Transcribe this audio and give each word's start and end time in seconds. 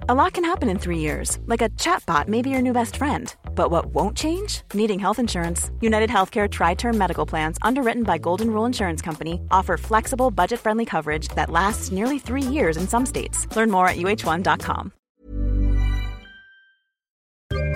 A 0.00 0.14
lot 0.14 0.34
can 0.34 0.44
happen 0.44 0.68
in 0.68 0.78
three 0.78 0.98
years, 0.98 1.38
like 1.46 1.62
a 1.62 1.70
chatbot 1.70 2.28
may 2.28 2.42
be 2.42 2.50
your 2.50 2.62
new 2.62 2.72
best 2.72 2.96
friend. 2.96 3.34
But 3.54 3.70
what 3.70 3.86
won't 3.86 4.16
change? 4.16 4.62
Needing 4.72 4.98
health 5.00 5.18
insurance. 5.18 5.70
United 5.80 6.10
Healthcare 6.10 6.48
Tri 6.48 6.74
Term 6.74 6.96
Medical 6.96 7.26
Plans, 7.26 7.58
underwritten 7.62 8.02
by 8.04 8.18
Golden 8.18 8.50
Rule 8.50 8.66
Insurance 8.66 9.02
Company, 9.02 9.40
offer 9.50 9.76
flexible, 9.76 10.30
budget 10.30 10.60
friendly 10.60 10.84
coverage 10.84 11.28
that 11.28 11.50
lasts 11.50 11.90
nearly 11.90 12.18
three 12.18 12.42
years 12.42 12.76
in 12.76 12.86
some 12.86 13.06
states. 13.06 13.46
Learn 13.56 13.70
more 13.70 13.88
at 13.88 13.96
uh1.com. 13.96 14.92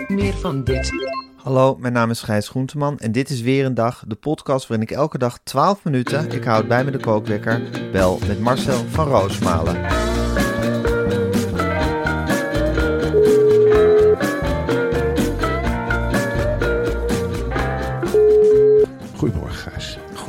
Meer 0.09 0.33
van 0.33 0.65
dit. 0.65 0.93
Hallo, 1.37 1.77
mijn 1.77 1.93
naam 1.93 2.11
is 2.11 2.23
Gijs 2.23 2.49
Groenteman 2.49 2.99
en 2.99 3.13
dit 3.13 3.31
is 3.31 3.41
weer 3.41 3.65
een 3.65 3.75
dag, 3.75 4.05
de 4.07 4.15
podcast 4.15 4.67
waarin 4.67 4.87
ik 4.87 4.97
elke 4.97 5.19
dag 5.19 5.39
12 5.43 5.85
minuten, 5.85 6.31
ik 6.31 6.45
houd 6.45 6.69
bij 6.69 6.85
me 6.85 6.91
de 6.91 6.99
kookwekker, 6.99 7.63
bel 7.93 8.19
met 8.27 8.41
Marcel 8.41 8.85
van 8.89 9.09
Roosmalen. 9.09 10.20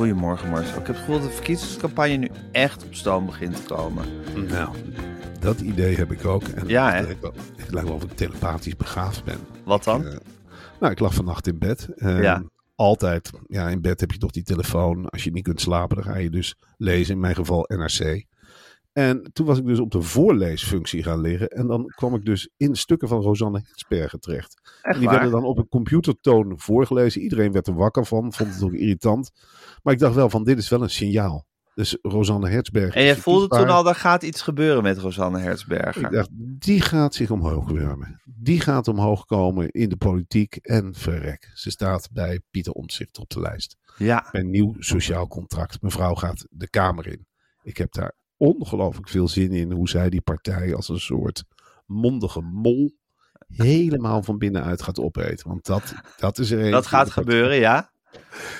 Goedemorgen 0.06 0.48
Marcel. 0.50 0.80
Ik 0.80 0.86
heb 0.86 0.86
het 0.86 0.96
gevoel 0.96 1.18
dat 1.20 1.28
de 1.28 1.34
verkiezingscampagne 1.34 2.16
nu 2.16 2.28
echt 2.52 2.84
op 2.84 2.94
stoom 2.94 3.26
begint 3.26 3.56
te 3.56 3.74
komen. 3.74 4.04
Nou, 4.48 4.76
dat 5.40 5.60
idee 5.60 5.96
heb 5.96 6.12
ik 6.12 6.24
ook. 6.24 6.42
En 6.42 6.68
Ja, 6.68 6.90
hè? 6.90 6.96
het 6.96 7.04
lijkt 7.06 7.20
wel- 7.20 7.34
Het 7.56 7.72
lijkt 7.72 7.88
wel 7.88 7.96
of 7.96 8.02
ik 8.04 8.10
telepathisch 8.16 8.76
begaafd 8.76 9.24
ben. 9.24 9.38
Wat 9.64 9.84
dan? 9.84 10.06
Eh, 10.06 10.16
nou, 10.80 10.92
ik 10.92 10.98
lag 10.98 11.14
vannacht 11.14 11.46
in 11.46 11.58
bed. 11.58 11.88
Eh, 11.96 12.22
Ja. 12.22 12.42
Altijd, 12.74 13.30
ja, 13.46 13.68
in 13.68 13.80
bed 13.80 14.00
heb 14.00 14.10
je 14.12 14.18
toch 14.18 14.30
die 14.30 14.42
telefoon. 14.42 15.08
Als 15.08 15.24
je 15.24 15.30
niet 15.32 15.42
kunt 15.44 15.60
slapen, 15.60 15.96
dan 15.96 16.04
ga 16.04 16.16
je 16.18 16.30
dus 16.30 16.54
lezen. 16.76 17.14
In 17.14 17.20
mijn 17.20 17.34
geval 17.34 17.64
NRC. 17.68 18.24
En 18.92 19.30
toen 19.32 19.46
was 19.46 19.58
ik 19.58 19.66
dus 19.66 19.80
op 19.80 19.90
de 19.90 20.02
voorleesfunctie 20.02 21.02
gaan 21.02 21.20
liggen. 21.20 21.48
En 21.48 21.66
dan 21.66 21.86
kwam 21.86 22.14
ik 22.14 22.24
dus 22.24 22.50
in 22.56 22.74
stukken 22.74 23.08
van 23.08 23.20
Rosanne 23.20 23.62
Hetsbergen 23.66 24.20
terecht. 24.20 24.78
En 24.82 24.98
die 24.98 25.08
werden 25.08 25.30
dan 25.30 25.44
op 25.44 25.58
een 25.58 25.68
computertoon 25.68 26.52
voorgelezen. 26.56 27.20
Iedereen 27.20 27.52
werd 27.52 27.66
er 27.66 27.74
wakker 27.74 28.06
van, 28.06 28.32
vond 28.32 28.54
het 28.54 28.62
ook 28.62 28.72
irritant. 28.72 29.30
Maar 29.82 29.92
ik 29.92 29.98
dacht 29.98 30.14
wel 30.14 30.30
van, 30.30 30.44
dit 30.44 30.58
is 30.58 30.68
wel 30.68 30.82
een 30.82 30.90
signaal. 30.90 31.46
Dus 31.74 31.98
Rosanne 32.02 32.48
Hertzberg. 32.48 32.94
En 32.94 33.04
is 33.04 33.18
voelde 33.18 33.48
toen 33.48 33.68
al, 33.68 33.88
er 33.88 33.94
gaat 33.94 34.22
iets 34.22 34.42
gebeuren 34.42 34.82
met 34.82 34.98
Rosanne 34.98 35.38
Hertzberger. 35.38 36.04
Ik 36.04 36.10
dacht, 36.10 36.28
die 36.34 36.80
gaat 36.80 37.14
zich 37.14 37.30
omhoog 37.30 37.70
wurmen. 37.70 38.20
Die 38.24 38.60
gaat 38.60 38.88
omhoog 38.88 39.24
komen 39.24 39.70
in 39.70 39.88
de 39.88 39.96
politiek. 39.96 40.56
En 40.56 40.94
verrek, 40.94 41.50
ze 41.54 41.70
staat 41.70 42.08
bij 42.12 42.40
Pieter 42.50 42.72
Omtzigt 42.72 43.18
op 43.18 43.30
de 43.30 43.40
lijst. 43.40 43.76
Ja, 43.96 44.28
Een 44.32 44.50
nieuw 44.50 44.74
sociaal 44.78 45.26
contract. 45.26 45.82
Mevrouw 45.82 46.14
gaat 46.14 46.46
de 46.50 46.68
Kamer 46.70 47.06
in. 47.06 47.26
Ik 47.62 47.76
heb 47.76 47.92
daar 47.92 48.14
ongelooflijk 48.42 49.08
veel 49.08 49.28
zin 49.28 49.52
in 49.52 49.72
hoe 49.72 49.88
zij 49.88 50.10
die 50.10 50.20
partij 50.20 50.74
als 50.74 50.88
een 50.88 51.00
soort 51.00 51.44
mondige 51.86 52.40
mol 52.40 52.96
helemaal 53.48 54.22
van 54.22 54.38
binnenuit 54.38 54.82
gaat 54.82 54.98
opeten. 55.00 55.48
Want 55.48 55.66
dat, 55.66 55.94
dat 56.16 56.38
is 56.38 56.50
er 56.50 56.64
een. 56.64 56.70
dat 56.70 56.86
gaat 56.86 57.10
gebeuren, 57.10 57.56
ja. 57.56 57.90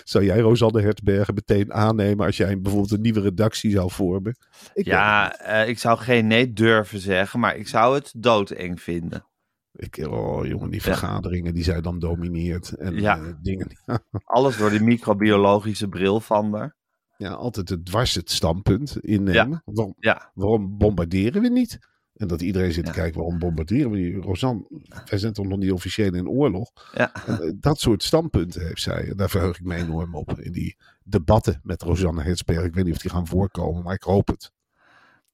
Zou 0.04 0.24
jij 0.24 0.40
Rosanne 0.40 0.82
Hertzbergen 0.82 1.34
meteen 1.34 1.72
aannemen 1.72 2.26
als 2.26 2.36
jij 2.36 2.60
bijvoorbeeld 2.60 2.92
een 2.92 3.00
nieuwe 3.00 3.20
redactie 3.20 3.70
zou 3.70 3.90
vormen? 3.90 4.36
Ik 4.74 4.84
Ja, 4.84 5.38
eh, 5.38 5.68
ik 5.68 5.78
zou 5.78 5.98
geen 5.98 6.26
nee 6.26 6.52
durven 6.52 6.98
zeggen, 7.00 7.40
maar 7.40 7.56
ik 7.56 7.68
zou 7.68 7.94
het 7.94 8.12
doodeng 8.16 8.80
vinden. 8.80 9.26
Ik, 9.72 10.06
oh 10.10 10.46
jongen, 10.46 10.70
die 10.70 10.82
vergaderingen 10.82 11.54
die 11.54 11.64
zij 11.64 11.80
dan 11.80 11.98
domineert. 11.98 12.72
En 12.72 13.00
Ja. 13.00 13.16
eh, 13.16 13.32
dingen. 13.42 13.68
Alles 14.24 14.56
door 14.56 14.70
die 14.70 14.82
microbiologische 14.82 15.88
bril 15.88 16.20
van 16.20 16.54
haar. 16.54 16.76
Ja, 17.22 17.32
altijd 17.32 17.68
het 17.68 17.84
dwars 17.86 18.14
het 18.14 18.30
standpunt 18.30 18.98
innemen. 19.00 19.62
Waarom, 19.64 19.94
Ja, 19.98 20.30
waarom 20.34 20.76
bombarderen 20.78 21.42
we 21.42 21.48
niet? 21.48 21.78
En 22.16 22.28
dat 22.28 22.42
iedereen 22.42 22.72
zit 22.72 22.84
te 22.84 22.90
Ja. 22.90 22.96
kijken, 22.96 23.18
waarom 23.20 23.38
bombarderen 23.38 23.90
we 23.90 23.96
niet? 23.98 24.24
Rosanne, 24.24 24.64
wij 25.08 25.18
zijn 25.18 25.32
toch 25.32 25.46
nog 25.46 25.58
niet 25.58 25.72
officieel 25.72 26.14
in 26.14 26.28
oorlog? 26.28 26.70
ja. 26.94 27.14
En, 27.26 27.40
eh, 27.42 27.52
dat 27.54 27.80
soort 27.80 28.02
standpunten 28.02 28.66
heeft 28.66 28.82
zij. 28.82 29.08
En 29.10 29.16
daar 29.16 29.30
verheug 29.30 29.58
ik 29.58 29.64
me 29.64 29.74
enorm 29.74 30.14
op. 30.14 30.38
In 30.40 30.52
die 30.52 30.76
debatten 31.04 31.60
met 31.62 31.82
Rosanne 31.82 32.22
Hertzberg. 32.22 32.64
Ik 32.64 32.74
weet 32.74 32.84
niet 32.84 32.94
of 32.94 33.00
die 33.00 33.10
gaan 33.10 33.26
voorkomen, 33.26 33.82
maar 33.82 33.94
ik 33.94 34.02
hoop 34.02 34.28
het. 34.28 34.52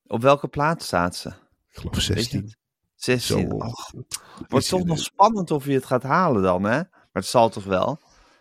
Op 0.06 0.22
welke 0.22 0.48
plaats 0.48 0.86
staat 0.86 1.16
ze? 1.16 1.28
Ik 1.28 1.34
geloof 1.70 1.94
Weet 1.94 2.04
je 2.06 2.12
16. 2.12 2.40
het? 2.42 2.56
16. 2.94 3.48
Zo. 3.48 3.56
Och, 3.56 3.92
Is 3.94 4.02
wordt 4.48 4.68
toch 4.68 4.84
nog 4.84 4.98
spannend 4.98 5.50
of 5.50 5.64
je 5.64 5.72
het 5.72 5.86
gaat 5.86 6.02
halen 6.02 6.42
dan, 6.42 6.62
hè? 6.62 6.76
Maar 6.78 7.22
het 7.22 7.26
zal 7.26 7.48
toch 7.48 7.64
wel? 7.64 8.00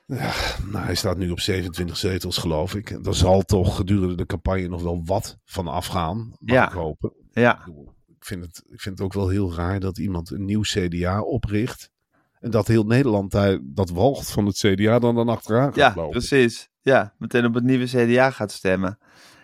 Ja, 0.09 0.33
nou, 0.71 0.85
hij 0.85 0.95
staat 0.95 1.17
nu 1.17 1.29
op 1.29 1.39
27 1.39 1.97
zetels, 1.97 2.37
geloof 2.37 2.75
ik. 2.75 2.89
En 2.89 3.01
daar 3.01 3.13
zal 3.13 3.41
toch 3.41 3.75
gedurende 3.75 4.15
de 4.15 4.25
campagne 4.25 4.67
nog 4.67 4.81
wel 4.81 5.01
wat 5.05 5.37
van 5.45 5.67
afgaan. 5.67 6.17
Mag 6.39 6.55
Ja. 6.55 6.65
ik 6.67 6.71
hopen. 6.73 7.13
Ja, 7.31 7.65
Ik 8.07 8.25
vind, 8.25 8.45
het, 8.45 8.63
ik 8.69 8.81
vind 8.81 8.97
het 8.97 9.07
ook 9.07 9.13
wel 9.13 9.29
heel 9.29 9.53
raar 9.53 9.79
dat 9.79 9.97
iemand 9.97 10.29
een 10.31 10.45
nieuw 10.45 10.61
CDA 10.61 11.21
opricht. 11.21 11.91
En 12.39 12.51
dat 12.51 12.67
heel 12.67 12.83
Nederland 12.83 13.31
daar, 13.31 13.59
dat 13.63 13.89
walgt 13.89 14.31
van 14.31 14.45
het 14.45 14.57
CDA 14.57 14.99
dan 14.99 15.15
dan 15.15 15.29
achteraan 15.29 15.65
gaat 15.65 15.75
ja 15.75 15.93
lopen. 15.95 16.11
precies. 16.11 16.69
Ja, 16.81 17.13
meteen 17.17 17.45
op 17.45 17.53
het 17.53 17.63
nieuwe 17.63 17.85
CDA 17.85 18.31
gaat 18.31 18.51
stemmen. 18.51 18.97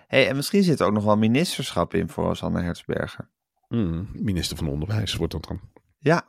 hey, 0.08 0.28
en 0.30 0.36
misschien 0.36 0.64
zit 0.64 0.80
er 0.80 0.86
ook 0.86 0.94
nog 0.94 1.04
wel 1.04 1.18
ministerschap 1.18 1.94
in 1.94 2.10
voor 2.10 2.24
Rosanne 2.26 2.62
Hertzberger. 2.62 3.30
Hmm, 3.68 4.10
minister 4.14 4.58
van 4.58 4.68
Onderwijs 4.70 5.16
wordt 5.16 5.34
dat 5.34 5.46
dan. 5.48 5.60
Ja, 5.98 6.26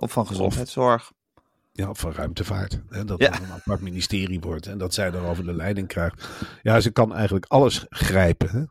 of 0.00 0.12
van 0.12 0.26
gezondheidszorg. 0.26 1.12
Ja, 1.78 1.94
van 1.94 2.12
ruimtevaart. 2.12 2.80
Hè, 2.88 3.04
dat 3.04 3.20
Ja. 3.22 3.30
het 3.30 3.42
een 3.42 3.52
apart 3.52 3.80
ministerie 3.80 4.40
wordt 4.40 4.66
en 4.66 4.78
dat 4.78 4.94
zij 4.94 5.10
daarover 5.10 5.44
de 5.44 5.54
leiding 5.54 5.86
krijgt. 5.88 6.28
Ja, 6.62 6.80
ze 6.80 6.90
kan 6.90 7.14
eigenlijk 7.14 7.44
alles 7.48 7.86
grijpen. 7.88 8.50
Hè? 8.50 8.62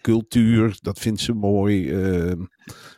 Cultuur, 0.00 0.76
dat 0.80 0.98
vindt 0.98 1.20
ze 1.20 1.32
mooi. 1.32 1.90
Ehm, 1.92 2.44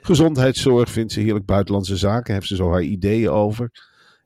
gezondheidszorg 0.01 0.91
vindt 0.91 1.13
ze 1.13 1.21
heerlijk. 1.21 1.45
Buitenlandse 1.47 1.97
zaken 1.97 2.35
heeft 2.35 2.47
ze 2.47 2.57
zo 2.57 2.71
haar 2.71 2.83
ideeën 2.83 3.29
over. 3.31 3.71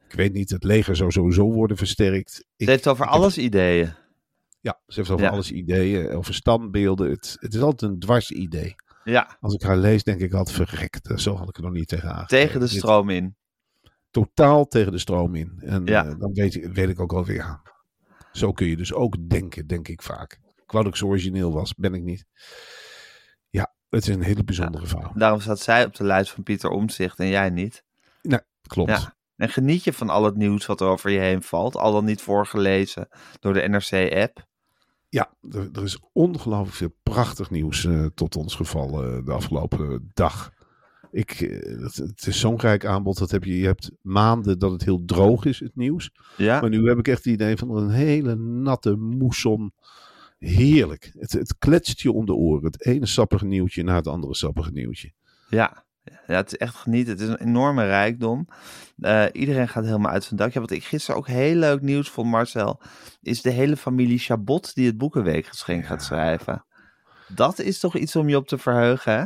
Ik 0.08 0.14
weet 0.14 0.32
niet, 0.32 0.50
het 0.50 0.64
leger 0.64 0.96
zou 0.96 1.10
sowieso 1.10 1.52
worden 1.52 1.76
versterkt. 1.76 2.44
Ik, 2.56 2.64
Ze 2.66 2.70
heeft 2.70 2.88
over 2.88 3.04
heb- 3.04 3.14
alles 3.14 3.38
ideeën. 3.38 3.94
Ja, 4.60 4.80
ze 4.86 4.94
heeft 4.98 5.10
over 5.10 5.24
Ja. 5.24 5.30
alles 5.30 5.50
ideeën, 5.50 6.10
over 6.10 6.34
standbeelden. 6.34 7.10
Het, 7.10 7.36
het 7.40 7.54
is 7.54 7.60
altijd 7.60 7.90
een 7.92 7.98
dwars 7.98 8.30
idee. 8.30 8.74
Ja, 9.04 9.36
Als 9.40 9.54
ik 9.54 9.62
haar 9.62 9.76
lees, 9.76 10.02
denk 10.04 10.20
ik 10.20 10.32
altijd 10.32 10.56
verrekt. 10.56 11.10
Zo 11.20 11.34
had 11.36 11.48
ik 11.48 11.56
er 11.56 11.62
nog 11.62 11.72
niet 11.72 11.88
tegen 11.88 12.08
aangekeken. 12.14 12.46
tegen 12.46 12.60
de 12.60 12.66
stroom 12.68 13.10
in. 13.10 13.36
Totaal 14.24 14.66
tegen 14.66 14.92
de 14.92 14.98
stroom 14.98 15.34
in. 15.34 15.52
En 15.60 15.86
Ja. 15.86 16.06
eh, 16.06 16.14
dan 16.18 16.32
weet 16.32 16.54
ik, 16.54 16.66
weet 16.66 16.88
ik 16.88 17.00
ook 17.00 17.12
alweer, 17.12 17.36
ja, 17.36 17.62
zo 18.32 18.52
kun 18.52 18.66
je 18.66 18.76
dus 18.76 18.92
ook 18.92 19.28
denken, 19.28 19.66
denk 19.66 19.88
ik 19.88 20.02
vaak. 20.02 20.32
Ik 20.56 20.72
wou 20.72 20.84
dat 20.84 20.92
ik 20.92 20.98
zo 20.98 21.06
origineel 21.06 21.52
was, 21.52 21.74
ben 21.74 21.94
ik 21.94 22.02
niet. 22.02 22.24
Ja, 23.50 23.72
het 23.88 24.08
is 24.08 24.14
een 24.14 24.22
hele 24.22 24.44
bijzondere 24.44 24.86
vrouw. 24.86 25.12
Daarom 25.14 25.40
staat 25.40 25.60
zij 25.60 25.84
op 25.84 25.94
de 25.96 26.04
lijst 26.04 26.30
van 26.30 26.42
Pieter 26.42 26.70
Omtzigt 26.70 27.18
en 27.18 27.28
jij 27.28 27.50
niet. 27.50 27.82
Nee, 28.22 28.40
klopt. 28.66 28.90
Ja. 28.90 29.14
En 29.36 29.48
geniet 29.48 29.84
je 29.84 29.92
van 29.92 30.08
al 30.10 30.24
het 30.24 30.36
nieuws 30.36 30.66
wat 30.66 30.80
er 30.80 30.86
over 30.86 31.10
je 31.10 31.18
heen 31.18 31.42
valt, 31.42 31.76
al 31.76 31.92
dan 31.92 32.04
niet 32.04 32.22
voorgelezen 32.22 33.08
door 33.40 33.52
de 33.52 33.68
NRC-app. 33.68 34.46
Ja, 35.08 35.30
er, 35.50 35.68
er 35.72 35.82
is 35.82 35.98
ongelooflijk 36.12 36.76
veel 36.76 36.94
prachtig 37.02 37.50
nieuws 37.50 37.84
eh, 37.84 38.04
tot 38.14 38.36
ons 38.36 38.54
gevallen 38.54 39.24
de 39.24 39.32
afgelopen 39.32 40.10
dag. 40.14 40.52
Ik, 41.10 41.30
eh, 41.30 41.82
het, 41.82 42.26
is 42.26 42.40
zo'n 42.40 42.60
rijk 42.60 42.84
aanbod. 42.84 43.18
Dat 43.18 43.30
heb 43.30 43.44
je, 43.44 43.58
je 43.58 43.66
hebt 43.66 43.90
maanden 44.00 44.58
dat 44.58 44.70
het 44.70 44.84
heel 44.84 45.04
droog 45.04 45.44
is, 45.44 45.60
het 45.60 45.76
nieuws. 45.76 46.10
Ja, 46.36 46.60
Maar 46.60 46.70
nu 46.70 46.88
heb 46.88 46.98
ik 46.98 47.08
echt 47.08 47.24
het 47.24 47.34
idee 47.34 47.56
van 47.56 47.76
een 47.76 47.90
hele 47.90 48.34
natte 48.36 48.96
moesson. 48.96 49.72
Heerlijk. 50.38 51.12
Het, 51.18 51.32
het 51.32 51.58
kletst 51.58 52.00
je 52.00 52.12
om 52.12 52.26
de 52.26 52.34
oren. 52.34 52.64
Het 52.64 52.84
ene 52.84 53.06
sappige 53.06 53.44
nieuwtje 53.44 53.82
na 53.82 53.94
het 53.94 54.06
andere 54.06 54.34
sappige 54.34 54.70
nieuwtje. 54.70 55.12
ja. 55.48 55.84
Ja, 56.26 56.34
het 56.34 56.52
is 56.52 56.56
echt 56.56 56.74
genieten. 56.74 57.12
Het 57.12 57.22
is 57.22 57.28
een 57.28 57.40
enorme 57.40 57.84
rijkdom. 57.84 58.48
Eh, 58.98 59.24
iedereen 59.32 59.68
gaat 59.68 59.84
helemaal 59.84 60.12
uit 60.12 60.24
zijn 60.24 60.36
dak. 60.36 60.52
Ja, 60.52 60.60
wat 60.60 60.70
ik 60.70 60.84
gisteren 60.84 61.16
ook 61.16 61.26
heel 61.26 61.54
leuk 61.54 61.80
nieuws 61.80 62.10
vond, 62.10 62.30
Marcel, 62.30 62.80
is 63.20 63.42
de 63.42 63.50
hele 63.50 63.76
familie 63.76 64.18
Chabot 64.18 64.74
die 64.74 64.86
het 64.86 64.98
Boekenweekgeschenk 64.98 65.84
gaat 65.84 66.02
schrijven. 66.02 66.64
Dat 67.28 67.58
is 67.58 67.78
toch 67.78 67.96
iets 67.96 68.16
om 68.16 68.28
je 68.28 68.36
op 68.36 68.48
te 68.48 68.58
verheugen, 68.58 69.18
hè? 69.18 69.24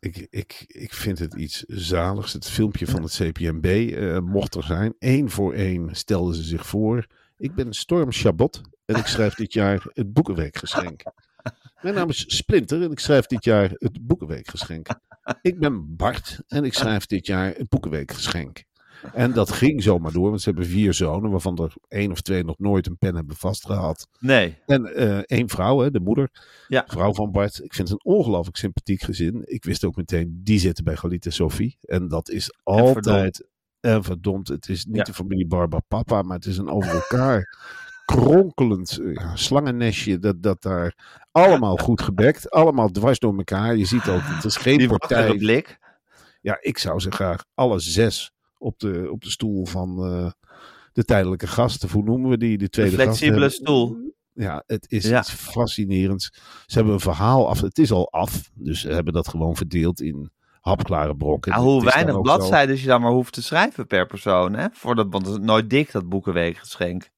Ik, 0.00 0.26
ik, 0.30 0.64
ik 0.66 0.92
vind 0.92 1.18
het 1.18 1.34
iets 1.34 1.64
zaligs. 1.66 2.32
Het 2.32 2.48
filmpje 2.48 2.86
van 2.86 3.02
het 3.02 3.20
CPMB 3.22 3.64
eh, 3.64 4.18
mocht 4.18 4.54
er 4.54 4.62
zijn. 4.62 4.94
Eén 4.98 5.30
voor 5.30 5.52
één 5.54 5.94
stelden 5.94 6.34
ze 6.34 6.42
zich 6.42 6.66
voor. 6.66 7.06
Ik 7.36 7.54
ben 7.54 7.72
Storm 7.72 8.12
Chabot 8.12 8.60
en 8.84 8.96
ik 8.96 9.06
schrijf 9.06 9.34
dit 9.34 9.52
jaar 9.52 9.86
het 9.92 10.12
Boekenweekgeschenk. 10.12 11.02
Mijn 11.82 11.94
naam 11.94 12.08
is 12.08 12.24
Splinter 12.26 12.82
en 12.82 12.90
ik 12.90 12.98
schrijf 12.98 13.26
dit 13.26 13.44
jaar 13.44 13.70
het 13.72 14.06
Boekenweekgeschenk. 14.06 14.88
Ik 15.42 15.58
ben 15.58 15.96
Bart 15.96 16.40
en 16.48 16.64
ik 16.64 16.74
schrijf 16.74 17.06
dit 17.06 17.26
jaar 17.26 17.54
het 17.54 17.68
Boekenweekgeschenk. 17.68 18.64
En 19.14 19.32
dat 19.32 19.52
ging 19.52 19.82
zomaar 19.82 20.12
door, 20.12 20.28
want 20.28 20.40
ze 20.42 20.48
hebben 20.48 20.68
vier 20.68 20.94
zonen, 20.94 21.30
waarvan 21.30 21.58
er 21.58 21.72
één 21.88 22.10
of 22.10 22.20
twee 22.20 22.44
nog 22.44 22.58
nooit 22.58 22.86
een 22.86 22.98
pen 22.98 23.14
hebben 23.14 23.36
vastgehad. 23.36 24.08
Nee. 24.18 24.58
En 24.66 24.94
eh, 24.94 25.18
één 25.18 25.48
vrouw, 25.48 25.78
hè, 25.78 25.90
de 25.90 26.00
moeder, 26.00 26.30
Ja. 26.68 26.84
vrouw 26.86 27.14
van 27.14 27.30
Bart. 27.32 27.62
Ik 27.62 27.74
vind 27.74 27.88
het 27.88 27.98
een 28.04 28.12
ongelooflijk 28.12 28.56
sympathiek 28.56 29.02
gezin. 29.02 29.42
Ik 29.44 29.64
wist 29.64 29.84
ook 29.84 29.96
meteen, 29.96 30.40
die 30.44 30.58
zitten 30.58 30.84
bij 30.84 30.96
Galita 30.96 31.30
Sophie. 31.30 31.78
En 31.80 32.08
dat 32.08 32.28
is 32.30 32.54
altijd... 32.62 33.46
En 33.80 34.04
verdomd, 34.04 34.48
het 34.48 34.68
is 34.68 34.84
niet 34.84 34.96
Ja. 34.96 35.02
de 35.02 35.14
familie 35.14 35.46
Barba 35.46 35.80
Papa, 35.88 36.22
maar 36.22 36.36
het 36.36 36.46
is 36.46 36.58
een 36.58 36.68
over 36.68 36.90
elkaar 36.94 37.56
kronkelend 38.04 38.98
eh, 39.02 39.14
ja, 39.14 39.36
slangennestje. 39.36 40.18
Dat, 40.18 40.42
dat 40.42 40.62
daar 40.62 40.94
allemaal 41.32 41.76
goed 41.76 42.00
gebekt, 42.00 42.50
allemaal 42.50 42.88
dwars 42.90 43.18
door 43.18 43.36
elkaar. 43.36 43.76
Je 43.76 43.84
ziet 43.84 44.08
ook, 44.08 44.20
het 44.22 44.44
is 44.44 44.56
geen 44.56 44.78
Die 44.78 44.88
partij. 44.88 45.36
blik. 45.36 45.78
Ja, 46.40 46.58
ik 46.60 46.78
zou 46.78 47.00
ze 47.00 47.10
graag 47.10 47.44
alle 47.54 47.78
zes 47.78 48.32
op 48.66 48.78
de, 48.78 49.08
op 49.10 49.22
de 49.22 49.30
stoel 49.30 49.66
van 49.66 50.04
eh, 50.04 50.30
de 50.92 51.04
tijdelijke 51.04 51.46
gast. 51.46 51.84
Of 51.84 51.92
Hoe 51.92 52.02
noemen 52.04 52.30
we 52.30 52.38
die? 52.38 52.58
De 52.58 52.68
tweede 52.68 52.90
gast 52.96 53.02
flexibele 53.04 53.40
hebben. 53.40 53.50
stoel. 53.56 54.14
Ja, 54.32 54.62
het 54.66 54.90
is 54.90 55.04
Ja. 55.08 55.18
iets 55.18 55.30
fascinerends. 55.32 56.30
Ze 56.66 56.74
hebben 56.76 56.94
een 56.94 57.00
verhaal 57.00 57.48
af. 57.48 57.60
Het 57.60 57.78
is 57.78 57.90
al 57.92 58.12
af. 58.12 58.50
Dus 58.54 58.80
ze 58.80 58.88
hebben 58.92 59.12
dat 59.12 59.28
gewoon 59.28 59.56
verdeeld 59.56 60.00
in 60.00 60.30
hapklare 60.60 61.16
brokken. 61.16 61.52
Ja, 61.52 61.58
Het 61.58 61.66
hoe 61.66 61.84
weinig 61.84 62.20
bladzijden 62.20 62.80
je 62.80 62.86
dan 62.86 63.00
maar 63.00 63.10
hoeft 63.12 63.32
te 63.32 63.42
schrijven 63.42 63.86
per 63.86 64.06
persoon. 64.06 64.52
Hè? 64.54 64.66
Voor 64.72 64.94
dat, 64.94 65.06
want 65.10 65.26
het 65.26 65.38
is 65.38 65.44
nooit 65.44 65.70
dik, 65.70 65.92
dat 65.92 66.08
boekenweekgeschenk. 66.08 67.10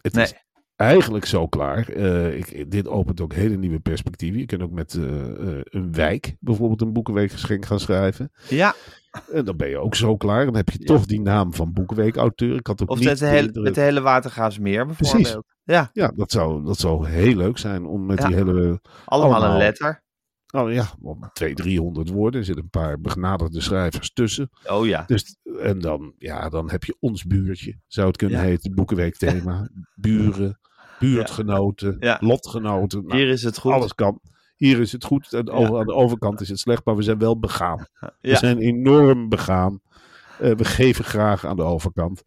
Het 0.00 0.12
Nee. 0.12 0.24
is 0.24 0.34
eigenlijk 0.78 1.24
zo 1.24 1.46
klaar. 1.46 1.88
Eh, 1.88 2.36
ik, 2.38 2.70
dit 2.70 2.88
opent 2.88 3.20
ook 3.20 3.32
hele 3.34 3.56
nieuwe 3.56 3.78
perspectieven. 3.80 4.38
Je 4.40 4.46
kunt 4.46 4.62
ook 4.62 4.70
met 4.70 4.94
eh, 4.94 5.04
eh, 5.04 5.60
een 5.64 5.92
wijk 5.92 6.36
bijvoorbeeld 6.40 6.80
een 6.80 6.92
boekenweekgeschenk 6.92 7.64
gaan 7.66 7.80
schrijven. 7.80 8.30
Ja, 8.48 8.74
En 9.32 9.44
dan 9.44 9.56
ben 9.56 9.68
je 9.68 9.78
ook 9.78 9.94
zo 9.94 10.16
klaar. 10.16 10.44
Dan 10.44 10.56
heb 10.56 10.70
je 10.70 10.78
toch 10.78 11.06
die 11.06 11.20
naam 11.20 11.54
van 11.54 11.72
boekenweekauteur. 11.72 12.56
Ik 12.56 12.66
had 12.66 12.82
ook 12.82 12.90
of 12.90 12.98
niet 12.98 13.08
met 13.08 13.18
de, 13.18 13.24
de 13.24 13.30
hele, 13.30 13.70
de 13.70 13.80
hele 13.80 14.00
Watergaasmeer 14.00 14.86
bijvoorbeeld. 14.86 15.44
Ja, 15.64 15.90
Ja, 15.92 16.12
dat 16.16 16.30
zou, 16.30 16.64
dat 16.64 16.78
zou 16.78 17.08
heel 17.08 17.34
leuk 17.36 17.58
zijn 17.58 17.86
om 17.86 18.06
met 18.06 18.18
Ja. 18.18 18.26
die 18.26 18.36
hele... 18.36 18.80
allemaal, 19.04 19.34
Allemaal. 19.34 19.52
een 19.52 19.58
letter. 19.58 20.02
Oh 20.54 20.72
ja, 20.72 20.86
om 21.00 21.30
200, 21.32 21.56
300 21.68 22.08
woorden. 22.10 22.40
Er 22.40 22.46
zitten 22.46 22.64
een 22.64 22.70
paar 22.70 23.00
begnadigde 23.00 23.60
schrijvers 23.60 24.12
tussen. 24.12 24.50
Oh 24.66 24.86
ja. 24.86 25.04
Dus, 25.06 25.36
en 25.60 25.78
dan, 25.78 26.14
ja, 26.18 26.48
dan 26.48 26.70
heb 26.70 26.84
je 26.84 26.96
ons 27.00 27.24
buurtje, 27.24 27.78
zou 27.86 28.06
het 28.06 28.16
kunnen 28.16 28.38
Ja. 28.38 28.44
heten. 28.44 28.74
Boekenweekthema. 28.74 29.68
Buren, 29.94 30.58
buurtgenoten, 30.98 31.96
Ja. 32.00 32.16
lotgenoten. 32.20 33.04
Nou, 33.06 33.16
Hier 33.20 33.28
is 33.28 33.42
het 33.42 33.58
goed. 33.58 33.72
Alles 33.72 33.94
kan. 33.94 34.20
Hier 34.56 34.80
is 34.80 34.92
het 34.92 35.04
goed. 35.04 35.32
En 35.32 35.50
over, 35.50 35.78
aan 35.78 35.86
de 35.86 35.94
overkant 35.94 36.40
is 36.40 36.48
het 36.48 36.58
slecht, 36.58 36.84
maar 36.84 36.96
we 36.96 37.02
zijn 37.02 37.18
wel 37.18 37.38
begaan. 37.38 37.86
We 38.20 38.36
zijn 38.36 38.58
enorm 38.58 39.28
begaan. 39.28 39.80
Eh, 40.40 40.50
we 40.54 40.64
geven 40.64 41.04
graag 41.04 41.46
aan 41.46 41.56
de 41.56 41.62
overkant. 41.62 42.22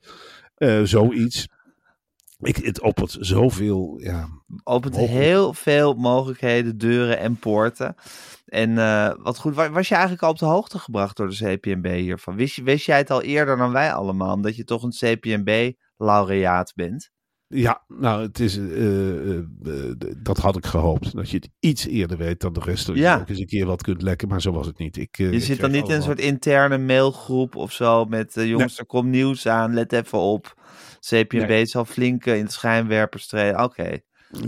Eh, 0.56 0.82
zoiets. 0.84 1.48
Ik, 2.40 2.56
het 2.56 2.82
opent 2.82 3.18
zoveel. 3.20 4.00
Ja, 4.04 4.28
opent 4.64 4.94
Mogelijk. 4.94 5.24
heel 5.24 5.54
veel 5.54 5.94
mogelijkheden, 5.94 6.78
deuren 6.78 7.20
en 7.20 7.36
poorten. 7.36 7.96
En 8.46 8.78
eh, 8.78 9.14
wat 9.18 9.38
goed, 9.38 9.56
wa- 9.56 9.72
was 9.72 9.88
je 9.88 9.94
eigenlijk 9.94 10.24
al 10.24 10.30
op 10.30 10.38
de 10.40 10.46
hoogte 10.46 10.80
gebracht 10.80 11.18
door 11.18 11.30
de 11.30 11.36
CPNB 11.58 11.86
hiervan? 11.96 12.36
Wist, 12.36 12.56
je, 12.56 12.64
wist 12.64 12.86
jij 12.86 12.98
het 12.98 13.10
al 13.12 13.22
eerder 13.22 13.58
dan 13.58 13.72
wij 13.72 13.94
allemaal, 13.94 14.34
omdat 14.34 14.56
je 14.56 14.64
toch 14.64 14.84
een 14.84 15.18
CPNB-laureaat 15.18 16.72
bent? 16.76 17.10
Ja 17.54 17.84
nou, 17.88 18.22
het 18.22 18.40
is, 18.40 18.58
eh, 18.58 19.30
eh, 19.30 19.38
eh, 19.38 19.96
dat 20.18 20.38
had 20.38 20.58
ik 20.58 20.66
gehoopt. 20.66 21.16
Dat 21.16 21.30
je 21.30 21.36
het 21.38 21.50
iets 21.60 21.86
eerder 21.88 22.18
weet 22.18 22.40
dan 22.40 22.54
de 22.54 22.60
rest. 22.60 22.86
Dat 22.88 22.96
Ja. 22.96 23.14
je 23.16 23.22
ook 23.22 23.30
eens 23.30 23.40
een 23.40 23.46
keer 23.46 23.66
wat 23.66 23.82
kunt 23.84 24.02
lekken, 24.02 24.28
maar 24.28 24.42
zo 24.42 24.52
was 24.52 24.66
het 24.68 24.78
niet. 24.78 24.98
Ik, 24.98 25.18
Je 25.18 25.32
ik 25.32 25.42
zit 25.42 25.60
dan 25.60 25.72
niet 25.72 25.88
in 25.90 25.96
een 25.96 26.02
soort 26.02 26.20
interne 26.20 26.78
mailgroep 26.78 27.56
of 27.56 27.72
zo 27.72 28.06
met 28.06 28.34
jongens, 28.34 28.78
er 28.80 28.86
komt 28.86 29.10
nieuws 29.10 29.48
aan, 29.48 29.74
let 29.74 29.94
even 29.94 30.18
op. 30.20 30.60
CPNB 31.00 31.48
Nee. 31.48 31.66
zal 31.66 31.86
flink 31.86 32.26
in 32.26 32.46
de 32.46 32.52
schijnwerpers 32.52 33.28
treden. 33.28 33.64
Oké, 33.64 33.84
Nee, 33.84 34.00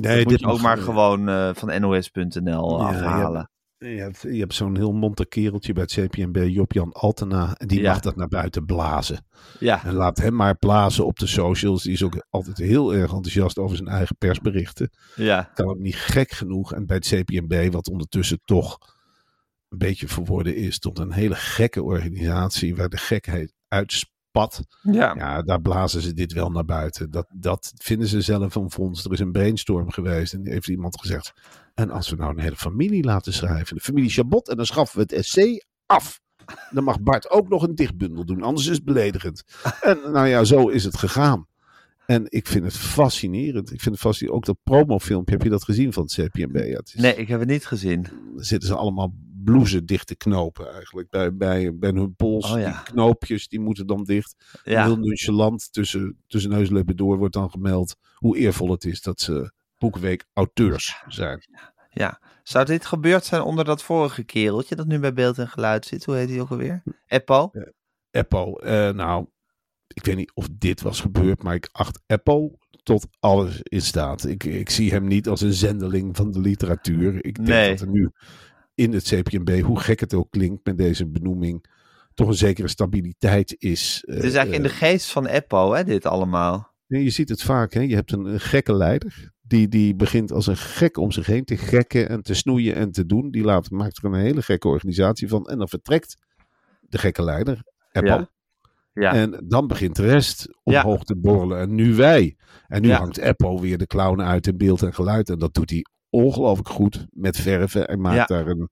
dat 0.01 0.15
moet 0.15 0.29
dit 0.29 0.39
je 0.39 0.45
ook 0.47 0.61
maar 0.61 0.77
gewoon 0.77 1.56
van 1.56 1.81
nos.nl 1.81 2.79
Ja, 2.79 2.88
afhalen. 2.88 3.51
Je 3.89 4.00
hebt, 4.01 4.21
je 4.21 4.39
hebt 4.39 4.53
zo'n 4.53 4.75
heel 4.75 4.91
monter 4.94 5.27
kereltje 5.27 5.74
bij 5.74 5.83
het 5.83 5.91
CPNB, 5.94 6.45
Job-Jan 6.50 6.91
Altena. 6.91 7.56
En 7.57 7.68
die 7.68 7.81
Ja. 7.81 7.91
mag 7.91 8.00
dat 8.00 8.15
naar 8.15 8.27
buiten 8.27 8.65
blazen. 8.65 9.25
Ja, 9.59 9.85
En 9.85 9.94
laat 9.94 10.18
hem 10.18 10.35
maar 10.35 10.56
blazen 10.56 11.06
op 11.06 11.19
de 11.19 11.27
socials. 11.27 11.83
Die 11.83 11.91
is 11.94 12.03
ook 12.03 12.25
altijd 12.30 12.57
heel 12.57 12.94
erg 12.94 13.12
enthousiast 13.13 13.57
over 13.57 13.75
zijn 13.77 13.89
eigen 13.89 14.15
persberichten. 14.18 14.89
ja, 15.15 15.51
Kan 15.53 15.68
ook 15.68 15.80
niet 15.80 15.95
gek 15.95 16.31
genoeg. 16.31 16.74
En 16.74 16.85
bij 16.85 16.95
het 16.95 17.07
CPNB, 17.07 17.71
wat 17.71 17.89
ondertussen 17.89 18.39
toch 18.45 18.77
een 19.69 19.77
beetje 19.77 20.07
verworden 20.07 20.56
is 20.56 20.80
tot 20.80 21.00
een 21.00 21.12
hele 21.12 21.35
gekke 21.35 21.83
organisatie 21.83 22.75
waar 22.75 22.89
de 22.89 22.97
gekheid 22.97 23.53
uitspat. 23.68 24.62
ja. 24.81 25.15
Ja, 25.15 25.41
daar 25.41 25.62
blazen 25.62 26.01
ze 26.01 26.13
dit 26.13 26.33
wel 26.33 26.50
naar 26.50 26.65
buiten. 26.65 27.12
Dat, 27.12 27.27
dat 27.33 27.74
vinden 27.75 28.07
ze 28.07 28.21
zelf 28.21 28.56
een 28.56 28.71
fonds. 28.71 29.06
Er 29.06 29.12
is 29.12 29.19
een 29.19 29.31
brainstorm 29.31 29.91
geweest 29.91 30.33
en 30.33 30.47
heeft 30.47 30.68
iemand 30.68 31.00
gezegd. 31.00 31.33
En 31.73 31.91
als 31.91 32.09
we 32.09 32.15
nou 32.15 32.31
een 32.31 32.39
hele 32.39 32.55
familie 32.55 33.03
laten 33.03 33.33
schrijven, 33.33 33.75
de 33.75 33.81
familie 33.81 34.09
Chabot, 34.09 34.49
en 34.49 34.55
dan 34.55 34.65
schaffen 34.65 34.97
we 34.97 35.01
het 35.01 35.11
essay 35.11 35.63
af. 35.85 36.21
Dan 36.71 36.83
mag 36.83 37.01
Bart 37.01 37.29
ook 37.29 37.49
nog 37.49 37.63
een 37.63 37.75
dichtbundel 37.75 38.25
doen, 38.25 38.41
anders 38.41 38.67
is 38.67 38.75
het 38.75 38.85
beledigend. 38.85 39.43
En 39.81 39.99
nou 40.11 40.27
ja, 40.27 40.43
zo 40.43 40.67
is 40.67 40.83
het 40.83 40.97
gegaan. 40.97 41.47
En 42.05 42.25
ik 42.29 42.47
vind 42.47 42.63
het 42.63 42.77
fascinerend. 42.77 43.71
Ik 43.71 43.81
vind 43.81 43.95
het 43.95 44.03
fascinerend. 44.03 44.37
Ook 44.39 44.45
dat 44.45 44.57
promofilmpje, 44.63 45.33
heb 45.33 45.43
je 45.43 45.49
dat 45.49 45.63
gezien 45.63 45.93
van 45.93 46.03
het 46.03 46.13
CPNB? 46.13 46.55
Ja, 46.55 46.77
het 46.77 46.87
is, 46.87 47.01
Nee, 47.01 47.15
ik 47.15 47.27
heb 47.27 47.39
het 47.39 47.49
niet 47.49 47.65
gezien. 47.65 48.01
Dan 48.01 48.43
zitten 48.43 48.69
ze 48.69 48.75
allemaal 48.75 49.13
blouses 49.43 49.81
dicht 49.83 50.07
te 50.07 50.15
knopen 50.15 50.73
eigenlijk. 50.73 51.09
Bij, 51.09 51.35
bij, 51.35 51.77
bij 51.77 51.89
hun 51.89 52.15
pols. 52.15 52.51
Oh 52.51 52.59
ja. 52.59 52.71
Die 52.71 52.93
knoopjes, 52.93 53.47
die 53.47 53.59
moeten 53.59 53.87
dan 53.87 54.03
dicht. 54.03 54.59
Ja. 54.63 54.83
Heel 54.83 54.97
nonchalant 54.97 55.73
tussen, 55.73 56.17
tussen 56.27 56.51
neus 56.51 56.67
en 56.67 56.73
lippen 56.73 56.95
door 56.95 57.17
wordt 57.17 57.33
dan 57.33 57.49
gemeld 57.49 57.95
hoe 58.15 58.37
eervol 58.37 58.71
het 58.71 58.85
is 58.85 59.01
dat 59.01 59.21
ze 59.21 59.51
Boekweek 59.83 60.25
auteurs 60.33 61.03
zijn. 61.07 61.44
Ja. 61.89 62.19
Zou 62.44 62.65
dit 62.65 62.85
gebeurd 62.85 63.25
zijn 63.25 63.41
onder 63.41 63.65
dat 63.65 63.83
vorige 63.83 64.24
kereltje 64.24 64.75
dat 64.75 64.88
nu 64.88 65.00
bij 65.00 65.13
beeld 65.13 65.38
en 65.38 65.47
geluid 65.47 65.85
zit? 65.85 66.06
Hoe 66.06 66.15
heet 66.15 66.30
hij 66.30 66.41
ook 66.41 66.50
alweer? 66.50 66.83
Eppo? 67.07 67.51
Eppo, 68.12 68.56
eh, 68.56 68.89
nou, 68.89 69.27
ik 69.88 70.06
weet 70.06 70.15
niet 70.15 70.31
of 70.33 70.47
dit 70.51 70.81
was 70.81 71.01
gebeurd, 71.01 71.44
maar 71.44 71.56
ik 71.56 71.69
acht 71.71 72.00
Eppo 72.06 72.57
tot 72.83 73.07
alles 73.19 73.59
in 73.63 73.81
staat. 73.81 74.25
Ik, 74.25 74.44
ik 74.44 74.69
zie 74.69 74.91
hem 74.91 75.07
niet 75.07 75.27
als 75.27 75.41
een 75.41 75.53
zendeling 75.53 76.15
van 76.15 76.31
de 76.31 76.39
literatuur. 76.39 77.25
Ik 77.25 77.35
denk 77.35 77.47
Nee. 77.47 77.69
dat 77.69 77.80
er 77.80 77.89
nu 77.89 78.12
in 78.75 78.94
het 78.94 79.03
CPNB, 79.03 79.62
hoe 79.62 79.80
gek 79.80 80.00
het 80.00 80.13
ook 80.13 80.31
klinkt 80.31 80.65
met 80.65 80.77
deze 80.77 81.07
benoeming, 81.07 81.65
toch 82.13 82.27
een 82.27 82.33
zekere 82.33 82.68
stabiliteit 82.68 83.56
is. 83.57 84.03
Het 84.06 84.15
is 84.24 84.33
eigenlijk 84.33 84.56
in 84.56 84.63
de 84.63 84.69
geest 84.69 85.11
van 85.11 85.25
Eppo, 85.25 85.73
hè, 85.73 85.83
dit 85.83 86.06
allemaal. 86.06 86.71
Je 86.87 87.09
ziet 87.09 87.30
het 87.30 87.42
vaak. 87.42 87.73
Hè? 87.73 87.80
Je 87.81 87.95
hebt 87.95 88.11
een 88.11 88.40
gekke 88.40 88.73
leider. 88.73 89.31
Die, 89.54 89.68
die 89.68 89.95
begint 89.95 90.31
als 90.31 90.48
een 90.48 90.57
gek 90.57 90.98
om 90.98 91.12
zich 91.12 91.26
heen 91.26 91.45
te 91.45 91.57
gekken 91.57 92.10
en 92.10 92.22
te 92.22 92.33
snoeien 92.33 92.76
en 92.76 92.92
te 92.92 93.06
doen. 93.06 93.31
Die 93.31 93.44
laat, 93.44 93.69
maakt 93.69 93.98
er 93.98 94.06
een 94.06 94.14
hele 94.14 94.42
gekke 94.42 94.68
organisatie 94.68 95.28
van. 95.28 95.45
En 95.45 95.57
dan 95.57 95.68
vertrekt 95.68 96.16
de 96.80 96.98
gekke 96.98 97.24
leider, 97.24 97.64
Apple. 97.92 98.10
Ja. 98.12 98.30
Ja. 98.94 99.14
En 99.14 99.44
dan 99.48 99.68
begint 99.68 99.95
de 99.95 100.06
rest 100.06 100.48
Ja. 100.64 100.81
omhoog 100.81 101.04
te 101.04 101.16
borrelen. 101.18 101.60
En 101.60 101.76
nu 101.76 101.95
wij. 101.95 102.36
En 102.68 102.81
nu 102.81 102.88
Ja. 102.88 102.98
hangt 102.98 103.22
Apple 103.22 103.62
weer 103.62 103.78
de 103.78 103.88
clown 103.88 104.22
uit 104.22 104.48
in 104.48 104.57
beeld 104.57 104.81
en 104.81 104.94
geluid. 104.94 105.30
En 105.30 105.40
dat 105.40 105.54
doet 105.54 105.69
hij 105.69 105.86
ongelooflijk 106.10 106.69
goed 106.69 107.06
met 107.10 107.38
verven. 107.38 107.88
En 107.88 108.02
maakt 108.02 108.28
daar 108.30 108.48
een... 108.48 108.69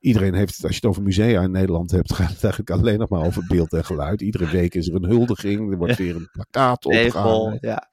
Iedereen 0.00 0.34
heeft 0.34 0.54
het, 0.54 0.64
als 0.64 0.72
je 0.72 0.80
het 0.80 0.90
over 0.90 1.02
musea 1.02 1.42
in 1.42 1.50
Nederland 1.50 1.90
hebt, 1.90 2.14
gaat 2.14 2.30
het 2.30 2.42
eigenlijk 2.44 2.70
alleen 2.70 2.98
nog 2.98 3.08
maar 3.08 3.24
over 3.24 3.44
beeld 3.48 3.72
en 3.72 3.84
geluid. 3.84 4.20
Iedere 4.20 4.50
week 4.50 4.74
is 4.74 4.88
er 4.88 4.94
een 4.94 5.04
huldiging. 5.04 5.70
Er 5.72 5.78
wordt 5.78 5.96
weer 5.96 6.16
een 6.16 6.28
plakkaat 6.32 6.84
opgehangen 6.84 7.58
ja. 7.60 7.88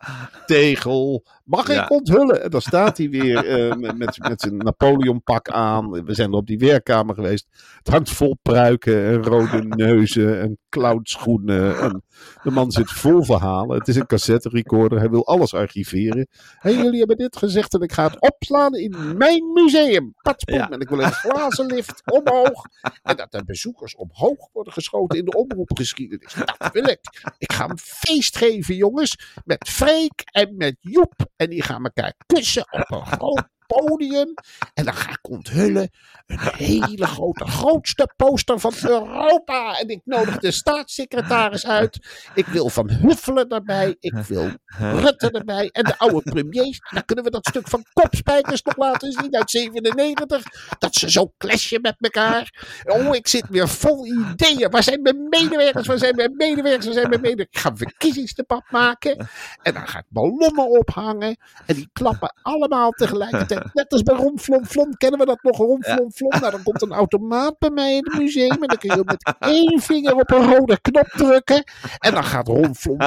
tegel. 0.45 1.25
Mag 1.43 1.67
Ja. 1.67 1.83
ik 1.83 1.91
onthullen? 1.91 2.43
En 2.43 2.49
dan 2.49 2.61
staat 2.61 2.97
hij 2.97 3.09
weer 3.09 3.45
eh, 3.45 3.75
met, 3.97 4.19
met, 4.19 4.41
zijn 4.41 4.57
Napoleon-pak 4.57 5.49
aan. 5.49 5.89
We 5.89 6.13
zijn 6.13 6.31
er 6.31 6.37
op 6.37 6.47
die 6.47 6.57
werkkamer 6.57 7.15
geweest. 7.15 7.47
Het 7.77 7.87
hangt 7.87 8.09
vol 8.09 8.37
pruiken 8.41 9.05
en 9.05 9.23
rode 9.23 9.63
neuzen 9.85 10.39
en 10.41 10.57
clownschoenen. 10.69 11.79
En 11.79 12.03
de 12.43 12.51
man 12.51 12.71
zit 12.71 12.91
vol 12.91 13.23
verhalen. 13.23 13.77
Het 13.77 13.87
is 13.87 13.95
een 13.95 14.05
cassette 14.05 14.49
recorder. 14.49 14.99
Hij 14.99 15.09
wil 15.09 15.27
alles 15.27 15.53
archiveren. 15.53 16.27
En 16.59 16.77
jullie 16.77 16.99
hebben 16.99 17.17
dit 17.17 17.37
gezegd 17.37 17.73
en 17.73 17.81
ik 17.81 17.91
ga 17.91 18.03
het 18.03 18.21
opslaan 18.21 18.73
in 18.73 18.95
mijn 19.17 19.51
museum. 19.53 20.13
Ja. 20.37 20.69
En 20.69 20.79
ik 20.79 20.89
wil 20.89 20.99
een 20.99 21.11
glazen 21.11 21.65
lift 21.65 22.01
omhoog. 22.05 22.65
En 23.01 23.15
dat 23.15 23.31
de 23.31 23.43
bezoekers 23.45 23.95
omhoog 23.95 24.49
worden 24.51 24.73
geschoten 24.73 25.17
in 25.17 25.25
de 25.25 25.37
omroepgeschiedenis. 25.37 26.33
Dat 26.33 26.71
wil 26.71 26.87
ik. 26.87 26.99
Ik 27.37 27.51
ga 27.51 27.69
een 27.69 27.77
feest 27.77 28.37
geven, 28.37 28.75
jongens. 28.75 29.33
Met 29.45 29.69
Freek 29.69 30.21
en 30.31 30.57
met 30.57 30.75
Joep. 30.79 31.13
En 31.35 31.49
die 31.49 31.63
gaan 31.63 31.83
elkaar 31.83 32.13
kussen 32.25 32.67
op 32.71 32.91
een 32.91 33.05
En 34.73 34.85
dan 34.85 34.93
ga 34.93 35.09
ik 35.09 35.29
onthullen 35.29 35.89
een 36.25 36.39
hele 36.39 37.07
grote, 37.07 37.45
grootste 37.45 38.13
poster 38.15 38.59
van 38.59 38.73
Europa. 38.81 39.79
En 39.79 39.87
ik 39.87 40.01
nodig 40.03 40.37
de 40.37 40.51
staatssecretaris 40.51 41.65
uit. 41.65 42.07
Ik 42.35 42.45
wil 42.45 42.69
Van 42.69 42.89
Huffelen 42.89 43.49
erbij. 43.49 43.95
Ik 43.99 44.13
wil 44.13 44.49
Rutte 44.65 45.31
erbij. 45.31 45.69
En 45.71 45.83
de 45.83 45.97
oude 45.97 46.21
premiers. 46.31 46.79
Dan 46.93 47.05
kunnen 47.05 47.23
we 47.23 47.31
dat 47.31 47.47
stuk 47.47 47.67
van 47.67 47.85
Kopspijkers 47.93 48.61
nog 48.61 48.77
laten 48.77 49.11
zien 49.11 49.35
uit 49.35 49.49
97. 49.49 50.43
Dat 50.79 50.95
ze 50.95 51.11
zo 51.11 51.33
clashen 51.37 51.81
met 51.81 51.95
elkaar. 51.99 52.63
Oh, 52.83 53.15
ik 53.15 53.27
zit 53.27 53.45
weer 53.49 53.69
vol 53.69 54.05
ideeën. 54.05 54.69
Waar 54.69 54.83
zijn 54.83 55.01
mijn 55.01 55.27
medewerkers? 55.29 55.87
Waar 55.87 55.97
zijn 55.97 56.15
mijn 56.15 56.35
medewerkers? 56.35 56.85
Waar 56.85 56.93
zijn 56.93 57.09
mijn 57.09 57.21
medewerkers? 57.21 57.57
Ik 57.57 57.61
ga 57.61 57.69
een 57.69 57.77
verkiezingsdebat 57.77 58.63
maken. 58.69 59.27
En 59.61 59.73
dan 59.73 59.87
ga 59.87 59.99
ik 59.99 60.05
ballonnen 60.09 60.69
ophangen. 60.69 61.37
En 61.65 61.75
die 61.75 61.89
klappen 61.93 62.33
allemaal 62.41 62.89
tegelijkertijd. 62.91 63.62
Net 63.73 63.91
als 63.91 64.03
bij 64.03 64.31
Flon. 64.65 64.95
Kennen 64.97 65.19
we 65.19 65.25
dat 65.25 65.43
nog? 65.43 65.55
Flon. 66.13 66.29
Nou, 66.29 66.51
dan 66.51 66.63
komt 66.63 66.81
een 66.81 66.91
automaat 66.91 67.59
bij 67.59 67.69
mij 67.69 67.95
in 67.95 68.03
het 68.03 68.17
museum. 68.17 68.51
En 68.51 68.67
dan 68.67 68.77
kun 68.77 68.95
je 68.95 69.01
met 69.13 69.35
één 69.39 69.81
vinger 69.81 70.15
op 70.15 70.31
een 70.31 70.53
rode 70.53 70.81
knop 70.81 71.07
drukken. 71.07 71.63
En 71.97 72.13
dan 72.13 72.23
gaat 72.23 72.49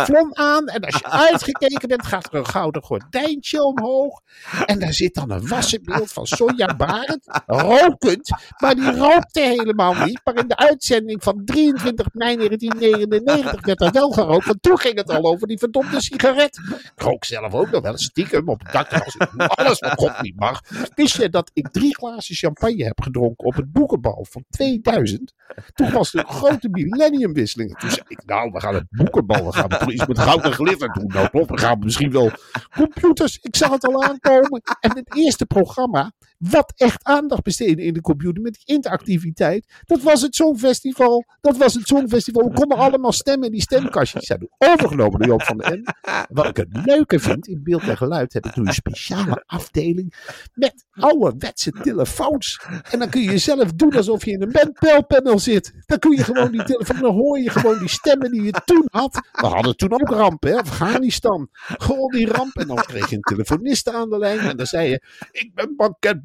Flon 0.04 0.36
aan. 0.36 0.66
En 0.66 0.84
als 0.84 0.94
je 0.94 1.10
uitgekeken 1.30 1.88
bent, 1.88 2.06
gaat 2.06 2.26
er 2.26 2.34
een 2.34 2.46
gouden 2.46 2.82
gordijntje 2.82 3.62
omhoog. 3.62 4.20
En 4.64 4.78
daar 4.78 4.92
zit 4.92 5.14
dan 5.14 5.30
een 5.30 5.48
wassenbeeld 5.48 6.12
van 6.12 6.26
Sonja 6.26 6.76
Barend. 6.76 7.42
Rokend. 7.46 8.30
Maar 8.58 8.74
die 8.74 8.96
rookte 8.96 9.40
helemaal 9.40 9.94
niet. 9.94 10.20
Maar 10.24 10.36
in 10.36 10.48
de 10.48 10.56
uitzending 10.56 11.22
van 11.22 11.44
23 11.44 12.06
mei 12.12 12.36
1999 12.36 13.66
werd 13.66 13.80
er 13.80 13.92
wel 13.92 14.10
gerookt. 14.10 14.46
Want 14.46 14.62
toen 14.62 14.78
ging 14.78 14.96
het 14.96 15.10
al 15.10 15.24
over 15.24 15.46
die 15.46 15.58
verdomde 15.58 16.00
sigaret. 16.00 16.58
Ik 16.94 17.02
rook 17.02 17.24
zelf 17.24 17.54
ook 17.54 17.70
nog 17.70 17.82
wel 17.82 17.98
stiekem 17.98 18.48
op 18.48 18.60
het 18.62 18.72
dak. 18.72 18.90
Alles 19.36 19.78
wat 19.78 19.92
God 19.92 20.20
niet 20.20 20.35
mag. 20.36 20.60
Wist 20.94 21.16
je 21.16 21.28
dat 21.28 21.50
ik 21.52 21.68
drie 21.68 21.96
glazen 21.96 22.34
champagne 22.34 22.84
heb 22.84 23.02
gedronken 23.02 23.46
op 23.46 23.54
het 23.54 23.72
boekenbal 23.72 24.26
van 24.30 24.44
2000? 24.50 25.34
Toen 25.74 25.90
was 25.90 26.14
een 26.14 26.26
grote 26.26 26.68
millenniumwisseling. 26.68 27.78
Toen 27.78 27.90
zei 27.90 28.02
ik, 28.08 28.22
nou, 28.24 28.50
we 28.50 28.60
gaan 28.60 28.74
het 28.74 28.86
boekenbal. 28.90 29.44
We 29.44 29.52
gaan 29.52 29.68
toch 29.68 29.92
iets 29.92 30.06
met 30.06 30.18
goud 30.18 30.44
en 30.44 30.52
glitter 30.52 30.92
doen. 30.92 31.06
Nou, 31.06 31.28
klopt. 31.28 31.50
We 31.50 31.58
gaan 31.58 31.78
misschien 31.78 32.10
wel 32.10 32.30
computers. 32.74 33.38
Ik 33.38 33.56
zag 33.56 33.70
het 33.70 33.84
al 33.84 34.02
aankomen. 34.02 34.62
En 34.80 34.96
het 34.96 35.16
eerste 35.16 35.46
programma 35.46 36.12
wat 36.38 36.72
echt 36.76 37.04
aandacht 37.04 37.42
besteedde 37.42 37.82
in 37.82 37.94
de 37.94 38.00
computer 38.00 38.42
met 38.42 38.62
interactiviteit. 38.64 39.66
Dat 39.84 40.02
was 40.02 40.22
het 40.22 40.34
Songfestival. 40.34 41.24
Dat 41.40 41.56
was 41.56 41.74
het 41.74 41.86
Songfestival. 41.86 42.48
We 42.48 42.54
konden 42.54 42.78
allemaal 42.78 43.12
stemmen 43.12 43.46
in 43.46 43.52
die 43.52 43.62
stemkastjes. 43.62 44.26
Zijn 44.26 44.48
overgenomen 44.58 45.18
door 45.18 45.28
Joop 45.28 45.42
van 45.42 45.58
den. 45.58 45.94
Wat 46.28 46.46
ik 46.46 46.56
het 46.56 46.68
leuke 46.84 47.18
vind, 47.18 47.46
in 47.46 47.62
beeld 47.62 47.82
en 47.82 47.96
geluid 47.96 48.32
heb 48.32 48.46
ik 48.46 48.56
nu 48.56 48.66
een 48.66 48.72
speciale 48.72 49.42
afdeling 49.46 50.14
met 50.54 50.84
ouderwetse 50.90 51.70
telefoons. 51.70 52.60
En 52.90 52.98
dan 52.98 53.08
kun 53.08 53.22
je 53.22 53.38
zelf 53.38 53.72
doen 53.72 53.92
alsof 53.92 54.24
je 54.24 54.30
in 54.30 54.42
een 54.42 54.52
bandpelpanel 54.52 55.38
zit. 55.38 55.72
Dan 55.86 55.98
kun 55.98 56.10
je 56.10 56.24
gewoon 56.24 56.50
die 56.50 56.64
telefoon, 56.64 57.00
dan 57.00 57.14
hoor 57.14 57.38
je 57.38 57.50
gewoon 57.50 57.78
die 57.78 57.88
stemmen 57.88 58.30
die 58.30 58.42
je 58.42 58.62
toen 58.64 58.84
had. 58.90 59.14
We 59.32 59.46
hadden 59.46 59.76
toen 59.76 59.92
ook 59.92 60.08
rampen, 60.08 60.50
hè? 60.50 60.56
Afghanistan. 60.56 61.48
Gewoon 61.52 62.10
die 62.10 62.32
ramp. 62.32 62.56
En 62.56 62.66
dan 62.66 62.76
kreeg 62.76 63.10
je 63.10 63.16
een 63.16 63.22
telefoniste 63.22 63.92
aan 63.92 64.10
de 64.10 64.18
lijn. 64.18 64.38
En 64.38 64.56
dan 64.56 64.66
zei 64.66 64.88
je, 64.88 65.02
ik 65.30 65.50
ben 65.54 65.74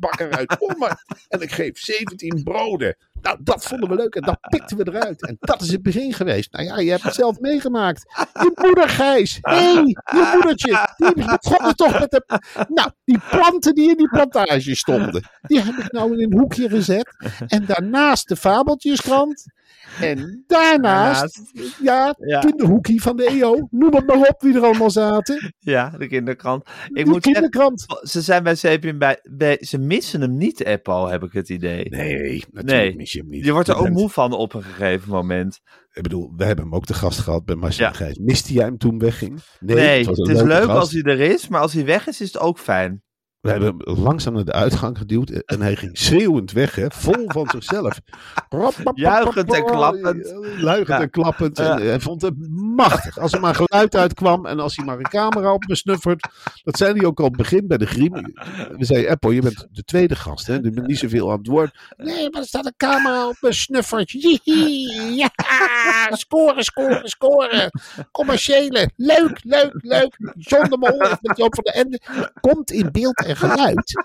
banketbakker 0.02 0.38
uit. 0.38 1.00
En 1.28 1.42
ik 1.42 1.52
geef 1.52 1.80
17 1.80 2.44
broden. 2.44 2.98
Nou, 3.22 3.38
dat 3.44 3.64
vonden 3.64 3.90
we 3.90 3.96
leuk 3.96 4.16
en 4.16 4.22
dat 4.22 4.40
pikten 4.50 4.78
we 4.78 4.88
eruit. 4.88 5.28
En 5.28 5.38
dat 5.40 5.62
is 5.62 5.72
het 5.72 5.82
begin 5.82 6.14
geweest. 6.14 6.52
Nou 6.52 6.66
ja, 6.66 6.80
je 6.80 6.90
hebt 6.90 7.04
het 7.04 7.14
zelf 7.14 7.40
meegemaakt. 7.40 8.06
Je 8.34 8.52
moeder, 8.62 8.90
Gijs. 8.90 9.38
Hé, 9.42 9.54
hey, 9.54 9.74
je 10.18 10.32
moedertje. 10.34 10.88
Die 10.98 11.14
begon 11.14 11.74
toch 11.74 12.00
met 12.00 12.12
de... 12.12 12.42
Nou, 12.68 12.92
die 13.04 13.20
planten 13.30 13.76
die 13.76 13.90
in 13.90 13.98
die 13.98 14.10
plantage 14.10 14.76
stonden. 14.76 15.24
Die 15.42 15.62
heb 15.62 15.76
ik 15.76 15.92
nou 15.92 16.14
in 16.14 16.32
een 16.32 16.40
hoekje 16.40 16.70
gezet. 16.70 17.16
En 17.48 17.66
daarnaast 17.66 18.28
de 18.28 18.36
fabeltjeskrant. 18.36 19.44
En 20.02 20.44
daarnaast, 20.48 21.42
ja, 21.82 22.16
Ja. 22.20 22.40
kinderhoekie 22.40 23.02
van 23.02 23.16
de 23.16 23.26
EO. 23.26 23.68
Noem 23.70 23.94
het 23.96 24.08
maar 24.08 24.18
op 24.28 24.42
wie 24.42 24.56
er 24.56 24.62
allemaal 24.64 24.90
zaten. 24.92 25.54
Ja, 25.60 25.90
de 25.98 26.08
kinderkrant. 26.08 26.68
Ik 26.68 26.96
de 27.06 27.12
moet 27.12 27.24
zeggen, 27.24 27.32
kinderkrant. 27.32 27.86
ze 28.02 28.22
zijn 28.22 28.44
bij 28.44 28.54
CPN 28.56 28.98
bij, 28.98 29.20
bij... 29.32 29.58
Ze 29.62 29.78
missen 29.78 30.22
hem 30.22 30.38
niet, 30.38 30.66
Apple, 30.66 31.10
heb 31.10 31.24
ik 31.24 31.34
het 31.34 31.50
idee. 31.50 31.90
Nee, 31.90 32.44
natuurlijk 32.52 32.66
Nee. 32.88 32.96
mis 32.96 33.12
je 33.12 33.20
hem 33.20 33.30
niet. 33.30 33.46
Je 33.46 33.52
wordt 33.52 33.68
er 33.68 33.76
ook 33.76 33.90
moe 33.90 34.10
van 34.10 34.34
op 34.34 34.54
een 34.54 34.64
gegeven 34.64 35.10
moment. 35.12 35.60
Ik 35.94 36.02
bedoel, 36.04 36.34
we 36.36 36.44
hebben 36.46 36.66
hem 36.66 36.76
ook 36.76 36.86
te 36.86 36.94
gast 36.94 37.20
gehad 37.20 37.46
bij 37.46 37.56
Marcel 37.56 37.86
Ja. 37.86 37.92
Gijs. 37.94 38.18
Miste 38.18 38.54
jij 38.54 38.66
hem 38.66 38.78
toen 38.78 39.00
wegging? 39.00 39.40
Nee, 39.60 40.06
het 40.08 40.18
is 40.30 40.42
leuk 40.42 40.64
gast. 40.64 40.80
als 40.80 40.92
hij 40.92 41.02
er 41.02 41.20
is, 41.20 41.48
maar 41.48 41.62
als 41.62 41.74
hij 41.74 41.86
weg 41.86 42.08
is, 42.08 42.22
is 42.22 42.34
het 42.34 42.42
ook 42.42 42.60
fijn. 42.60 43.02
We 43.42 43.50
hebben 43.50 43.76
hem 43.78 43.98
langzaam 44.04 44.34
naar 44.34 44.46
de 44.46 44.52
uitgang 44.52 44.98
geduwd 44.98 45.30
en 45.30 45.62
hij 45.62 45.76
ging 45.76 45.98
schreeuwend 45.98 46.52
weg, 46.52 46.76
hè, 46.76 46.86
vol 46.90 47.24
van 47.28 47.50
zichzelf. 47.50 48.00
Juichend 48.94 49.54
en 49.54 49.66
klappend. 49.66 50.34
Luigend 50.58 50.88
Ja. 50.88 51.02
en 51.02 51.10
klappend. 51.10 51.60
En 51.60 51.82
hij 51.82 52.00
vond 52.00 52.22
het 52.22 52.34
machtig. 52.76 53.18
Als 53.20 53.34
er 53.34 53.40
maar 53.40 53.56
geluid 53.56 53.96
uitkwam 53.96 54.46
en 54.46 54.60
als 54.60 54.76
hij 54.76 54.86
maar 54.86 54.98
een 54.98 55.10
camera 55.10 55.54
op 55.54 55.64
me 55.68 55.76
snuffert. 55.76 56.28
Dat 56.64 56.78
zei 56.78 56.94
hij 56.94 57.06
ook 57.06 57.20
al 57.20 57.26
het 57.26 57.36
begin 57.36 57.68
bij 57.68 57.78
de 57.78 57.86
griem. 57.86 58.14
We 58.78 58.86
zeiden, 58.86 59.12
Apple, 59.12 59.34
je 59.34 59.42
bent 59.42 59.68
de 59.72 59.84
tweede 59.84 60.16
gast, 60.16 60.48
hè. 60.48 60.54
Je 60.54 60.72
bent 60.72 60.88
niet 60.88 60.98
zoveel 61.00 61.32
aan 61.32 61.38
het 61.38 61.48
woord. 61.48 61.78
Nee, 61.98 62.30
maar 62.30 62.42
er 62.42 62.48
staat 62.48 62.66
een 62.66 62.74
camera 62.78 63.28
op 63.28 63.38
me 63.42 63.54
snuffert. 63.54 64.12
Ja, 64.12 65.30
scoren, 66.10 66.64
scoren, 66.64 67.08
scoren. 67.10 67.72
Commerciële, 68.12 68.90
leuk, 68.96 69.40
leuk, 69.44 69.74
leuk. 69.74 70.18
John 70.38 70.70
de 70.70 70.78
Mol 70.78 71.00
heeft 71.08 71.22
met 71.22 71.38
Joop 71.38 71.56
van 71.56 71.64
de 71.64 71.72
Ende. 71.72 72.00
Komt 72.42 72.72
in 72.72 72.92
beeld 72.92 73.30
geluid. 73.36 74.04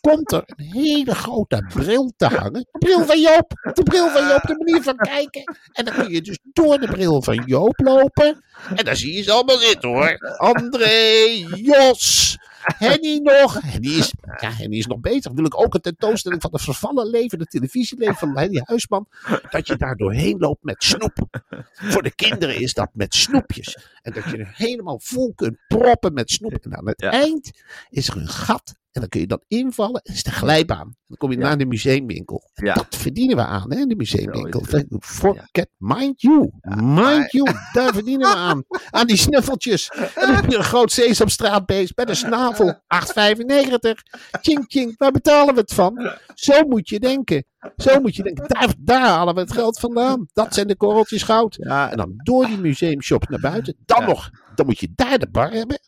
Komt 0.00 0.32
er 0.32 0.42
een 0.46 0.64
hele 0.64 1.14
grote 1.14 1.64
bril 1.74 2.12
te 2.16 2.26
hangen. 2.26 2.66
De 2.70 2.78
bril 2.78 3.04
van 3.04 3.20
Joop. 3.20 3.70
De 3.74 3.82
bril 3.82 4.08
van 4.08 4.28
Joop. 4.28 4.42
De 4.42 4.64
manier 4.64 4.82
van 4.82 4.96
kijken. 4.96 5.56
En 5.72 5.84
dan 5.84 5.94
kun 5.94 6.10
je 6.10 6.22
dus 6.22 6.38
door 6.52 6.78
de 6.78 6.86
bril 6.86 7.22
van 7.22 7.42
Joop 7.46 7.78
lopen. 7.78 8.44
En 8.74 8.84
dan 8.84 8.96
zie 8.96 9.16
je 9.16 9.22
ze 9.22 9.32
allemaal 9.32 9.58
zitten 9.58 9.88
hoor. 9.88 10.16
André, 10.36 11.24
Jos, 11.54 12.36
Henny 12.62 13.18
nog. 13.22 13.60
Henny 13.62 13.88
is, 13.88 14.12
ja, 14.40 14.50
Henny 14.52 14.76
is 14.76 14.86
nog 14.86 15.00
beter. 15.00 15.34
Wil 15.34 15.44
ik 15.44 15.60
ook 15.60 15.74
een 15.74 15.80
tentoonstelling 15.80 16.42
van 16.42 16.50
het 16.52 16.62
vervallen 16.62 17.06
leven, 17.06 17.38
het 17.38 17.50
televisieleven 17.50 18.14
van 18.14 18.38
Henny 18.38 18.60
Huisman. 18.64 19.06
Dat 19.50 19.66
je 19.66 19.76
daar 19.76 19.96
doorheen 19.96 20.38
loopt 20.38 20.62
met 20.64 20.84
snoep. 20.84 21.26
Voor 21.72 22.02
de 22.02 22.14
kinderen 22.14 22.56
is 22.60 22.74
dat 22.74 22.90
met 22.92 23.14
snoepjes. 23.14 23.78
En 24.02 24.12
dat 24.12 24.24
je 24.24 24.36
er 24.36 24.52
helemaal 24.56 25.00
vol 25.02 25.32
kunt 25.34 25.58
proppen 25.68 26.12
met 26.12 26.30
snoep. 26.30 26.52
En 26.54 26.76
aan 26.76 26.86
het 26.86 27.00
Ja. 27.00 27.10
eind 27.10 27.50
is 27.90 28.08
er 28.08 28.16
een 28.16 28.28
gat. 28.28 28.76
En 28.98 29.04
dan 29.04 29.08
kun 29.08 29.20
je 29.20 29.26
dan 29.26 29.42
invallen. 29.48 30.00
En 30.02 30.12
is 30.14 30.22
de 30.22 30.30
glijbaan. 30.30 30.96
Dan 31.06 31.16
kom 31.16 31.30
je 31.30 31.36
Ja. 31.38 31.42
naar 31.42 31.58
de 31.58 31.66
museumwinkel. 31.66 32.50
En 32.54 32.64
Ja. 32.64 32.74
Dat 32.74 32.86
verdienen 32.96 33.36
we 33.36 33.44
aan, 33.44 33.72
hè, 33.72 33.84
de 33.84 33.96
museumwinkel. 33.96 34.62
Forget, 35.00 35.68
mind 35.76 36.20
you. 36.20 36.50
Mind 36.82 37.32
you. 37.32 37.50
Daar 37.72 37.92
verdienen 37.92 38.28
we 38.28 38.34
aan. 38.36 38.62
Aan 38.90 39.06
die 39.06 39.16
snuffeltjes. 39.16 39.88
En 39.88 40.26
dan 40.26 40.34
heb 40.34 40.50
je 40.50 40.56
een 40.56 40.64
groot 40.64 40.92
sesamstraatbeest 40.92 41.92
met 41.96 42.08
een 42.08 42.16
snavel. 42.16 42.80
8,95. 42.86 44.02
Ching, 44.40 44.64
ching. 44.68 44.94
Waar 44.96 45.12
betalen 45.12 45.54
we 45.54 45.60
het 45.60 45.74
van? 45.74 46.10
Zo 46.34 46.62
moet 46.66 46.88
je 46.88 46.98
denken. 47.00 47.44
Zo 47.76 48.00
moet 48.00 48.16
je 48.16 48.22
denken. 48.22 48.44
Daar, 48.48 48.74
daar 48.78 49.06
halen 49.06 49.34
we 49.34 49.40
het 49.40 49.52
geld 49.52 49.78
vandaan. 49.78 50.26
Dat 50.32 50.54
zijn 50.54 50.66
de 50.66 50.76
korreltjes 50.76 51.22
goud. 51.22 51.56
Ja, 51.60 51.90
En 51.90 51.96
dan 51.96 52.12
door 52.16 52.46
die 52.46 52.58
museumshops 52.58 53.26
naar 53.26 53.40
buiten. 53.40 53.74
Dan 53.84 54.00
Ja. 54.00 54.06
nog. 54.06 54.30
Dan 54.54 54.66
moet 54.66 54.78
je 54.78 54.88
daar 54.94 55.18
de 55.18 55.28
bar 55.30 55.50
hebben. 55.50 55.78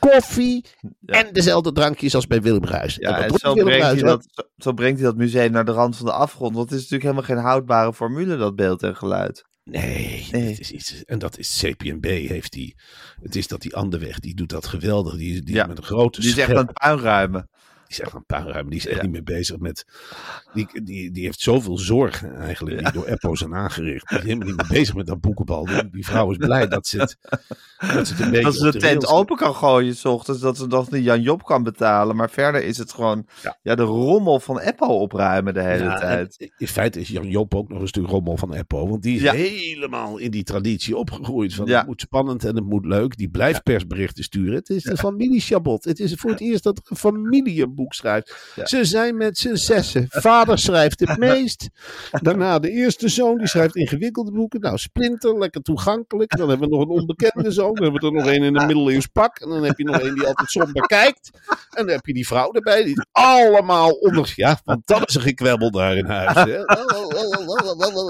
Koffie. 0.00 0.64
En 1.06 1.32
dezelfde 1.32 1.72
drankjes 1.72 2.14
als 2.14 2.26
bij 2.26 2.42
Willem 2.42 2.64
Ruijs. 2.64 2.94
ja, 2.94 3.22
en 3.22 3.38
zo 3.38 3.52
brengt, 3.54 3.82
Ruijs 3.82 4.00
dat, 4.00 4.46
zo, 4.56 4.72
brengt 4.72 5.00
hij 5.00 5.08
dat 5.08 5.16
museum 5.16 5.52
naar 5.52 5.64
de 5.64 5.72
rand 5.72 5.96
van 5.96 6.06
de 6.06 6.12
afgrond. 6.12 6.54
Want 6.54 6.70
het 6.70 6.78
is 6.80 6.88
natuurlijk 6.88 7.16
helemaal 7.16 7.36
geen 7.36 7.50
houdbare 7.50 7.92
formule, 7.94 8.36
dat 8.36 8.56
beeld 8.56 8.82
en 8.82 8.96
geluid. 8.96 9.48
Nee, 9.64 10.28
Nee. 10.32 10.48
Het 10.48 10.60
is 10.60 10.70
iets, 10.70 11.04
en 11.04 11.18
dat 11.18 11.38
is 11.38 11.62
CPNB 11.64 12.04
heeft 12.04 12.52
die. 12.52 12.74
Het 13.22 13.36
is 13.36 13.48
dat 13.48 13.60
die 13.60 13.76
Anderweg, 13.76 14.18
die 14.20 14.34
doet 14.34 14.48
dat 14.48 14.66
geweldig. 14.66 15.16
Die, 15.16 15.42
die 15.42 15.54
Ja. 15.54 15.66
met 15.66 15.78
een 15.78 15.84
grote 15.84 16.20
Die 16.20 16.30
is 16.30 16.38
echt 16.38 16.50
aan 16.54 16.66
het 16.66 16.78
puinruimen. 16.78 17.48
Die 17.90 17.98
is 17.98 18.04
echt 18.04 18.14
een 18.14 18.24
puinruim. 18.26 18.70
Die 18.70 18.78
is 18.78 18.86
echt 18.86 18.96
Ja. 18.96 19.02
niet 19.02 19.10
meer 19.12 19.22
bezig 19.22 19.58
met. 19.58 19.84
Die, 20.54 20.82
die, 20.82 21.10
die 21.10 21.24
heeft 21.24 21.40
zoveel 21.40 21.78
zorgen 21.78 22.36
eigenlijk. 22.36 22.78
Die 22.78 22.92
door 22.92 23.10
Apple 23.10 23.36
zijn 23.36 23.54
aangericht. 23.54 24.08
Die 24.08 24.18
is 24.18 24.24
helemaal 24.24 24.46
niet 24.46 24.56
meer 24.56 24.66
bezig 24.78 24.94
met 24.94 25.06
dat 25.06 25.20
boekenbal. 25.20 25.64
Die, 25.64 25.90
die 25.90 26.04
vrouw 26.04 26.30
is 26.30 26.36
blij 26.36 26.68
dat 26.68 26.86
ze 26.86 26.98
het. 27.00 27.16
Dat 27.94 28.06
ze 28.06 28.14
het 28.14 28.22
een 28.22 28.30
beetje. 28.30 28.44
Dat 28.44 28.54
ze 28.54 28.64
de 28.64 28.70
de 28.70 28.78
tent 28.78 29.02
rails- 29.02 29.06
open 29.18 29.36
kan 29.36 29.54
gooien 29.54 29.96
s 29.96 30.04
ochtends, 30.04 30.40
dat 30.40 30.56
ze 30.56 30.66
nog 30.66 30.90
niet 30.90 31.04
Jan 31.04 31.22
Job 31.22 31.42
kan 31.42 31.62
betalen. 31.62 32.16
Maar 32.16 32.30
verder 32.30 32.64
is 32.64 32.78
het 32.78 32.92
gewoon 32.92 33.26
Ja. 33.42 33.58
ja. 33.62 33.74
de 33.74 33.82
rommel 33.82 34.40
van 34.40 34.60
Apple 34.60 34.86
opruimen 34.88 35.54
de 35.54 35.62
hele 35.62 35.98
tijd. 35.98 36.52
in 36.58 36.68
feite 36.68 37.00
is 37.00 37.08
Jan 37.08 37.28
Joop 37.28 37.54
ook 37.54 37.68
nog 37.68 37.80
een 37.80 37.88
stuk 37.88 38.06
rommel 38.06 38.36
van 38.36 38.54
Apple. 38.54 38.88
Want 38.88 39.02
die 39.02 39.16
is 39.16 39.30
helemaal 39.30 40.18
in 40.18 40.30
die 40.30 40.42
traditie 40.44 40.96
opgegroeid. 40.96 41.54
Van 41.54 41.68
het 41.70 41.86
moet 41.86 42.00
spannend 42.00 42.44
en 42.44 42.54
het 42.56 42.64
moet 42.64 42.84
leuk. 42.84 43.16
Die 43.16 43.28
blijft 43.30 43.62
persberichten 43.62 44.24
sturen. 44.24 44.54
Het 44.54 44.68
is 44.68 44.84
een 44.84 44.96
familieschabot. 44.98 45.84
Het 45.84 46.00
is 46.00 46.14
voor 46.14 46.30
het 46.30 46.40
eerst 46.40 46.62
dat 46.62 46.76
er 46.78 46.84
een 46.88 46.96
familie 46.96 47.54
boek 47.80 47.94
schrijft. 47.94 48.52
Ja. 48.54 48.66
Ze 48.66 48.84
zijn 48.84 49.16
met 49.16 49.38
z'n 49.38 49.54
zessen. 49.54 50.06
Vader 50.08 50.58
schrijft 50.58 51.00
het 51.00 51.18
meest. 51.28 51.68
Daarna 52.10 52.58
de 52.58 52.70
eerste 52.70 53.08
zoon, 53.08 53.38
die 53.38 53.46
schrijft 53.46 53.76
ingewikkelde 53.76 54.32
boeken. 54.32 54.60
Nou, 54.60 54.78
Splinter, 54.78 55.38
lekker 55.38 55.62
toegankelijk. 55.62 56.36
Dan 56.36 56.48
hebben 56.48 56.68
we 56.68 56.76
nog 56.76 56.84
een 56.84 57.00
onbekende 57.00 57.50
zoon. 57.50 57.74
Dan 57.74 57.82
hebben 57.82 58.00
we 58.00 58.06
er 58.06 58.12
nog 58.12 58.26
een 58.26 58.42
in 58.42 58.56
een 58.56 58.66
middeleeuws 58.66 59.06
pak. 59.06 59.38
En 59.38 59.48
dan 59.48 59.64
heb 59.64 59.78
je 59.78 59.84
nog 59.84 60.02
een 60.02 60.14
die 60.14 60.26
altijd 60.26 60.50
somber 60.50 60.86
kijkt. 60.86 61.30
En 61.70 61.86
dan 61.86 61.94
heb 61.94 62.06
je 62.06 62.14
die 62.14 62.26
vrouw 62.26 62.52
erbij. 62.52 62.84
Die 62.84 63.06
allemaal 63.12 63.90
onder... 63.90 64.32
Ja, 64.36 64.60
want 64.64 64.86
dat 64.86 65.08
is 65.08 65.14
een 65.14 65.20
gekwebbel 65.20 65.70
daar 65.70 65.96
in 65.96 66.06
huis. 66.06 66.34
Hè? 66.34 66.58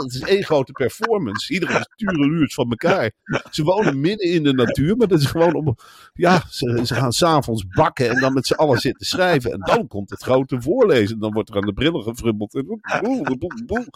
Het 0.03 0.15
is 0.15 0.21
één 0.21 0.45
grote 0.45 0.73
performance. 0.73 1.53
Iedereen 1.53 2.43
is 2.43 2.55
van 2.55 2.71
elkaar. 2.71 3.11
Ze 3.51 3.63
wonen 3.63 4.01
midden 4.01 4.29
in 4.29 4.43
de 4.43 4.53
natuur. 4.53 4.97
Maar 4.97 5.09
dat 5.09 5.21
is 5.21 5.27
gewoon 5.27 5.55
om... 5.55 5.77
Ja, 6.13 6.43
ze, 6.51 6.81
ze 6.85 6.95
gaan 6.95 7.13
s'avonds 7.13 7.67
bakken 7.67 8.11
en 8.11 8.21
dan 8.21 8.33
met 8.33 8.47
z'n 8.47 8.55
allen 8.55 8.79
zitten 8.79 9.07
schrijven. 9.07 9.53
En 9.53 9.60
dan 9.61 9.87
komt 9.87 10.11
het 10.11 10.23
grote 10.23 10.63
voorlezen. 10.63 11.19
Dan 11.19 11.33
wordt 11.33 11.49
er 11.49 11.57
aan 11.57 11.67
de 11.67 11.73
brillen 11.73 12.03
gefrummeld. 12.03 12.55
En 12.55 12.67
boe, 12.67 13.37
boe, 13.39 13.63
boe. 13.67 13.87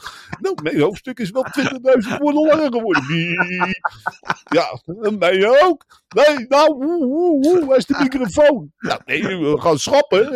Nou, 0.41 0.63
mijn 0.63 0.81
hoofdstuk 0.81 1.19
is 1.19 1.31
wel 1.31 1.47
20.000 1.59 2.19
woorden 2.19 2.47
langer 2.47 2.73
geworden. 2.73 3.03
Ja, 4.45 4.81
en 5.01 5.19
mij 5.19 5.63
ook. 5.63 5.85
Nee, 6.15 6.47
nou, 6.49 6.85
oeh, 6.85 7.07
oeh, 7.07 7.47
oeh, 7.47 7.67
waar 7.67 7.77
is 7.77 7.87
de 7.87 7.97
microfoon? 7.99 8.73
Nou, 8.79 9.01
nee, 9.05 9.23
we 9.23 9.61
gaan 9.61 9.79
schrappen. 9.79 10.33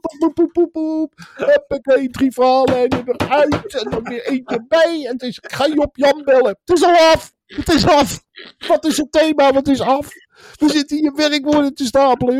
poep, 0.18 0.34
poep, 0.34 0.52
poep, 0.52 0.72
poep. 0.72 1.12
Huppakee, 1.34 2.08
drie 2.08 2.32
verhaallijnen 2.32 3.04
eruit. 3.06 3.82
En 3.82 3.90
dan 3.90 4.02
weer 4.02 4.26
eentje 4.26 4.64
bij. 4.68 5.04
En 5.06 5.12
het 5.12 5.22
is, 5.22 5.38
ik 5.38 5.52
ga 5.52 5.66
je 5.66 5.80
op 5.80 5.96
Jan 5.96 6.22
bellen. 6.24 6.58
Het 6.64 6.76
is 6.76 6.84
al 6.84 6.96
af. 6.96 7.32
Het 7.56 7.72
is 7.74 7.86
af. 7.86 8.22
Wat 8.68 8.84
is 8.84 8.96
het 8.96 9.12
thema? 9.12 9.52
Wat 9.52 9.68
is 9.68 9.80
af? 9.80 10.08
We 10.58 10.68
zitten 10.68 10.96
hier 10.96 11.12
werkwoorden 11.14 11.74
te 11.74 11.84
stapelen. 11.84 12.38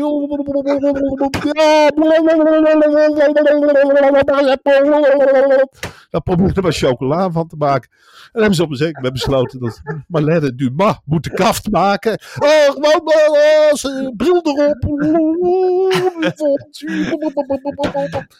Daar 6.09 6.21
probeer 6.21 6.57
er 6.57 6.63
maar 6.63 6.71
chocola 6.71 7.31
van 7.31 7.47
te 7.47 7.55
maken. 7.55 7.89
En 8.31 8.39
hebben 8.39 8.55
ze 8.55 8.63
op 8.63 8.69
een 8.69 8.75
zeker 8.75 8.95
moment 8.95 9.13
besloten 9.13 9.59
dat 9.59 9.81
Marlène 10.07 10.55
Dumas 10.55 10.99
moet 11.05 11.23
de 11.23 11.29
kaft 11.29 11.71
maken. 11.71 12.19
Oh, 12.39 12.69
gewoon 12.69 13.01
uh, 13.05 14.03
uh, 14.03 14.09
bril 14.17 14.41
erop. 14.43 14.77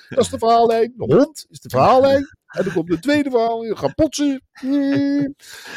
Dat 0.09 0.19
is 0.19 0.29
de 0.29 0.37
verhaallijn. 0.37 0.93
De 0.97 1.15
hond 1.15 1.45
is 1.49 1.59
de 1.59 1.69
verhaallijn. 1.69 2.27
En 2.51 2.63
dan 2.63 2.73
komt 2.73 2.87
de 2.87 2.99
tweede 2.99 3.29
verhaal. 3.29 3.63
Je 3.63 3.77
gaat 3.77 3.95
potsen. 3.95 4.41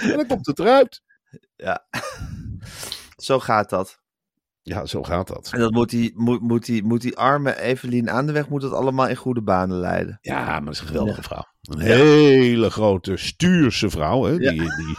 En 0.01 0.17
dan 0.17 0.27
komt 0.27 0.47
het 0.47 0.59
eruit. 0.59 1.03
Ja, 1.57 1.87
zo 3.17 3.41
gaat 3.41 3.71
dat. 3.71 4.03
Ja, 4.63 4.87
zo 4.87 5.03
gaat 5.03 5.29
dat. 5.29 5.51
En 5.53 5.61
dat 5.61 5.73
moet 5.73 5.91
die, 5.91 6.13
moet, 6.15 6.41
moet, 6.41 6.65
die, 6.65 6.85
moet 6.85 7.01
die 7.01 7.17
arme 7.17 7.61
Evelien 7.61 8.11
aan 8.11 8.27
de 8.27 8.33
weg 8.33 8.49
moet 8.49 8.61
dat 8.61 8.73
allemaal 8.73 9.09
in 9.09 9.17
goede 9.17 9.43
banen 9.43 9.79
leiden. 9.79 10.19
Ja, 10.21 10.45
maar 10.45 10.65
dat 10.65 10.75
is 10.75 10.81
een 10.81 10.87
geweldige 10.87 11.23
vrouw. 11.23 11.45
Een 11.63 11.81
hele 11.81 12.71
grote 12.71 13.17
stuurse 13.17 13.91
vrouw. 13.91 14.25
Hè? 14.25 14.39
Die, 14.39 14.51
die, 14.51 14.97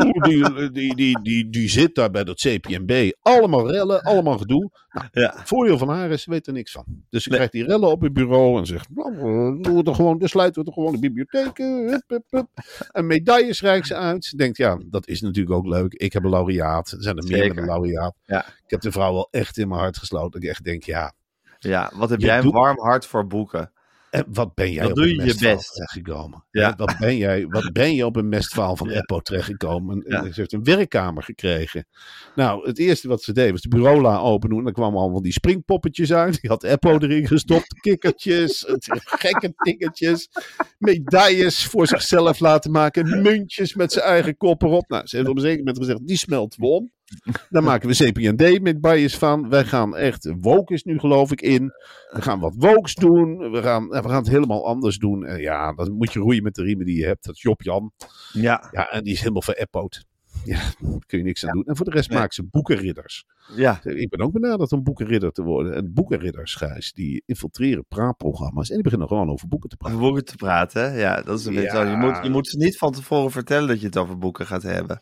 die, 0.00 0.70
die, 0.72 0.94
die, 0.94 1.20
die, 1.22 1.50
die 1.50 1.68
zit 1.68 1.94
daar 1.94 2.10
bij 2.10 2.24
dat 2.24 2.40
CPMB. 2.40 3.10
Allemaal 3.20 3.70
rellen, 3.70 4.02
allemaal 4.02 4.38
gedoe. 4.38 4.70
Nou, 4.90 5.06
Ja. 5.12 5.34
voordeel 5.44 5.78
van 5.78 5.88
haar 5.88 6.10
is, 6.10 6.24
weet 6.26 6.46
er 6.46 6.52
niks 6.52 6.72
van. 6.72 6.84
Dus 7.10 7.22
ze 7.22 7.28
krijgt 7.30 7.52
die 7.52 7.64
rellen 7.64 7.90
op 7.90 8.00
het 8.00 8.12
bureau 8.12 8.58
en 8.58 8.66
zegt, 8.66 8.88
nou, 8.94 9.16
eh, 9.16 9.62
doen 9.62 9.76
we 9.76 9.82
er 9.82 9.94
gewoon, 9.94 10.18
dan 10.18 10.28
sluiten 10.28 10.62
we 10.62 10.68
er 10.68 10.74
gewoon 10.74 10.92
de 10.92 10.98
bibliotheek. 10.98 11.58
eh, 11.58 11.66
Hup, 11.90 12.02
hup, 12.06 12.24
hup. 12.30 12.48
En 12.92 13.06
medailles 13.06 13.60
reikt 13.60 13.86
ze 13.86 13.94
uit. 13.94 14.24
Ze 14.24 14.36
denkt, 14.36 14.56
ja, 14.56 14.78
dat 14.86 15.06
is 15.08 15.20
natuurlijk 15.20 15.56
ook 15.56 15.66
leuk. 15.66 15.92
Ik 15.94 16.12
heb 16.12 16.24
een 16.24 16.30
laureaat. 16.30 16.90
Er 16.90 17.02
zijn 17.02 17.16
er 17.16 17.24
meer 17.28 17.36
Zeker. 17.42 17.58
een 17.58 17.64
laureaat. 17.64 18.14
Ja. 18.24 18.46
Ik 18.46 18.70
heb 18.70 18.80
de 18.80 18.92
vrouw 18.92 19.12
wel 19.12 19.28
echt 19.30 19.58
in 19.58 19.68
mijn 19.68 19.80
hart 19.80 19.98
gesloten. 19.98 20.40
Ik 20.40 20.48
echt 20.48 20.64
denk, 20.64 20.82
ja, 20.82 21.12
Ja, 21.58 21.92
wat 21.94 22.10
heb 22.10 22.20
Je 22.20 22.26
jij 22.26 22.36
een 22.36 22.42
doet- 22.42 22.52
warm 22.52 22.78
hart 22.80 23.06
voor 23.06 23.26
boeken. 23.26 23.72
En 24.14 24.24
wat 24.32 24.54
ben 24.54 24.72
jij 24.72 24.82
Dan 24.82 24.90
op 24.90 24.96
doe 24.96 25.06
een 25.08 25.26
je 25.26 25.34
best. 25.38 25.72
terechtgekomen? 25.72 26.44
Ja. 26.50 26.74
Wat, 26.76 26.96
ben 26.98 27.16
jij, 27.16 27.46
wat 27.46 27.72
ben 27.72 27.94
je 27.94 28.06
op 28.06 28.16
een 28.16 28.28
mestval 28.28 28.76
van 28.76 28.88
Ja. 28.88 28.94
Eppo 28.94 29.20
terechtgekomen? 29.20 30.02
En, 30.04 30.10
Ja. 30.12 30.24
en 30.24 30.34
ze 30.34 30.40
heeft 30.40 30.52
een 30.52 30.64
werkkamer 30.64 31.22
gekregen. 31.22 31.86
Nou, 32.34 32.66
het 32.66 32.78
eerste 32.78 33.08
wat 33.08 33.22
ze 33.22 33.32
deed 33.32 33.50
was 33.50 33.60
de 33.60 33.68
bureaula 33.68 34.18
open 34.18 34.48
doen. 34.48 34.58
En 34.58 34.64
dan 34.64 34.72
kwamen 34.72 35.00
allemaal 35.00 35.22
die 35.22 35.32
springpoppetjes 35.32 36.12
uit. 36.12 36.40
Die 36.40 36.50
had 36.50 36.62
Eppo 36.64 36.98
erin 36.98 37.26
gestopt. 37.26 37.80
Kikkertjes, 37.80 38.64
gekke 39.20 39.52
dingetjes. 39.56 40.28
Medailles 40.78 41.66
voor 41.66 41.86
zichzelf 41.86 42.40
laten 42.40 42.70
maken. 42.70 43.22
Muntjes 43.22 43.74
met 43.74 43.92
zijn 43.92 44.04
eigen 44.04 44.36
kop 44.36 44.62
erop. 44.62 44.88
Nou, 44.88 45.06
ze 45.06 45.16
heeft 45.16 45.28
op 45.28 45.36
een 45.36 45.42
zeker 45.42 45.58
moment 45.58 45.78
gezegd, 45.78 46.06
die 46.06 46.16
smelten 46.16 46.60
we 46.60 46.66
om. 46.66 46.92
Daar 47.50 47.62
maken 47.62 47.88
we 47.88 47.94
CPND 48.10 48.62
met 48.62 48.80
bias 48.80 49.16
van. 49.16 49.48
Wij 49.48 49.64
gaan 49.64 49.96
echt, 49.96 50.32
woke 50.40 50.72
is 50.74 50.82
nu 50.82 50.98
geloof 50.98 51.32
ik 51.32 51.40
in. 51.40 51.72
We 52.10 52.22
gaan 52.22 52.40
wat 52.40 52.54
wokes 52.56 52.94
doen. 52.94 53.50
We 53.50 53.62
gaan, 53.62 53.88
we 53.88 54.02
gaan 54.02 54.10
het 54.22 54.28
helemaal 54.28 54.66
anders 54.66 54.98
doen. 54.98 55.24
En 55.26 55.40
ja, 55.40 55.72
dan 55.72 55.92
moet 55.92 56.12
je 56.12 56.18
roeien 56.20 56.42
met 56.42 56.54
de 56.54 56.62
riemen 56.62 56.86
die 56.86 56.96
je 56.98 57.06
hebt. 57.06 57.24
Dat 57.24 57.34
is 57.34 57.42
Job 57.42 57.62
Jan. 57.62 57.92
Ja, 58.32 58.68
Ja, 58.72 58.90
en 58.90 59.02
die 59.04 59.12
is 59.12 59.18
helemaal 59.20 59.42
veräppoot. 59.42 60.04
Ja, 60.44 60.56
daar 60.80 60.98
kun 61.06 61.18
je 61.18 61.24
niks 61.24 61.46
aan 61.46 61.52
doen. 61.54 61.64
En 61.64 61.76
voor 61.76 61.84
de 61.84 61.90
rest 61.90 62.08
Nee. 62.08 62.18
maken 62.18 62.34
ze 62.34 62.44
boekenridders. 62.50 63.24
ja, 63.56 63.80
Ik 63.84 64.08
ben 64.08 64.20
ook 64.20 64.32
benaderd 64.32 64.72
om 64.72 64.82
boekenridder 64.82 65.32
te 65.32 65.42
worden. 65.42 65.74
En 65.74 65.92
boekenridders, 65.92 66.54
Gijs, 66.54 66.92
die 66.92 67.22
infiltreren 67.26 67.84
praatprogramma's. 67.88 68.68
En 68.68 68.74
die 68.74 68.82
beginnen 68.84 69.08
gewoon 69.08 69.30
over 69.30 69.48
boeken 69.48 69.68
te 69.68 69.76
over 69.78 69.90
praten. 69.92 70.08
boeken 70.08 70.24
te 70.24 70.36
praten. 70.36 70.82
hè? 70.92 70.98
Ja, 71.00 71.22
dat 71.22 71.38
is 71.38 71.44
een 71.44 71.54
beetje 71.54 71.76
Ja. 71.76 71.84
zo. 71.84 71.90
Je 71.90 71.96
moet, 71.96 72.18
je 72.22 72.30
moet 72.30 72.48
ze 72.48 72.56
niet 72.56 72.78
van 72.78 72.92
tevoren 72.92 73.30
vertellen 73.30 73.68
dat 73.68 73.80
je 73.80 73.86
het 73.86 73.96
over 73.96 74.18
boeken 74.18 74.46
gaat 74.46 74.62
hebben. 74.62 75.00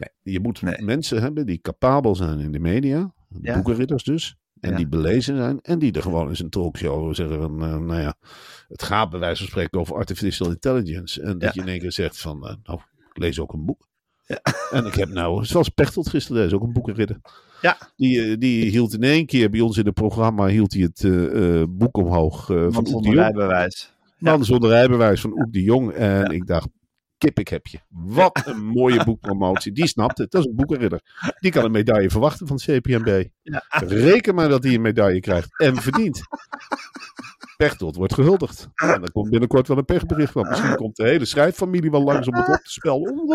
Nee, 0.00 0.34
je 0.34 0.40
moet 0.40 0.62
Nee. 0.62 0.82
mensen 0.82 1.20
hebben 1.22 1.46
die 1.46 1.58
capabel 1.60 2.14
zijn 2.16 2.38
in 2.40 2.52
de 2.52 2.58
media. 2.60 3.12
Ja. 3.42 3.54
Boekenridders 3.54 4.04
dus. 4.04 4.36
En 4.60 4.70
Ja. 4.70 4.76
die 4.76 4.88
belezen 4.88 5.36
zijn. 5.36 5.58
En 5.62 5.78
die 5.78 5.92
er 5.92 6.02
gewoon 6.02 6.28
in 6.28 6.36
zijn 6.36 6.50
talkshow 6.50 7.14
zeggen 7.14 7.38
van, 7.38 7.62
eh, 7.64 7.78
nou 7.78 8.00
ja, 8.00 8.14
het 8.68 8.82
gaat 8.82 9.10
bij 9.10 9.20
wijze 9.20 9.36
van 9.36 9.46
spreken 9.46 9.80
over 9.80 9.94
artificial 9.96 10.50
intelligence. 10.50 11.22
En 11.22 11.38
dat 11.38 11.42
Ja. 11.42 11.50
je 11.54 11.60
in 11.60 11.68
één 11.68 11.80
keer 11.80 11.92
zegt 11.92 12.20
van, 12.20 12.46
eh, 12.46 12.54
nou, 12.64 12.78
ik 13.12 13.18
lees 13.22 13.40
ook 13.40 13.52
een 13.52 13.64
boek. 13.64 13.88
Ja. 14.26 14.40
En 14.70 14.86
ik 14.86 14.94
heb 14.94 15.08
nou, 15.08 15.44
zoals 15.44 15.68
Pechtold 15.68 16.08
gisteren 16.08 16.42
deed, 16.42 16.52
ook 16.52 16.62
een 16.62 16.72
boekenridder. 16.72 17.20
Ja. 17.62 17.76
Die, 17.96 18.22
eh, 18.22 18.36
die 18.38 18.70
hield 18.70 18.92
in 18.94 19.02
één 19.02 19.26
keer 19.26 19.50
bij 19.50 19.60
ons 19.60 19.76
in 19.76 19.84
het 19.86 19.94
programma 19.94 20.46
hield 20.46 20.72
hij 20.72 20.82
het 20.92 21.04
boek 21.78 21.96
omhoog 21.96 22.44
van 22.46 22.66
Oek 22.76 22.84
de 22.86 22.92
Jong. 22.92 23.14
rijbewijs. 23.14 23.94
Man 24.18 24.44
zonder 24.44 24.70
rijbewijs 24.70 25.20
van 25.20 25.32
Oek 25.32 25.52
de 25.52 25.62
Jong. 25.62 25.90
En 25.92 26.30
ik 26.30 26.46
dacht, 26.46 26.68
kip 27.20 27.38
ik 27.38 27.48
heb 27.48 27.66
je. 27.66 27.78
Wat 27.88 28.42
een 28.44 28.64
mooie 28.64 29.04
boekpromotie. 29.04 29.72
Die 29.72 29.86
snapt 29.86 30.18
het. 30.18 30.30
Dat 30.30 30.40
is 30.40 30.46
een 30.46 30.56
boekenridder. 30.56 31.00
Die 31.40 31.50
kan 31.50 31.64
een 31.64 31.70
medaille 31.70 32.10
verwachten 32.10 32.46
van 32.46 32.60
het 32.62 32.78
CPMB. 32.78 33.24
Ja. 33.42 33.64
Reken 33.68 34.34
maar 34.34 34.48
dat 34.48 34.64
hij 34.64 34.74
een 34.74 34.80
medaille 34.80 35.20
krijgt. 35.20 35.60
En 35.60 35.76
verdient. 35.76 36.20
Pechtold 37.56 37.96
wordt 37.96 38.14
gehuldigd. 38.14 38.68
En 38.74 39.02
er 39.02 39.12
komt 39.12 39.30
binnenkort 39.30 39.68
wel 39.68 39.78
een 39.78 39.84
pechbericht 39.84 40.32
van. 40.32 40.48
Misschien 40.48 40.76
komt 40.76 40.96
de 40.96 41.08
hele 41.08 41.24
schrijffamilie 41.24 41.90
wel 41.90 42.02
langs 42.02 42.28
om 42.28 42.34
het 42.34 42.48
op 42.48 42.60
te 42.62 42.70
spellen. 42.70 43.26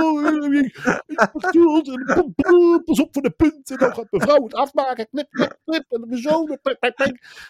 Pechtold, 1.34 1.88
en 1.88 2.34
Pas 2.86 3.02
op 3.02 3.10
voor 3.12 3.22
de 3.22 3.34
punten. 3.38 3.78
Dan 3.78 3.94
gaat 3.94 4.08
mevrouw 4.10 4.44
het 4.44 4.54
afmaken. 4.54 5.08
Knip, 5.10 5.28
knip, 5.30 5.58
knip. 5.66 5.86
En 5.90 6.02
de 6.08 6.18
zoon. 6.18 6.58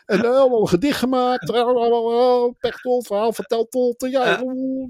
En 0.06 0.22
dan 0.22 0.36
allemaal 0.36 0.62
een 0.62 0.68
gedicht 0.68 1.00
gemaakt. 1.00 1.52
Pechtold, 2.60 3.08
verhaal 3.08 3.34
vertelt 3.34 3.72
tot. 3.72 4.06
Ja, 4.10 4.44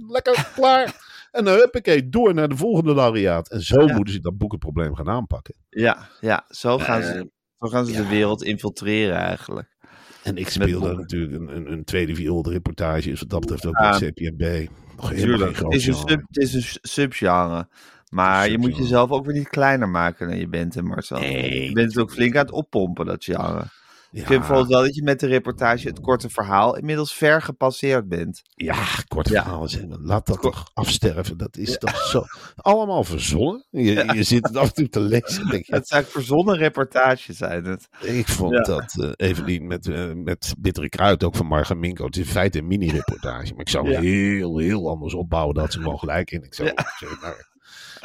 lekker, 0.08 0.52
klaar. 0.56 1.05
En 1.36 1.46
dan 1.46 1.56
huppakee, 1.58 2.10
door 2.10 2.34
naar 2.34 2.50
de 2.50 2.56
volgende 2.58 2.94
laureaat. 2.94 3.50
En 3.50 3.62
zo 3.62 3.82
Ja. 3.82 3.96
moeten 3.96 4.14
ze 4.14 4.20
dat 4.20 4.38
boekenprobleem 4.38 4.96
gaan 4.96 5.10
aanpakken. 5.10 5.56
Ja, 5.70 6.10
ja 6.20 6.46
zo 6.50 6.78
gaan 6.78 7.02
ze, 7.04 7.30
zo 7.60 7.68
gaan 7.68 7.86
ze 7.86 7.92
de 7.92 8.08
wereld 8.08 8.44
infiltreren 8.44 9.16
eigenlijk. 9.16 9.76
En 10.24 10.38
ik 10.38 10.50
speelde 10.50 10.94
natuurlijk 10.96 11.34
een, 11.34 11.56
een, 11.56 11.72
een 11.72 11.84
tweede 11.84 12.16
viool. 12.16 12.42
De 12.42 12.50
reportage 12.52 13.12
is 13.12 13.20
wat 13.20 13.30
dat 13.30 13.40
betreft 13.40 13.66
ook 13.66 13.74
bij 13.78 13.92
CPNB. 13.92 14.68
Nog 14.96 15.10
helemaal 15.10 15.10
geen 15.10 15.18
Tuurlijk. 15.18 15.56
groot 15.58 15.72
Het 15.74 15.82
is, 15.82 15.88
een 15.88 15.94
genre. 15.94 16.10
sub, 16.10 16.22
het 16.28 16.38
is 16.38 16.54
een 16.54 16.80
subgenre. 16.82 17.68
Maar 18.10 18.50
je 18.50 18.58
moet 18.58 18.78
jezelf 18.78 19.10
ook 19.12 19.26
weer 19.26 19.36
niet 19.36 19.50
kleiner 19.50 19.90
maken 19.90 20.28
dan 20.28 20.38
je 20.38 20.48
bent, 20.48 20.74
hè 20.74 20.82
Marcel. 20.82 21.20
Nee, 21.20 21.64
je 21.66 21.72
bent 21.72 21.88
het 21.94 21.98
ook 22.02 22.12
flink 22.12 22.36
aan 22.36 22.46
het 22.46 22.52
oppompen, 22.54 23.06
dat 23.06 23.24
genre. 23.24 23.64
Ja, 24.16 24.22
Ik 24.22 24.28
vind 24.28 24.40
bijvoorbeeld 24.40 24.68
wel 24.70 24.82
dat 24.84 24.96
je 24.96 25.04
met 25.04 25.20
de 25.20 25.28
reportage 25.28 25.88
het 25.88 26.00
korte 26.00 26.30
verhaal 26.30 26.78
inmiddels 26.78 27.14
ver 27.14 27.42
gepasseerd 27.42 28.08
bent. 28.08 28.42
ja, 28.56 28.76
kort 29.08 29.30
Ja. 29.30 29.42
verhaal 29.44 29.68
zeggen. 29.68 30.00
Laat 30.02 30.26
dat 30.26 30.38
Kort- 30.38 30.54
toch 30.54 30.70
afsterven. 30.74 31.38
Dat 31.38 31.58
is 31.58 31.78
toch 31.78 31.98
zo. 31.98 32.24
Allemaal 32.56 33.04
verzonnen. 33.04 33.66
Je, 33.70 34.12
je 34.14 34.24
zit 34.24 34.48
het 34.48 34.58
af 34.58 34.68
en 34.68 34.74
toe 34.74 34.90
te 34.90 35.00
lezen. 35.00 35.42
en 35.44 35.50
Denk 35.50 35.66
je, 35.66 35.74
Het 35.76 35.88
zijn 35.88 36.04
verzonnen 36.06 36.58
reportages 36.58 37.38
zijn 37.38 37.66
het. 37.66 37.88
Ik 38.02 38.28
vond 38.28 38.66
dat 38.66 38.96
eh 39.02 39.12
Evelien 39.16 39.68
met, 39.68 39.88
eh, 39.88 40.12
met 40.14 40.56
Bittere 40.60 40.90
Kruid, 40.90 41.24
ook 41.24 41.36
van 41.36 41.46
Marga 41.46 41.74
Minko. 41.74 42.06
Het 42.06 42.16
is 42.18 42.26
in 42.26 42.32
feite 42.32 42.58
een 42.58 42.68
mini-reportage. 42.68 43.52
Maar 43.52 43.62
ik 43.62 43.70
zou 43.70 43.96
heel, 43.96 44.58
heel 44.58 44.90
anders 44.90 45.14
opbouwen. 45.14 45.56
Dat 45.56 45.72
ze 45.74 45.80
gewoon 45.82 46.00
gelijk 46.00 46.32
in. 46.32 46.44
Ik 46.44 46.54
zou 46.54 46.72
nou, 46.74 46.80
ik 46.80 47.55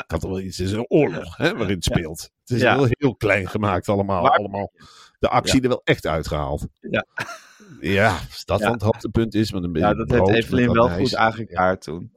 had 0.06 0.22
wel 0.22 0.40
iets. 0.40 0.58
Het 0.58 0.66
is 0.66 0.72
een 0.72 0.88
oorlog 0.88 1.36
hè, 1.36 1.56
waarin 1.56 1.74
het 1.76 1.84
speelt. 1.84 2.30
Het 2.44 2.56
is 2.56 2.62
heel, 2.62 2.86
heel 2.88 3.16
klein 3.16 3.48
gemaakt 3.48 3.88
allemaal. 3.88 4.22
Maar- 4.22 4.30
allemaal 4.38 4.72
de 5.18 5.28
actie 5.28 5.62
er 5.62 5.68
wel 5.68 5.80
echt 5.84 6.06
uitgehaald. 6.06 6.66
Ja. 6.80 7.06
Ja, 7.80 8.08
als 8.28 8.44
dat 8.44 8.62
van 8.62 8.72
het 8.72 8.82
hoogtepunt 8.82 9.34
is. 9.34 9.52
Met 9.52 9.64
een 9.64 9.72
beetje 9.72 9.88
Ja, 9.88 9.94
dat 9.94 10.28
heeft 10.30 10.48
brood 10.48 10.66
wat 10.66 10.74
wel 10.74 10.88
goed 10.98 11.14
aangekaart 11.16 11.80
toen. 11.82 12.12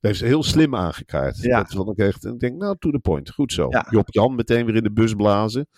heeft 0.00 0.18
ze 0.18 0.24
heel 0.24 0.42
slim 0.42 0.76
aangekaart. 0.76 1.36
Ja. 1.42 1.62
Dat 1.62 1.72
vond 1.72 1.90
ik 1.90 2.06
echt. 2.06 2.24
En 2.24 2.32
ik 2.32 2.38
denk, 2.40 2.56
nou, 2.56 2.76
to 2.78 2.90
the 2.90 2.98
point. 2.98 3.30
Goed 3.30 3.52
zo. 3.52 3.66
Ja. 3.70 3.86
Job 3.90 4.06
Jan 4.12 4.34
meteen 4.34 4.66
weer 4.66 4.74
in 4.76 4.82
de 4.82 4.92
bus 4.92 5.14
blazen. 5.14 5.68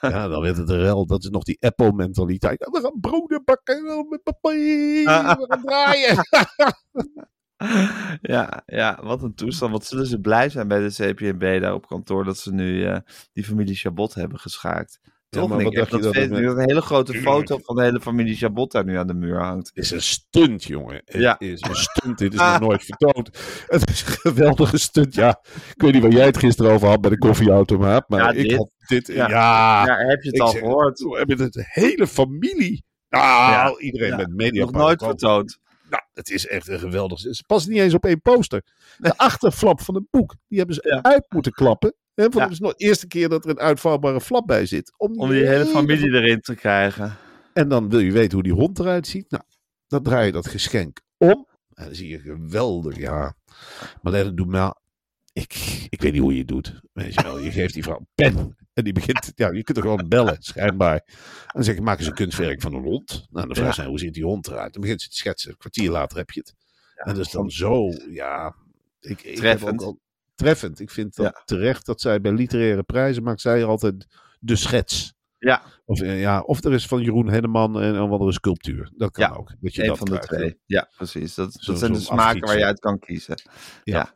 Ja, 0.00 0.28
dan 0.28 0.42
werd 0.42 0.56
het 0.56 0.70
er 0.70 0.78
wel. 0.80 1.06
Dat 1.06 1.22
is 1.22 1.30
nog 1.30 1.42
die 1.42 1.56
Apple-mentaliteit. 1.60 2.58
We 2.70 2.80
gaan 2.80 3.00
broden 3.00 3.42
bakken 3.44 4.06
met 4.08 4.22
papier. 4.22 5.08
Ah. 5.08 5.36
We 5.38 5.44
gaan 5.48 5.62
draaien. 5.62 6.16
Ja, 8.22 8.62
ja, 8.66 8.98
wat 9.02 9.22
een 9.22 9.34
toestand. 9.34 9.72
Wat 9.72 9.84
zullen 9.86 10.06
ze 10.06 10.20
blij 10.20 10.48
zijn 10.48 10.68
bij 10.68 10.88
de 10.88 11.12
CPNB 11.12 11.60
daar 11.60 11.74
op 11.74 11.86
kantoor 11.86 12.24
dat 12.24 12.38
ze 12.38 12.52
nu 12.52 12.84
eh, 12.84 12.96
die 13.32 13.44
familie 13.44 13.74
Chabot 13.74 14.14
hebben 14.14 14.38
geschaakt. 14.38 15.00
Toch? 15.28 15.48
maar 15.48 15.62
wat 15.62 15.72
dacht 15.74 15.90
dat, 15.90 16.02
dat 16.02 16.14
met- 16.14 16.30
een 16.30 16.58
hele 16.60 16.80
grote 16.80 17.14
foto 17.14 17.58
van 17.62 17.76
de 17.76 17.82
hele 17.82 18.00
familie 18.00 18.36
Chabot 18.36 18.72
daar 18.72 18.84
nu 18.84 18.96
aan 18.98 19.06
de 19.06 19.14
muur 19.14 19.40
hangt. 19.40 19.70
Het 19.74 19.84
is 19.84 19.90
een 19.90 20.02
stunt, 20.02 20.64
jongen. 20.64 21.02
Het 21.04 21.20
Ja. 21.22 21.38
is 21.38 21.60
een 21.68 21.74
stunt. 21.76 22.18
Dit 22.18 22.32
is 22.32 22.38
nog 22.38 22.60
nooit 22.60 22.84
vertoond. 22.84 23.30
Het 23.66 23.90
is 23.90 24.00
een 24.00 24.12
geweldige 24.12 24.78
stunt. 24.78 25.14
Ja, 25.14 25.40
ik 25.74 25.82
weet 25.82 25.92
niet 25.92 26.02
waar 26.02 26.10
jij 26.12 26.26
het 26.26 26.36
gisteren 26.38 26.72
over 26.72 26.88
had 26.88 27.00
bij 27.00 27.10
de 27.10 27.18
koffieautomaat. 27.18 28.08
Maar 28.08 28.20
Ja, 28.20 28.30
ik 28.30 28.48
dit. 28.48 28.56
had 28.58 28.70
dit. 28.86 29.06
Ja, 29.06 29.28
Ja. 29.28 29.86
Ja, 29.86 29.96
heb 30.08 30.22
je 30.22 30.26
het 30.28 30.34
ik 30.36 30.40
al 30.42 30.48
zeg- 30.48 30.60
gehoord? 30.60 30.98
we 31.00 31.16
hebben 31.18 31.38
het 31.40 31.52
de 31.52 31.64
hele 31.68 32.06
familie. 32.06 32.84
Ah, 33.08 33.20
Ja. 33.20 33.74
iedereen 33.78 34.08
Ja. 34.08 34.16
met 34.16 34.34
media. 34.34 34.60
Nog 34.62 34.72
nooit 34.72 35.02
vertoond. 35.02 35.58
Nou, 35.92 36.02
het 36.12 36.30
is 36.30 36.46
echt 36.46 36.68
een 36.68 36.78
geweldig. 36.78 37.18
Ze 37.18 37.44
past 37.46 37.68
niet 37.68 37.78
eens 37.78 37.94
op 37.94 38.04
één 38.04 38.20
poster. 38.20 38.62
De 38.98 39.16
achterflap 39.16 39.80
van 39.80 39.94
het 39.94 40.04
boek, 40.10 40.34
die 40.48 40.58
hebben 40.58 40.74
ze 40.76 40.88
Ja. 40.88 41.02
uit 41.02 41.26
moeten 41.32 41.52
klappen. 41.52 41.94
Hè, 42.14 42.22
want 42.22 42.34
Ja. 42.34 42.42
Het 42.42 42.50
is 42.52 42.58
nog 42.58 42.74
de 42.74 42.84
eerste 42.84 43.06
keer 43.06 43.28
dat 43.28 43.44
er 43.44 43.50
een 43.50 43.58
uitvouwbare 43.58 44.20
flap 44.20 44.46
bij 44.46 44.66
zit. 44.66 44.92
Om 44.96 45.28
die 45.30 45.46
hele 45.46 45.66
familie 45.66 46.10
erin 46.20 46.40
te 46.40 46.54
krijgen. 46.54 47.16
En 47.52 47.68
dan 47.68 47.88
wil 47.88 47.98
je 48.00 48.12
weten 48.12 48.32
hoe 48.32 48.42
die 48.42 48.52
hond 48.52 48.78
eruit 48.78 49.06
ziet. 49.06 49.30
Nou, 49.30 49.42
dan 49.86 50.02
draai 50.02 50.26
je 50.26 50.32
dat 50.32 50.46
geschenk 50.48 51.00
om. 51.16 51.46
En 51.74 51.84
dan 51.84 51.94
zie 51.94 52.08
je 52.08 52.18
geweldig, 52.18 52.96
ja. 52.96 53.34
Maar 54.02 54.12
dat 54.12 54.36
doet 54.36 54.46
me... 54.46 54.74
Ik, 55.32 55.54
ik 55.88 56.00
weet 56.02 56.12
niet 56.12 56.20
hoe 56.22 56.32
je 56.32 56.38
het 56.38 56.48
doet. 56.48 56.80
Weet 56.92 57.14
je 57.14 57.22
wel, 57.22 57.38
je 57.38 57.50
geeft 57.50 57.74
die 57.74 57.82
vrouw 57.82 57.98
een 57.98 58.08
pen. 58.14 58.56
En 58.74 58.84
die 58.84 58.92
begint, 58.92 59.32
ja, 59.34 59.50
je 59.50 59.62
kunt 59.62 59.76
er 59.76 59.82
gewoon 59.82 60.08
bellen, 60.08 60.36
schijnbaar. 60.38 60.96
En 61.06 61.50
dan 61.52 61.64
zeg 61.64 61.74
je, 61.74 61.80
maak 61.80 61.98
eens 61.98 62.06
een 62.06 62.14
kunstwerk 62.14 62.60
van 62.60 62.74
een 62.74 62.82
hond. 62.82 63.26
Nou, 63.30 63.46
dan 63.46 63.56
vraag 63.56 63.76
je, 63.76 63.84
hoe 63.84 63.98
ziet 63.98 64.14
die 64.14 64.24
hond 64.24 64.46
eruit? 64.46 64.72
Dan 64.72 64.82
begint 64.82 65.02
ze 65.02 65.08
te 65.08 65.16
schetsen. 65.16 65.50
Een 65.50 65.56
kwartier 65.56 65.90
later 65.90 66.16
heb 66.18 66.30
je 66.30 66.40
het. 66.40 66.54
en 66.96 67.14
dat 67.14 67.26
is 67.26 67.32
dan 67.32 67.50
zo, 67.50 67.88
ja... 68.10 68.54
Ik, 69.00 69.18
Treffend. 69.36 69.82
al, 69.82 70.00
treffend. 70.34 70.80
Ik 70.80 70.90
vind 70.90 71.16
dat 71.16 71.26
Ja. 71.34 71.42
terecht 71.44 71.86
dat 71.86 72.00
zij 72.00 72.20
bij 72.20 72.32
literaire 72.32 72.82
prijzen 72.82 73.22
maakt 73.22 73.40
zij 73.40 73.64
altijd 73.64 74.06
de 74.40 74.56
schets. 74.56 75.14
Ja, 75.44 75.62
Of, 75.84 76.00
eh, 76.00 76.20
ja, 76.20 76.40
of 76.40 76.64
er 76.64 76.72
is 76.72 76.86
van 76.86 77.02
Jeroen 77.02 77.28
Henneman 77.28 77.80
en 77.80 77.94
een 77.94 78.10
andere 78.10 78.32
sculptuur. 78.32 78.92
Dat 78.96 79.10
kan 79.10 79.24
Ja, 79.24 79.36
ook. 79.36 79.52
Dat 79.60 79.74
je 79.74 79.82
een 79.82 79.88
dat 79.88 79.98
van 79.98 80.06
de 80.06 80.18
twee. 80.18 80.58
Ja, 80.66 80.88
precies. 80.96 81.34
Dat, 81.34 81.52
Zo- 81.52 81.70
dat 81.70 81.80
zijn 81.80 81.92
de 81.92 82.00
smaken 82.00 82.40
waar 82.40 82.58
je 82.58 82.64
uit 82.64 82.80
kan 82.80 82.98
kiezen. 82.98 83.40
Ja. 83.84 83.96
Ja. 83.96 84.12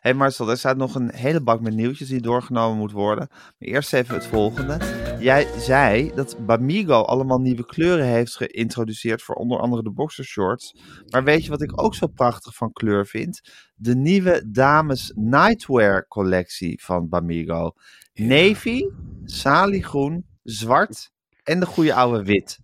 hey 0.00 0.14
Marcel, 0.14 0.50
er 0.50 0.56
staat 0.58 0.76
nog 0.76 0.94
een 0.94 1.14
hele 1.14 1.42
bak 1.42 1.60
met 1.60 1.74
nieuwtjes 1.74 2.08
die 2.08 2.20
doorgenomen 2.20 2.78
moet 2.78 2.92
worden. 2.92 3.26
Maar 3.30 3.54
eerst 3.58 3.92
even 3.92 4.14
het 4.14 4.26
volgende. 4.26 4.78
Jij 5.18 5.46
zei 5.58 6.12
dat 6.14 6.36
Bamigo 6.46 7.00
allemaal 7.02 7.38
nieuwe 7.40 7.66
kleuren 7.66 8.06
heeft 8.06 8.36
geïntroduceerd 8.36 9.22
voor 9.22 9.34
onder 9.34 9.58
andere 9.58 9.82
de 9.82 9.90
boxershorts. 9.90 10.76
Maar 11.10 11.24
weet 11.24 11.44
je 11.44 11.50
wat 11.50 11.62
ik 11.62 11.82
ook 11.82 11.94
zo 11.94 12.06
prachtig 12.06 12.54
van 12.54 12.72
kleur 12.72 13.06
vind? 13.06 13.40
De 13.74 13.96
nieuwe 13.96 14.42
dames 14.50 15.12
nightwear 15.14 16.06
collectie 16.06 16.82
van 16.82 17.08
Bamigo. 17.08 17.72
Navy, 18.14 18.84
saliegroen, 19.24 20.26
zwart 20.50 21.10
en 21.42 21.60
de 21.60 21.66
goede 21.66 21.94
oude 21.94 22.24
wit. 22.24 22.58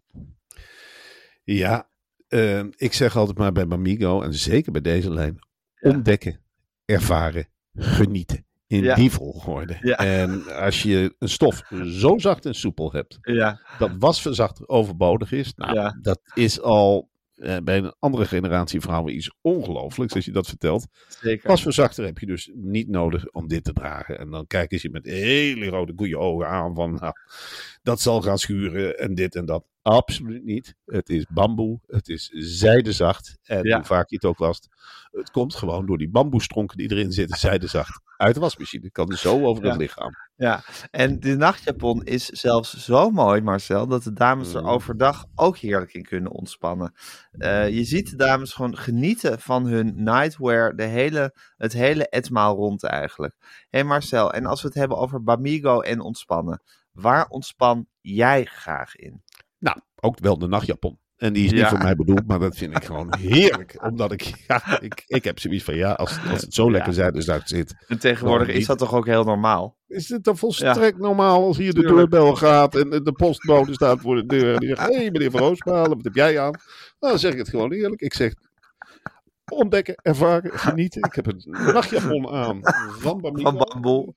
Ja, 1.45 1.89
eh, 2.29 2.59
ik 2.77 2.93
zeg 2.93 3.17
altijd 3.17 3.39
maar 3.39 3.53
bij 3.53 3.67
Bamigo, 3.67 4.23
en 4.23 4.35
zeker 4.35 4.73
bij 4.73 4.81
deze 4.81 5.13
lijn, 5.13 5.39
Ja. 5.75 5.91
ontdekken, 5.91 6.41
ervaren, 6.85 7.49
genieten. 7.75 8.45
In 8.69 8.83
Ja. 8.83 8.95
die 8.95 9.11
volgorde. 9.11 9.77
Ja. 9.81 9.97
En 9.97 10.47
als 10.57 10.83
je 10.83 11.15
een 11.19 11.29
stof 11.29 11.63
zo 11.85 12.19
zacht 12.19 12.47
en 12.47 12.55
soepel 12.55 12.93
hebt, 12.93 13.19
Ja, 13.23 13.61
dat 13.79 13.91
wasverzachter 13.99 14.69
overbodig 14.69 15.33
is, 15.33 15.53
nou, 15.55 15.75
Ja. 15.75 15.99
dat 16.01 16.21
is 16.35 16.61
al 16.61 17.09
eh, 17.37 17.57
bij 17.65 17.79
een 17.79 17.95
andere 17.99 18.25
generatie 18.25 18.81
vrouwen 18.81 19.17
iets 19.17 19.35
ongelooflijks 19.41 20.15
als 20.15 20.25
je 20.25 20.33
dat 20.33 20.47
vertelt. 20.47 20.87
zeker. 21.21 21.49
Wasverzachter 21.49 22.05
heb 22.05 22.19
je 22.19 22.27
dus 22.27 22.51
niet 22.55 22.89
nodig 22.89 23.31
om 23.31 23.49
dit 23.49 23.65
te 23.65 23.73
dragen. 23.73 24.19
En 24.19 24.31
dan 24.31 24.47
kijken 24.47 24.79
ze 24.79 24.87
je 24.87 24.93
met 24.93 25.07
hele 25.07 25.67
rode 25.67 25.93
goede 25.97 26.19
ogen 26.19 26.49
aan 26.49 26.75
van, 26.75 26.93
nou, 26.93 27.13
dat 27.83 28.01
zal 28.01 28.23
gaan 28.23 28.39
schuren 28.39 28.99
en 28.99 29.15
dit 29.15 29.35
en 29.35 29.47
dat. 29.47 29.65
Absoluut 29.87 30.45
niet. 30.45 30.75
Het 30.85 31.09
is 31.09 31.27
bamboe, 31.29 31.81
het 31.87 32.09
is 32.09 32.31
zijdezacht. 32.35 33.39
En 33.43 33.63
Ja. 33.63 33.77
hoe 33.77 33.85
vaak 33.85 34.09
je 34.11 34.15
het 34.17 34.25
ook 34.25 34.39
wast, 34.39 34.69
het 35.11 35.31
komt 35.31 35.55
gewoon 35.55 35.87
door 35.87 35.99
die 35.99 36.11
bamboestronken 36.11 36.77
die 36.77 36.91
erin 36.91 37.13
zitten, 37.13 37.39
zijdezacht, 37.39 38.01
uit 38.17 38.35
de 38.35 38.41
wasmachine. 38.41 38.91
Kan 38.91 39.13
zo 39.13 39.45
over 39.45 39.65
Ja. 39.65 39.71
het 39.71 39.79
lichaam. 39.81 40.11
Ja, 40.37 40.63
en 40.91 41.21
de 41.21 41.37
nachtjapon 41.37 42.05
is 42.05 42.27
zelfs 42.27 42.85
zo 42.85 43.11
mooi, 43.11 43.41
Marcel, 43.41 43.87
dat 43.87 44.03
de 44.03 44.13
dames 44.13 44.55
er 44.55 44.63
Mm. 44.63 44.69
overdag 44.69 45.25
ook 45.35 45.57
heerlijk 45.59 45.95
in 45.95 46.03
kunnen 46.03 46.33
ontspannen. 46.33 46.93
Eh, 47.31 47.69
je 47.69 47.85
ziet 47.85 48.11
de 48.11 48.17
dames 48.17 48.53
gewoon 48.53 48.77
genieten 48.77 49.41
van 49.41 49.67
hun 49.67 49.93
nightwear 50.03 50.77
de 50.77 50.83
hele, 50.85 51.35
het 51.57 51.73
hele 51.73 52.09
etmaal 52.09 52.57
rond 52.57 52.85
eigenlijk. 52.85 53.35
Hé 53.41 53.79
hey 53.79 53.85
Marcel, 53.85 54.33
en 54.33 54.47
als 54.47 54.63
we 54.63 54.69
het 54.69 54.77
hebben 54.77 54.97
over 54.99 55.23
Bamigo 55.23 55.81
en 55.81 56.01
ontspannen, 56.01 56.63
waar 56.93 57.27
ontspan 57.29 57.87
jij 58.01 58.45
graag 58.45 58.97
in? 58.97 59.23
Ook 60.01 60.19
wel 60.21 60.39
de 60.39 60.47
nachtjapon. 60.47 60.99
En 61.17 61.33
die 61.33 61.45
is 61.45 61.51
niet 61.51 61.61
Ja. 61.61 61.69
voor 61.69 61.79
mij 61.79 61.95
bedoeld, 61.97 62.27
maar 62.27 62.39
dat 62.39 62.57
vind 62.57 62.77
ik 62.77 62.85
gewoon 62.85 63.15
heerlijk. 63.21 63.85
Omdat 63.85 64.13
ik, 64.13 64.45
ja, 64.47 64.81
ik, 64.81 65.03
ik 65.07 65.25
heb 65.25 65.39
zoiets 65.39 65.65
van, 65.65 65.75
ja, 65.75 65.93
als, 65.93 66.19
als 66.31 66.41
het 66.41 66.55
zo 66.55 66.71
lekker 66.71 66.93
zijdezacht 66.93 67.49
zit, 67.49 67.85
En 67.87 67.99
tegenwoordig 67.99 68.49
is 68.49 68.67
dat 68.67 68.79
toch 68.79 68.95
ook 68.95 69.07
heel 69.07 69.25
normaal? 69.25 69.77
Is 69.87 70.09
het 70.09 70.25
dan 70.25 70.37
volstrekt 70.39 70.99
normaal 70.99 71.45
als 71.45 71.57
hier 71.57 71.75
de 71.75 71.81
deurbel 71.81 72.35
gaat 72.37 72.75
en 72.77 72.91
de 72.91 73.13
postbode 73.13 73.73
staat 73.73 74.01
voor 74.01 74.15
de 74.17 74.27
deur 74.27 74.55
en 74.55 74.61
die 74.61 74.69
zegt, 74.69 74.89
hé 74.89 74.97
hey, 74.97 75.11
meneer 75.11 75.31
Van 75.31 75.41
Roosmalen, 75.41 75.89
wat 75.97 76.05
heb 76.05 76.15
jij 76.15 76.41
aan? 76.41 76.53
Nou, 77.01 77.13
dan 77.13 77.19
zeg 77.19 77.33
ik 77.33 77.39
het 77.39 77.49
gewoon 77.49 77.73
eerlijk. 77.73 78.01
Ik 78.01 78.15
zeg, 78.15 78.35
ontdekken, 79.53 79.95
ervaren, 79.95 80.59
genieten. 80.59 81.03
Ik 81.03 81.15
heb 81.15 81.27
een 81.27 81.43
nachtjapon 81.49 82.29
aan 82.29 82.61
van 82.99 83.21
bamboe. 83.21 84.13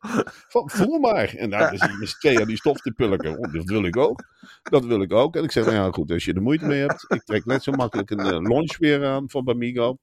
Van, 0.48 0.70
voel 0.70 1.00
maar. 1.00 1.34
En 1.36 1.50
dan 1.50 1.78
zie 1.78 2.00
je 2.00 2.16
tweeën 2.20 2.40
aan 2.40 2.48
die 2.48 2.58
stof 2.58 2.78
te 2.82 2.92
pulken. 2.92 3.38
Oh, 3.38 3.54
dat 3.54 3.66
wil 3.66 3.84
ik 3.84 3.98
ook. 3.98 4.24
Dat 4.64 4.86
wil 4.86 5.02
ik 5.02 5.14
ook. 5.14 5.36
En 5.36 5.44
ik 5.44 5.52
zeg, 5.52 5.66
nou 5.66 5.76
ja, 5.76 5.92
goed, 5.92 6.12
als 6.12 6.26
je 6.26 6.34
er 6.34 6.42
moeite 6.42 6.66
mee 6.66 6.80
hebt. 6.80 7.06
Ik 7.08 7.24
trek 7.24 7.46
net 7.46 7.64
zo 7.64 7.72
makkelijk 7.72 8.10
een 8.10 8.20
uh, 8.20 8.50
launch 8.50 8.78
weer 8.78 9.06
aan 9.06 9.30
van 9.30 9.44
Bamigo. 9.44 9.98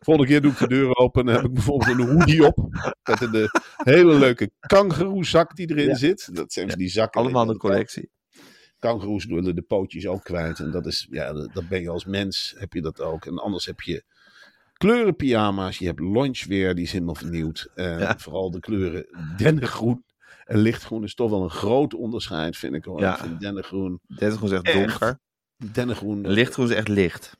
Volgende 0.00 0.28
keer 0.30 0.40
doe 0.40 0.52
ik 0.52 0.58
de 0.58 0.68
deur 0.68 0.96
open. 0.96 1.26
Dan 1.26 1.34
heb 1.34 1.44
ik 1.44 1.52
bijvoorbeeld 1.52 1.98
een 1.98 2.06
hoodie 2.06 2.46
op. 2.46 2.56
Met 3.02 3.20
een 3.20 3.34
eh, 3.34 3.48
hele 3.76 4.14
leuke 4.14 4.50
kangeroezak 4.66 5.56
die 5.56 5.70
erin 5.70 5.88
Ja. 5.88 5.94
zit. 5.94 6.34
Dat 6.36 6.52
zijn 6.52 6.68
van 6.68 6.78
die 6.78 6.88
zakken. 6.88 7.20
Allemaal 7.20 7.48
een 7.50 7.58
collectie. 7.58 8.10
Kangeroes 8.78 9.24
willen 9.24 9.54
de 9.54 9.62
pootjes 9.62 10.06
ook 10.06 10.24
kwijt. 10.24 10.58
En 10.58 10.70
dat 10.70 10.86
is, 10.86 11.06
ja, 11.10 11.32
dat 11.32 11.68
ben 11.68 11.80
je 11.80 11.90
als 11.90 12.04
mens, 12.04 12.54
heb 12.58 12.72
je 12.72 12.82
dat 12.82 13.00
ook. 13.00 13.24
En 13.26 13.38
anders 13.38 13.66
heb 13.66 13.80
je 13.80 14.04
kleurenpyjama's. 14.76 15.78
Je 15.78 15.86
hebt 15.86 16.00
lunchweer, 16.00 16.74
die 16.74 16.84
is 16.84 16.92
helemaal 16.92 17.14
vernieuwd. 17.14 17.68
Ja. 17.74 18.14
vooral 18.18 18.50
de 18.50 18.60
kleuren 18.60 19.06
dennengroen 19.36 20.04
en 20.44 20.58
lichtgroen 20.58 21.04
is 21.04 21.14
toch 21.14 21.30
wel 21.30 21.42
een 21.42 21.50
groot 21.50 21.94
onderscheid, 21.94 22.56
vind 22.56 22.74
ik. 22.74 22.84
Hoor. 22.84 23.00
Ja. 23.00 23.12
Ik 23.14 23.20
vind 23.20 23.40
dennengroen, 23.40 24.00
Dit 24.06 24.42
is 24.42 24.50
echt 24.50 24.62
Echt? 24.62 24.74
donker. 24.74 25.18
dennengroen, 25.72 26.28
Lichtgroen 26.28 26.66
is 26.70 26.74
echt 26.74 26.88
licht. 26.88 27.36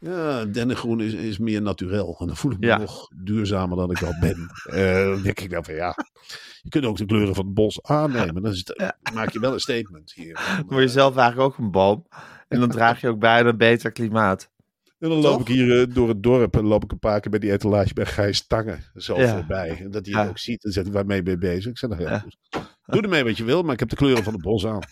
ja, 0.00 0.44
dennengroen 0.44 1.00
is, 1.00 1.12
is 1.12 1.38
meer 1.38 1.62
naturel. 1.62 2.16
En 2.20 2.26
dan 2.26 2.36
voel 2.36 2.52
ik 2.52 2.58
me 2.58 2.66
Ja. 2.66 2.76
nog 2.78 3.08
duurzamer 3.24 3.76
dan 3.76 3.90
ik 3.90 4.02
al 4.02 4.14
ben. 4.20 4.36
Eh, 4.64 5.04
dan 5.04 5.22
denk 5.22 5.40
ik 5.40 5.50
dan 5.50 5.64
van 5.64 5.74
ja, 5.74 5.94
je 6.62 6.68
kunt 6.68 6.84
ook 6.84 6.96
de 6.96 7.06
kleuren 7.06 7.34
van 7.34 7.44
het 7.44 7.54
bos 7.54 7.82
aannemen. 7.82 8.42
Dan 8.42 8.52
is 8.52 8.58
het, 8.58 8.72
Ja. 8.76 8.98
maak 9.14 9.30
je 9.32 9.40
wel 9.40 9.52
een 9.52 9.60
statement 9.60 10.12
hier. 10.12 10.34
Dan 10.56 10.66
word 10.68 10.82
je 10.82 10.88
zelf 10.88 11.16
eigenlijk 11.16 11.50
ook 11.52 11.58
een 11.58 11.70
boom. 11.70 12.06
En 12.48 12.60
dan 12.60 12.68
draag 12.70 13.00
je 13.00 13.08
ook 13.08 13.18
bij 13.18 13.40
aan 13.40 13.46
een 13.46 13.56
beter 13.56 13.92
klimaat. 13.92 14.50
En 14.98 15.08
dan 15.08 15.18
loop 15.18 15.40
ik 15.40 15.46
hier 15.48 15.80
eh, 15.80 15.94
door 15.94 16.08
het 16.08 16.22
dorp 16.22 16.56
en 16.56 16.64
loop 16.66 16.84
ik 16.84 16.92
een 16.92 16.98
paar 16.98 17.20
keer 17.20 17.30
bij 17.30 17.40
die 17.40 17.52
etalage 17.52 17.94
bij 17.94 18.06
Gijs 18.06 18.46
Tangen 18.46 18.84
zo 18.94 19.20
Ja. 19.20 19.34
voorbij. 19.36 19.78
En 19.80 19.90
dat 19.90 20.06
hij 20.06 20.20
het 20.20 20.28
ook 20.30 20.38
ziet 20.38 20.64
en 20.64 20.72
zegt 20.72 20.88
waarmee 20.88 21.22
ben 21.22 21.32
je 21.32 21.38
bezig? 21.38 21.70
Ik 21.70 21.78
zeg, 21.78 21.90
nou 21.90 22.02
Ja. 22.02 22.18
goed. 22.18 22.36
Doe 22.88 23.02
ermee 23.02 23.24
wat 23.24 23.36
je 23.36 23.44
wil, 23.44 23.62
maar 23.62 23.72
ik 23.72 23.78
heb 23.80 23.88
de 23.88 23.96
kleuren 23.96 24.24
van 24.24 24.32
het 24.32 24.42
bos 24.42 24.66
aan. 24.66 24.82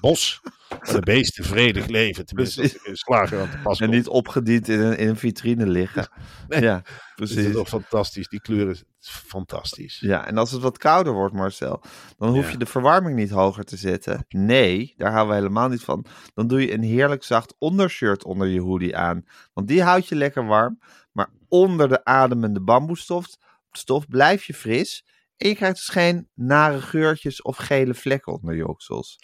Bos, 0.00 0.40
waar 0.68 0.92
de 0.92 1.00
beesten 1.00 1.44
vredig 1.44 1.86
leven. 1.86 2.26
Tenminste, 2.26 2.62
als 2.62 2.74
ik 2.74 2.86
een 2.86 2.96
slager 2.96 3.40
aan 3.40 3.50
te 3.50 3.58
pas 3.62 3.80
En 3.80 3.90
niet 3.90 4.08
opgediend 4.08 4.68
in 4.68 4.80
een, 4.80 4.96
in 4.98 5.08
een 5.08 5.16
vitrine 5.16 5.66
liggen. 5.66 6.08
Nee. 6.48 6.60
Ja, 6.62 6.74
Dat 7.16 7.28
is 7.28 7.34
precies. 7.34 7.52
toch 7.52 7.68
fantastisch. 7.68 8.28
Die 8.28 8.40
kleuren, 8.40 8.72
is 8.72 8.84
fantastisch. 9.00 9.98
Ja, 10.00 10.26
en 10.26 10.38
als 10.38 10.50
het 10.50 10.62
wat 10.62 10.78
kouder 10.78 11.12
wordt, 11.12 11.34
Marcel, 11.34 11.82
dan 12.18 12.28
hoef 12.34 12.44
Ja. 12.44 12.50
je 12.50 12.56
de 12.56 12.66
verwarming 12.66 13.16
niet 13.16 13.30
hoger 13.30 13.64
te 13.64 13.76
zetten. 13.76 14.24
Nee, 14.28 14.94
daar 14.96 15.10
houden 15.12 15.34
we 15.34 15.40
helemaal 15.42 15.68
niet 15.68 15.82
van. 15.84 16.04
Dan 16.34 16.46
doe 16.46 16.60
je 16.60 16.72
een 16.72 16.82
heerlijk 16.82 17.24
zacht 17.24 17.54
ondershirt 17.58 18.24
onder 18.24 18.46
je 18.46 18.60
hoodie 18.60 18.96
aan. 18.96 19.24
Want 19.52 19.68
die 19.68 19.82
houdt 19.82 20.08
je 20.08 20.14
lekker 20.14 20.46
warm. 20.46 20.78
Maar 21.12 21.28
onder 21.48 21.88
de 21.88 22.04
ademende 22.04 22.60
bamboestof 22.62 23.26
stof 23.72 24.08
blijf 24.08 24.44
je 24.44 24.54
fris. 24.54 25.04
En 25.40 25.48
je 25.48 25.54
krijgt 25.54 25.76
dus 25.76 25.88
geen 25.88 26.28
nare 26.34 26.80
geurtjes 26.80 27.42
of 27.42 27.56
gele 27.56 27.94
vlekken 27.94 28.32
onder 28.32 28.56
je 28.56 28.68
oksels. 28.68 29.18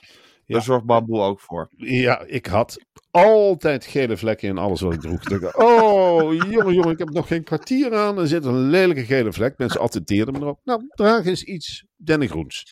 Ja. 0.44 0.54
Daar 0.54 0.62
zorgt 0.62 0.86
bamboe 0.86 1.20
ook 1.20 1.40
voor. 1.40 1.68
Ja, 1.76 2.24
ik 2.26 2.46
had 2.46 2.84
altijd 3.10 3.84
gele 3.84 4.16
vlekken 4.16 4.48
in 4.48 4.58
alles 4.58 4.80
wat 4.80 4.94
ik 4.94 5.00
droeg. 5.00 5.28
Ik 5.28 5.40
dacht, 5.40 5.56
oh, 5.56 6.32
jongen, 6.32 6.74
jongen, 6.74 6.90
ik 6.90 6.98
heb 6.98 7.10
nog 7.10 7.26
geen 7.26 7.44
kwartier 7.44 7.94
aan. 7.94 8.18
Er 8.18 8.26
zit 8.26 8.44
een 8.44 8.68
lelijke 8.68 9.04
gele 9.04 9.32
vlek. 9.32 9.58
Mensen 9.58 9.80
attenderen 9.80 10.32
me 10.32 10.38
erop. 10.38 10.60
Nou, 10.64 10.82
draag 10.88 11.26
eens 11.26 11.42
iets 11.42 11.84
dennengroens. 11.96 12.64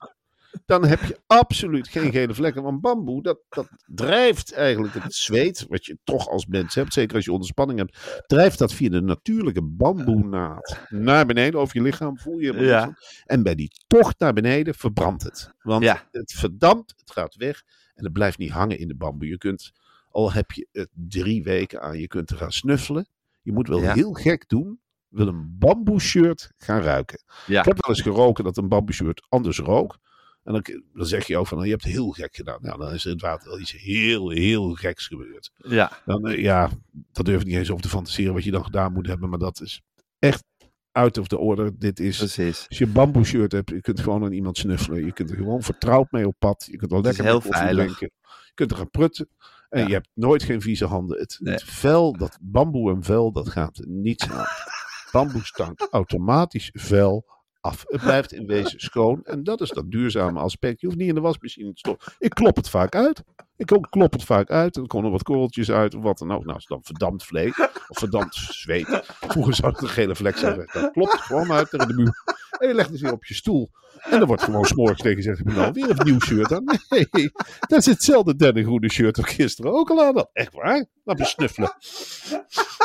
Dan 0.66 0.84
heb 0.84 1.00
je 1.02 1.20
absoluut 1.26 1.88
geen 1.88 2.10
gele 2.12 2.34
vlekken. 2.34 2.62
Want 2.62 2.80
bamboe, 2.80 3.22
dat, 3.22 3.38
dat 3.48 3.68
drijft 3.86 4.52
eigenlijk 4.52 4.94
het 4.94 5.14
zweet, 5.14 5.66
wat 5.68 5.84
je 5.84 5.98
toch 6.04 6.28
als 6.28 6.46
mens 6.46 6.74
hebt, 6.74 6.92
zeker 6.92 7.16
als 7.16 7.24
je 7.24 7.32
onder 7.32 7.48
spanning 7.48 7.78
hebt, 7.78 8.22
drijft 8.26 8.58
dat 8.58 8.72
via 8.72 8.88
de 8.90 9.00
natuurlijke 9.00 9.62
bamboenaad 9.62 10.78
naar 10.88 11.26
beneden 11.26 11.60
over 11.60 11.76
je 11.76 11.82
lichaam. 11.82 12.18
Voel 12.18 12.38
je 12.38 12.52
Ja. 12.52 12.96
En 13.24 13.42
bij 13.42 13.54
die 13.54 13.70
tocht 13.86 14.18
naar 14.18 14.32
beneden 14.32 14.74
verbrandt 14.74 15.22
het. 15.22 15.54
Want 15.62 15.82
Ja. 15.82 16.08
het 16.10 16.32
verdampt, 16.32 16.94
het 16.96 17.10
gaat 17.10 17.34
weg 17.34 17.62
en 17.94 18.04
het 18.04 18.12
blijft 18.12 18.38
niet 18.38 18.50
hangen 18.50 18.78
in 18.78 18.88
de 18.88 18.96
bamboe. 18.96 19.28
Je 19.28 19.38
kunt, 19.38 19.72
al 20.10 20.32
heb 20.32 20.50
je 20.52 20.68
het 20.72 20.88
drie 20.92 21.42
weken 21.42 21.80
aan, 21.82 21.98
je 21.98 22.06
kunt 22.06 22.30
er 22.30 22.36
gaan 22.36 22.52
snuffelen. 22.52 23.08
Je 23.42 23.52
moet 23.52 23.68
wel 23.68 23.80
Ja. 23.80 23.94
heel 23.94 24.12
gek 24.12 24.48
doen, 24.48 24.80
wil 25.08 25.26
een 25.26 25.56
bamboe 25.58 26.00
shirt 26.00 26.50
gaan 26.58 26.80
ruiken. 26.82 27.22
Ja. 27.46 27.58
Ik 27.58 27.64
heb 27.66 27.86
wel 27.86 27.94
eens 27.96 28.04
geroken 28.04 28.44
dat 28.44 28.56
een 28.56 28.68
bamboe 28.68 28.94
shirt 28.94 29.26
anders 29.28 29.58
rook. 29.58 29.98
En 30.44 30.52
dan, 30.52 30.64
dan 30.94 31.06
zeg 31.06 31.26
je 31.26 31.36
ook 31.38 31.46
van, 31.46 31.56
nou, 31.56 31.68
je 31.68 31.74
hebt 31.76 31.86
heel 31.86 32.10
gek 32.10 32.36
gedaan. 32.36 32.58
Nou, 32.62 32.78
dan 32.78 32.92
is 32.92 33.04
er 33.04 33.10
inderdaad 33.10 33.44
wel 33.44 33.60
iets 33.60 33.72
heel, 33.72 34.30
heel 34.30 34.72
geks 34.74 35.06
gebeurd. 35.06 35.50
Ja. 35.56 35.92
Dan, 36.04 36.26
eh, 36.28 36.42
ja, 36.42 36.70
dat 37.12 37.24
durf 37.24 37.40
ik 37.40 37.46
niet 37.46 37.56
eens 37.56 37.70
over 37.70 37.82
te 37.82 37.88
fantaseren 37.88 38.34
wat 38.34 38.44
je 38.44 38.50
dan 38.50 38.64
gedaan 38.64 38.92
moet 38.92 39.06
hebben. 39.06 39.28
Maar 39.30 39.38
dat 39.38 39.60
is 39.60 39.82
echt 40.18 40.44
out 40.92 41.18
of 41.18 41.26
the 41.28 41.38
order. 41.38 41.78
Dit 41.78 42.00
is, 42.00 42.16
Precies. 42.18 42.64
als 42.68 42.78
je 42.78 42.84
een 42.84 42.92
bamboe 42.92 43.24
shirt 43.24 43.52
hebt, 43.52 43.70
je 43.70 43.80
kunt 43.80 44.00
gewoon 44.00 44.24
aan 44.24 44.32
iemand 44.32 44.56
snuffelen. 44.58 45.04
Je 45.04 45.12
kunt 45.12 45.30
er 45.30 45.36
gewoon 45.36 45.62
vertrouwd 45.62 46.10
mee 46.10 46.26
op 46.26 46.34
pad. 46.38 46.66
Je 46.70 46.76
kunt 46.76 46.90
wel 46.90 47.00
lekker 47.00 47.24
heel 47.24 47.40
veilig. 47.40 47.84
drinken. 47.84 48.10
Je 48.20 48.52
kunt 48.54 48.70
er 48.70 48.76
gaan 48.76 48.90
prutten. 48.90 49.28
En 49.68 49.80
Ja. 49.80 49.86
je 49.86 49.92
hebt 49.92 50.08
nooit 50.14 50.42
geen 50.42 50.60
vieze 50.60 50.84
handen. 50.86 51.18
Het, 51.18 51.36
Nee. 51.40 51.54
het 51.54 51.62
vel, 51.64 52.12
dat 52.16 52.38
bamboe 52.40 52.92
en 52.94 53.02
vel, 53.02 53.32
dat 53.32 53.48
gaat 53.48 53.80
niets 53.86 54.30
aan. 54.30 54.46
Bamboe 55.12 55.44
stankt 55.44 55.88
automatisch 55.90 56.70
vuil 56.72 57.24
af. 57.64 57.84
Het 57.86 58.00
blijft 58.00 58.32
in 58.32 58.46
wezen 58.46 58.80
schoon. 58.80 59.20
En 59.24 59.44
dat 59.44 59.60
is 59.60 59.70
dat 59.70 59.90
duurzame 59.90 60.40
aspect. 60.40 60.80
Je 60.80 60.86
hoeft 60.86 60.98
niet 60.98 61.08
in 61.08 61.14
de 61.14 61.20
wasmachine 61.20 61.72
te 61.72 61.78
stoppen. 61.78 62.12
Ik 62.18 62.30
klop 62.30 62.56
het 62.56 62.68
vaak 62.68 62.94
uit. 62.94 63.22
Ik 63.56 63.66
klop 63.90 64.12
het 64.12 64.24
vaak 64.24 64.50
uit. 64.50 64.76
Er 64.76 64.86
komen 64.86 65.10
wat 65.10 65.22
korreltjes 65.22 65.70
uit 65.70 65.94
of 65.94 66.02
wat 66.02 66.18
dan 66.18 66.32
ook. 66.32 66.44
Nou, 66.44 66.58
is 66.58 66.66
dan 66.66 66.82
verdampt 66.82 67.24
vlees 67.24 67.58
of 67.88 67.98
verdampt 67.98 68.34
zweet. 68.34 69.02
Vroeger 69.04 69.54
zou 69.54 69.72
het 69.72 69.82
een 69.82 69.88
gele 69.88 70.14
vlek 70.14 70.36
zijn. 70.36 70.70
Dan 70.72 70.90
klopt 70.92 71.20
gewoon 71.20 71.52
uit 71.52 71.70
tegen 71.70 71.88
de 71.88 71.94
muur. 71.94 72.22
En 72.58 72.68
je 72.68 72.74
legt 72.74 72.90
het 72.90 73.00
weer 73.00 73.12
op 73.12 73.24
je 73.24 73.34
stoel. 73.34 73.70
En 74.00 74.18
dan 74.18 74.26
wordt 74.26 74.42
gewoon 74.42 74.64
s'morgens 74.64 75.00
tegen 75.00 75.16
gezegd, 75.16 75.38
heb 75.38 75.46
nou 75.46 75.72
weer 75.72 75.90
een 75.90 76.06
nieuw 76.06 76.20
shirt 76.20 76.52
aan? 76.52 76.64
Nee, 76.88 77.30
dat 77.60 77.78
is 77.78 77.86
hetzelfde 77.86 78.36
dennengroene 78.36 78.90
shirt 78.90 79.14
dat 79.14 79.24
ik 79.24 79.30
gisteren 79.30 79.72
ook 79.72 79.90
al 79.90 80.02
aan. 80.02 80.26
Echt 80.32 80.52
waar? 80.52 80.86
Laat 81.04 81.18
me 81.18 81.24
snuffelen. 81.24 81.76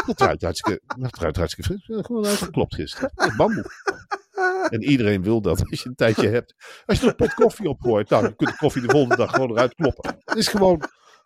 Dat 0.06 0.20
ruikt 0.20 0.42
hartstikke, 0.42 0.82
dat 0.98 1.18
ruikt 1.18 1.38
hartstikke 1.38 1.74
fris. 1.74 2.06
Gewoon 2.06 2.26
uitgeklopt 2.26 2.76
gisteren. 2.76 3.12
Dat 3.16 3.28
is 3.28 3.36
bamboe. 3.36 3.72
En 4.70 4.84
iedereen 4.84 5.24
wil 5.24 5.42
dat 5.42 5.64
als 5.70 5.82
je 5.84 5.90
een 5.90 5.96
tijdje 5.96 6.28
hebt. 6.38 6.54
Als 6.86 6.98
je 7.00 7.04
er 7.04 7.10
een 7.10 7.16
pot 7.16 7.34
koffie 7.34 7.70
op 7.70 7.82
gooit, 7.82 8.10
nou, 8.10 8.24
je 8.28 8.36
kunt 8.36 8.50
de 8.50 8.58
koffie 8.58 8.82
de 8.82 8.90
volgende 8.90 9.16
dag 9.16 9.32
gewoon 9.32 9.50
eruit 9.52 9.74
kloppen. 9.76 10.18
Het 10.26 10.38
is 10.38 10.48
gewoon 10.48 10.82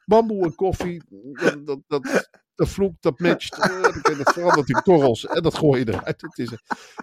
bamboe 0.06 0.44
en 0.44 0.56
koffie. 0.56 1.04
Dat, 1.42 1.66
dat, 1.66 1.80
dat, 1.88 2.30
dat 2.56 2.70
vloekt, 2.70 3.02
dat 3.04 3.20
matcht. 3.20 3.58
eh, 3.58 4.12
en 4.12 4.18
dat 4.18 4.34
verandert 4.34 4.70
in 4.70 4.82
korrels. 4.82 5.26
En 5.26 5.42
dat 5.44 5.56
gooi 5.58 5.80
je 5.80 5.88
eruit. 5.94 6.22
Het 6.22 6.38
is 6.38 6.50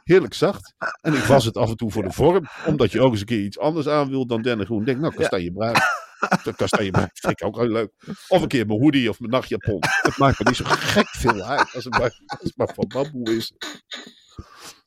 heerlijk 0.04 0.34
zacht. 0.34 0.74
En 1.00 1.14
ik 1.14 1.22
was 1.24 1.44
het 1.44 1.56
af 1.56 1.68
en 1.68 1.76
toe 1.76 1.90
voor 1.90 2.02
de 2.02 2.12
vorm. 2.12 2.44
Omdat 2.66 2.92
je 2.92 3.00
ook 3.00 3.10
eens 3.10 3.20
een 3.20 3.26
keer 3.26 3.44
iets 3.44 3.58
anders 3.58 3.88
aan 3.88 4.08
wil 4.08 4.26
dan 4.26 4.42
dennengroen. 4.42 4.84
Denk, 4.84 5.00
nou, 5.00 5.14
kastanjebruin. 5.14 5.76
Dat 6.42 6.56
kastanjebruin 6.56 7.10
vind 7.12 7.40
ik 7.40 7.46
ook 7.46 7.56
heel 7.56 7.68
leuk. 7.68 7.92
Of 8.28 8.42
een 8.42 8.48
keer 8.48 8.66
mijn 8.66 8.80
hoodie 8.80 9.08
of 9.08 9.20
mijn 9.20 9.32
nachtjapon. 9.32 9.78
Het 9.80 10.16
maakt 10.18 10.38
me 10.38 10.44
niet 10.44 10.56
zo 10.56 10.64
gek 10.66 11.08
veel 11.08 11.42
uit. 11.42 11.74
Als 11.74 11.84
het 11.84 11.98
maar, 11.98 12.20
als 12.26 12.40
het 12.42 12.56
maar 12.56 12.70
van 12.74 12.88
bamboe 12.88 13.36
is. 13.36 13.52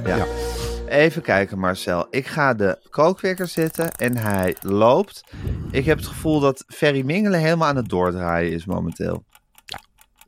Ja. 0.05 0.15
Ja. 0.15 0.25
Even 0.87 1.21
kijken 1.21 1.59
Marcel. 1.59 2.07
Ik 2.09 2.27
ga 2.27 2.53
de 2.53 2.87
kookwekker 2.89 3.47
zetten 3.47 3.91
en 3.91 4.17
hij 4.17 4.55
loopt. 4.61 5.23
Ik 5.71 5.85
heb 5.85 5.97
het 5.97 6.07
gevoel 6.07 6.39
dat 6.39 6.63
Ferry 6.67 7.05
Mingelen 7.05 7.39
helemaal 7.39 7.67
aan 7.67 7.75
het 7.75 7.89
doordraaien 7.89 8.51
is 8.51 8.65
momenteel. 8.65 9.23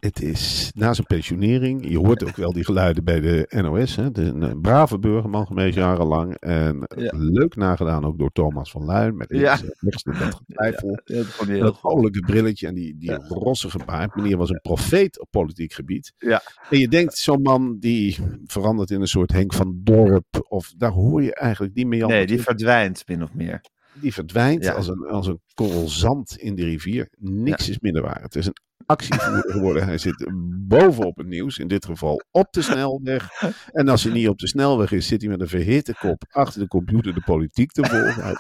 Het 0.02 0.22
is 0.22 0.72
na 0.76 0.94
zijn 0.94 1.08
pensionering. 1.08 1.90
Je 1.90 1.98
hoort 1.98 2.24
ook 2.24 2.36
wel 2.36 2.52
die 2.54 2.66
geluiden 2.66 3.04
bij 3.04 3.20
de 3.20 3.46
NOS. 3.62 3.96
Hè. 3.96 4.04
Het 4.04 4.18
is 4.18 4.28
een, 4.28 4.62
brave 4.62 5.00
burgerman 5.00 5.48
geweest 5.48 5.76
jarenlang. 5.76 6.36
En 6.36 6.88
Ja. 6.96 7.12
leuk 7.16 7.56
nagedaan 7.56 8.06
ook 8.06 8.20
door 8.20 8.32
Thomas 8.32 8.72
van 8.72 8.86
Luin. 8.86 9.16
Met 9.18 9.28
Ja. 9.30 9.56
getwijfel. 9.80 11.00
Dat 11.06 11.26
vond 11.26 11.82
oudelijke 11.82 12.20
brilletje 12.20 12.68
en 12.68 12.74
die, 12.74 12.98
die 12.98 13.14
rossige 13.28 13.80
baard. 13.86 14.16
Meneer 14.16 14.38
was 14.38 14.50
een 14.50 14.60
profeet 14.62 15.20
op 15.20 15.28
politiek 15.30 15.74
gebied. 15.74 16.14
Ja. 16.18 16.42
En 16.70 16.80
je 16.80 16.88
denkt, 16.88 17.18
zo'n 17.18 17.42
man 17.42 17.78
die 17.80 18.18
verandert 18.46 18.92
in 18.92 19.02
een 19.02 19.08
soort 19.08 19.32
Henk 19.32 19.54
van 19.54 19.80
Dorp. 19.84 20.46
Of 20.48 20.74
daar 20.78 20.92
hoor 20.92 21.24
je 21.24 21.36
eigenlijk 21.36 21.74
niet 21.76 21.88
meer 21.88 22.08
Nee, 22.08 22.28
die 22.28 22.42
verdwijnt 22.42 23.04
min 23.08 23.24
of 23.24 23.34
meer. 23.34 23.62
Die 23.94 24.14
verdwijnt 24.14 24.64
Ja. 24.64 24.74
als, 24.74 24.88
een, 24.88 25.08
als 25.08 25.28
een 25.28 25.42
korrel 25.54 25.88
zand 25.90 26.38
in 26.38 26.56
de 26.56 26.64
rivier. 26.64 27.08
Niks 27.20 27.70
is 27.70 27.80
minder 27.80 28.02
waar. 28.02 28.22
Het 28.22 28.36
is 28.36 28.46
een 28.46 28.56
actievoerder 28.86 29.52
geworden. 29.52 29.84
Hij 29.86 29.98
zit 29.98 30.30
bovenop 30.68 31.18
het 31.18 31.28
nieuws. 31.28 31.58
In 31.58 31.68
dit 31.68 31.86
geval 31.86 32.22
op 32.32 32.48
de 32.52 32.62
snelweg. 32.62 33.30
En 33.72 33.88
als 33.88 34.04
hij 34.04 34.14
niet 34.14 34.28
op 34.28 34.38
de 34.38 34.48
snelweg 34.48 34.92
is, 34.92 35.08
zit 35.08 35.22
hij 35.22 35.30
met 35.30 35.42
een 35.42 35.48
verhitte 35.48 35.96
kop 36.00 36.24
achter 36.30 36.62
de 36.62 36.68
computer 36.68 37.14
de 37.14 37.22
politiek 37.26 37.72
te 37.72 37.86
volgen. 37.86 38.38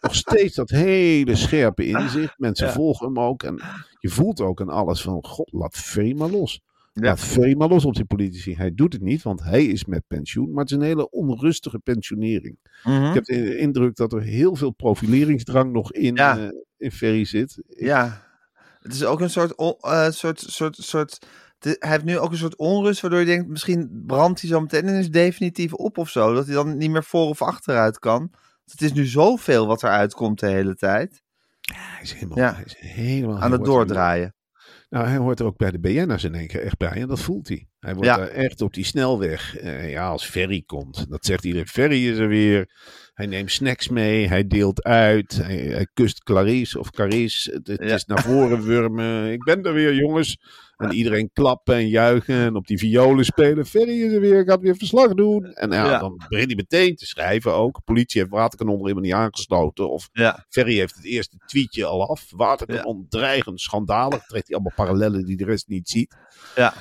Nog 0.00 0.14
steeds 0.14 0.54
dat 0.54 0.70
hele 0.70 1.36
scherpe 1.36 1.86
inzicht. 1.86 2.38
Mensen 2.38 2.66
Ja. 2.66 2.72
volgen 2.72 3.06
hem 3.06 3.18
ook. 3.18 3.42
En 3.42 3.60
je 3.98 4.08
voelt 4.08 4.40
ook 4.40 4.60
aan 4.60 4.68
alles 4.68 5.02
van, 5.02 5.24
god, 5.24 5.52
laat 5.52 5.76
Ferry 5.76 6.16
maar 6.16 6.30
los. 6.30 6.60
Ja. 6.92 7.02
Laat 7.02 7.20
Ferry 7.20 7.56
maar 7.56 7.68
los 7.68 7.84
op 7.84 7.94
die 7.94 8.04
politici. 8.04 8.54
Hij 8.56 8.74
doet 8.74 8.92
het 8.92 9.02
niet, 9.02 9.22
want 9.22 9.42
hij 9.42 9.64
is 9.64 9.84
met 9.84 10.02
pensioen. 10.06 10.50
Maar 10.52 10.62
het 10.62 10.70
is 10.70 10.76
een 10.76 10.82
hele 10.82 11.10
onrustige 11.10 11.78
pensionering. 11.78 12.58
Mhm. 12.84 13.04
Ik 13.04 13.14
heb 13.14 13.24
de 13.24 13.56
indruk 13.56 13.96
dat 13.96 14.12
er 14.12 14.22
heel 14.22 14.56
veel 14.56 14.70
profileringsdrang 14.70 15.72
nog 15.72 15.92
in, 15.92 16.14
Ja. 16.14 16.38
eh, 16.38 16.48
in 16.76 16.92
Ferry 16.92 17.24
zit. 17.24 17.62
Ja, 17.68 18.22
het 18.80 18.92
is 18.94 19.04
ook 19.04 19.20
een 19.20 19.30
soort, 19.30 19.54
eh, 19.80 20.10
soort, 20.10 20.40
soort, 20.46 20.76
soort 20.76 21.26
de- 21.58 21.76
hij 21.78 21.90
heeft 21.90 22.04
nu 22.04 22.18
ook 22.18 22.30
een 22.30 22.36
soort 22.36 22.56
onrust, 22.56 23.00
waardoor 23.00 23.20
je 23.20 23.26
denkt, 23.26 23.48
misschien 23.48 24.02
brandt 24.06 24.40
hij 24.40 24.50
zo 24.50 24.60
meteen 24.60 24.84
en 24.86 24.94
is 24.98 25.10
definitief 25.10 25.72
op 25.74 25.98
of 25.98 26.08
zo. 26.08 26.34
Dat 26.34 26.46
hij 26.46 26.54
dan 26.54 26.76
niet 26.76 26.90
meer 26.90 27.04
voor 27.04 27.28
of 27.28 27.42
achteruit 27.42 27.98
kan. 27.98 28.32
Het 28.64 28.80
is 28.82 28.92
nu 28.92 29.04
zoveel 29.06 29.66
wat 29.66 29.82
eruit 29.82 30.14
komt 30.14 30.40
de 30.40 30.46
hele 30.46 30.74
tijd. 30.74 31.22
Hij 31.74 32.02
is 32.02 32.12
helemaal, 32.12 32.38
Ja. 32.38 32.54
hij 32.54 32.64
is 32.64 32.76
helemaal 32.78 33.38
Aan 33.40 33.52
het 33.52 33.64
doordraaien. 33.64 34.34
Nou, 34.92 35.06
hij 35.06 35.16
hoort 35.16 35.40
er 35.40 35.46
ook 35.46 35.56
bij 35.56 35.70
de 35.70 35.78
BN'ers 35.78 36.24
in 36.24 36.34
één 36.34 36.46
keer 36.46 36.62
echt 36.62 36.76
bij. 36.76 36.90
En 36.90 37.08
dat 37.08 37.20
voelt 37.20 37.48
hij. 37.48 37.66
Hij 37.80 37.94
wordt 37.94 38.08
Ja. 38.08 38.16
daar 38.16 38.28
echt 38.28 38.60
op 38.60 38.74
die 38.74 38.84
snelweg. 38.84 39.56
eh, 39.58 39.90
ja, 39.90 40.08
als 40.08 40.24
Ferry 40.24 40.62
komt. 40.66 41.06
Dat 41.10 41.24
zegt 41.24 41.44
iedereen. 41.44 41.66
Ferry 41.66 42.08
is 42.08 42.18
er 42.18 42.28
weer. 42.28 42.70
Hij 43.12 43.26
neemt 43.26 43.50
snacks 43.50 43.88
mee. 43.88 44.28
Hij 44.28 44.46
deelt 44.46 44.82
uit. 44.82 45.36
Hij, 45.36 45.56
hij 45.56 45.86
kust 45.94 46.22
Clarice 46.22 46.78
of 46.78 46.90
Carice. 46.90 47.52
Het, 47.52 47.66
het 47.66 47.80
Ja. 47.88 47.94
is 47.94 48.04
naar 48.04 48.22
voren 48.22 48.62
wurmen. 48.62 49.32
Ik 49.32 49.42
ben 49.44 49.62
er 49.62 49.72
weer, 49.72 49.94
jongens. 49.94 50.38
En 50.76 50.92
iedereen 50.92 51.30
klappen 51.32 51.74
en 51.74 51.88
juichen. 51.88 52.34
En 52.34 52.54
op 52.56 52.66
die 52.66 52.78
violen 52.78 53.24
spelen. 53.24 53.66
Ferry 53.66 54.02
is 54.02 54.12
er 54.12 54.20
weer. 54.20 54.44
Gaat 54.44 54.60
weer 54.60 54.76
verslag 54.76 55.14
doen. 55.14 55.44
En 55.44 55.70
ja, 55.70 55.84
Ja. 55.90 55.98
dan 55.98 56.16
begint 56.28 56.46
hij 56.46 56.56
meteen 56.56 56.96
te 56.96 57.06
schrijven 57.06 57.54
ook. 57.54 57.80
Politie 57.84 58.20
heeft 58.20 58.32
Waterkanon 58.32 58.74
er 58.74 58.80
helemaal 58.82 59.02
niet 59.02 59.12
aangesloten. 59.12 59.90
Of 59.90 60.08
Ja, 60.12 60.46
Ferry 60.48 60.76
heeft 60.76 60.94
het 60.94 61.04
eerste 61.04 61.36
tweetje 61.46 61.84
al 61.84 62.08
af. 62.10 62.26
Waterkanon 62.30 63.06
dreigend, 63.08 63.60
schandalig. 63.60 64.24
Trekt 64.26 64.46
hij 64.48 64.56
allemaal 64.56 64.86
parallellen 64.86 65.24
die 65.24 65.36
de 65.36 65.44
rest 65.44 65.68
niet 65.68 65.88
ziet. 65.88 66.16
ja. 66.56 66.74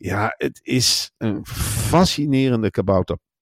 Ja, 0.00 0.34
het 0.36 0.60
is 0.62 1.10
een 1.16 1.46
fascinerende 1.46 2.70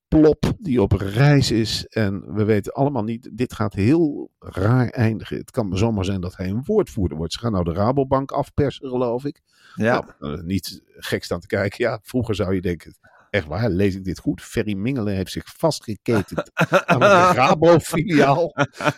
kabouterplop 0.08 0.52
die 0.58 0.82
op 0.82 0.92
reis 0.92 1.50
is. 1.50 1.86
En 1.86 2.34
we 2.34 2.44
weten 2.44 2.72
allemaal 2.72 3.02
niet, 3.04 3.28
dit 3.32 3.52
gaat 3.52 3.74
heel 3.74 4.30
raar 4.38 4.88
eindigen. 4.88 5.36
Het 5.36 5.50
kan 5.50 5.68
maar 5.68 5.78
zomaar 5.78 6.04
zijn 6.04 6.20
dat 6.20 6.36
hij 6.36 6.48
een 6.48 6.62
woordvoerder 6.64 7.16
wordt. 7.18 7.32
Ze 7.32 7.38
gaan 7.38 7.52
nou 7.52 7.64
de 7.64 7.72
Rabobank 7.72 8.30
afpersen, 8.32 8.88
geloof 8.88 9.24
ik. 9.24 9.40
ja. 9.74 10.16
Nou, 10.18 10.42
niet 10.42 10.82
gek 10.96 11.24
staan 11.24 11.40
te 11.40 11.46
kijken. 11.46 11.84
Ja, 11.84 11.98
vroeger 12.02 12.34
zou 12.34 12.54
je 12.54 12.60
denken, 12.60 12.94
echt 13.30 13.46
waar, 13.46 13.70
lees 13.70 13.94
ik 13.94 14.04
dit 14.04 14.18
goed? 14.18 14.42
Ferry 14.42 14.74
Mingelen 14.74 15.14
heeft 15.14 15.30
zich 15.32 15.44
vastgeketend 15.56 16.50
aan 16.86 17.02
een 17.02 17.34
Rabo-filiaal 17.34 18.52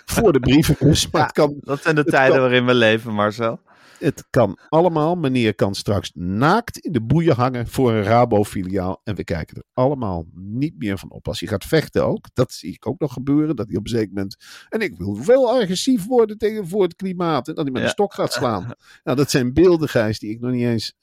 voor 0.04 0.32
de 0.32 0.40
brievenbus. 0.40 1.10
Maar 1.10 1.22
het 1.22 1.32
kan, 1.32 1.56
Dat 1.60 1.82
zijn 1.82 1.94
de 1.94 2.04
tijden 2.04 2.32
kan- 2.32 2.40
waarin 2.40 2.66
we 2.66 2.74
leven, 2.74 3.12
Marcel. 3.14 3.60
Het 3.98 4.26
kan 4.30 4.58
allemaal. 4.68 5.14
Meneer 5.16 5.54
kan 5.54 5.74
straks 5.74 6.10
naakt 6.14 6.78
in 6.78 6.92
de 6.92 7.00
boeien 7.02 7.34
hangen 7.34 7.66
voor 7.66 7.92
een 7.92 8.02
Rabo-filiaal. 8.02 9.00
En 9.04 9.14
we 9.14 9.24
kijken 9.24 9.56
er 9.56 9.62
allemaal 9.72 10.26
niet 10.34 10.74
meer 10.78 10.98
van 10.98 11.10
op. 11.10 11.28
Als 11.28 11.40
hij 11.40 11.48
gaat 11.48 11.64
vechten 11.64 12.04
ook, 12.06 12.26
dat 12.32 12.52
zie 12.52 12.72
ik 12.72 12.86
ook 12.86 12.98
nog 12.98 13.12
gebeuren. 13.12 13.56
Dat 13.56 13.66
hij 13.68 13.76
op 13.76 13.82
een 13.84 13.90
zeker 13.90 14.08
moment... 14.14 14.36
En 14.68 14.80
ik 14.80 14.96
wil 14.96 15.24
wel 15.24 15.50
agressief 15.60 16.06
worden 16.06 16.38
tegen 16.38 16.68
voor 16.68 16.82
het 16.82 16.96
klimaat. 16.96 17.48
En 17.48 17.54
dat 17.54 17.62
hij 17.64 17.72
met 17.72 17.82
Ja. 17.82 17.86
een 17.88 17.92
stok 17.94 18.14
gaat 18.14 18.32
slaan. 18.32 18.72
Nou, 19.04 19.16
dat 19.16 19.30
zijn 19.30 19.52
beelden, 19.52 19.88
Gijs, 19.88 20.18
die 20.18 20.30
ik 20.30 20.40
nog 20.40 20.50
niet 20.50 20.64
eens... 20.66 20.94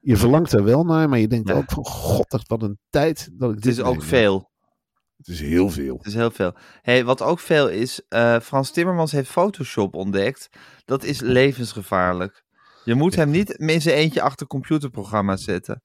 Je 0.00 0.16
verlangt 0.16 0.52
er 0.52 0.64
wel 0.64 0.84
naar, 0.84 1.08
maar 1.08 1.18
je 1.18 1.28
denkt 1.28 1.48
Ja. 1.48 1.54
ook 1.54 1.70
van... 1.70 1.84
God, 1.84 2.42
wat 2.46 2.62
een 2.62 2.78
tijd 2.90 3.28
dat 3.32 3.48
ik 3.48 3.54
Het 3.54 3.64
dit 3.64 3.72
is 3.72 3.80
ook 3.80 4.02
veel. 4.02 4.50
Het 5.18 5.28
is 5.28 5.40
heel 5.40 5.70
veel. 5.70 5.96
Het 5.96 6.06
is 6.06 6.14
heel 6.14 6.30
veel. 6.30 6.56
Hey, 6.82 7.04
wat 7.04 7.22
ook 7.22 7.40
veel 7.40 7.68
is, 7.68 8.00
eh, 8.08 8.40
Frans 8.40 8.70
Timmermans 8.70 9.12
heeft 9.12 9.30
Photoshop 9.30 9.94
ontdekt. 9.94 10.48
Dat 10.84 11.04
is 11.04 11.20
levensgevaarlijk. 11.20 12.44
Je 12.84 12.94
moet 12.94 13.14
hem 13.14 13.30
niet 13.30 13.50
in 13.60 13.80
zijn 13.80 13.96
eentje 13.96 14.22
achter 14.22 14.46
computerprogramma's 14.46 15.44
zetten. 15.44 15.82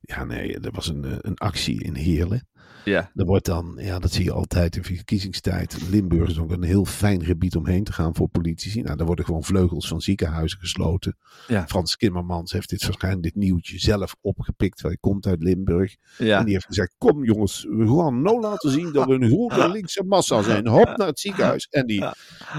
Ja, 0.00 0.24
nee, 0.24 0.60
er 0.60 0.72
was 0.72 0.88
een, 0.88 1.04
eh, 1.04 1.16
een 1.18 1.38
actie 1.38 1.84
in 1.84 1.94
Heerlen. 1.94 2.48
Ja. 2.88 3.10
Er 3.14 3.24
wordt 3.24 3.44
dan, 3.44 3.74
ja, 3.80 3.98
dat 3.98 4.12
zie 4.12 4.24
je 4.24 4.32
altijd 4.32 4.76
in 4.76 4.84
verkiezingstijd. 4.84 5.76
Limburg 5.90 6.28
is 6.28 6.38
ook 6.38 6.50
een 6.50 6.62
heel 6.62 6.84
fijn 6.84 7.24
gebied 7.24 7.56
om 7.56 7.66
heen 7.66 7.84
te 7.84 7.92
gaan 7.92 8.14
voor 8.14 8.28
politici. 8.28 8.82
Nou, 8.82 8.96
daar 8.96 9.06
worden 9.06 9.24
gewoon 9.24 9.44
vleugels 9.44 9.88
van 9.88 10.00
ziekenhuizen 10.00 10.58
gesloten. 10.58 11.16
Ja. 11.46 11.66
Frans 11.66 11.96
Kimmermans 11.96 12.52
heeft 12.52 12.68
dit 12.68 12.82
waarschijnlijk 12.84 13.22
dit 13.22 13.34
nieuwtje 13.34 13.78
zelf 13.78 14.16
opgepikt. 14.20 14.82
Hij 14.82 14.96
komt 15.00 15.26
uit 15.26 15.42
Limburg. 15.42 15.96
Ja. 16.18 16.38
En 16.38 16.44
die 16.44 16.52
heeft 16.54 16.66
gezegd: 16.66 16.94
Kom 16.98 17.24
jongens, 17.24 17.64
we 17.70 17.96
gaan 17.98 18.22
nou 18.22 18.40
laten 18.40 18.70
zien 18.70 18.92
dat 18.92 19.06
we 19.06 19.12
een 19.14 19.28
grote 19.30 19.68
linkse 19.78 20.04
massa 20.04 20.42
zijn. 20.42 20.66
Hop 20.66 20.96
naar 20.96 21.06
het 21.06 21.20
ziekenhuis. 21.20 21.66
En 21.70 21.86
die, 21.86 22.04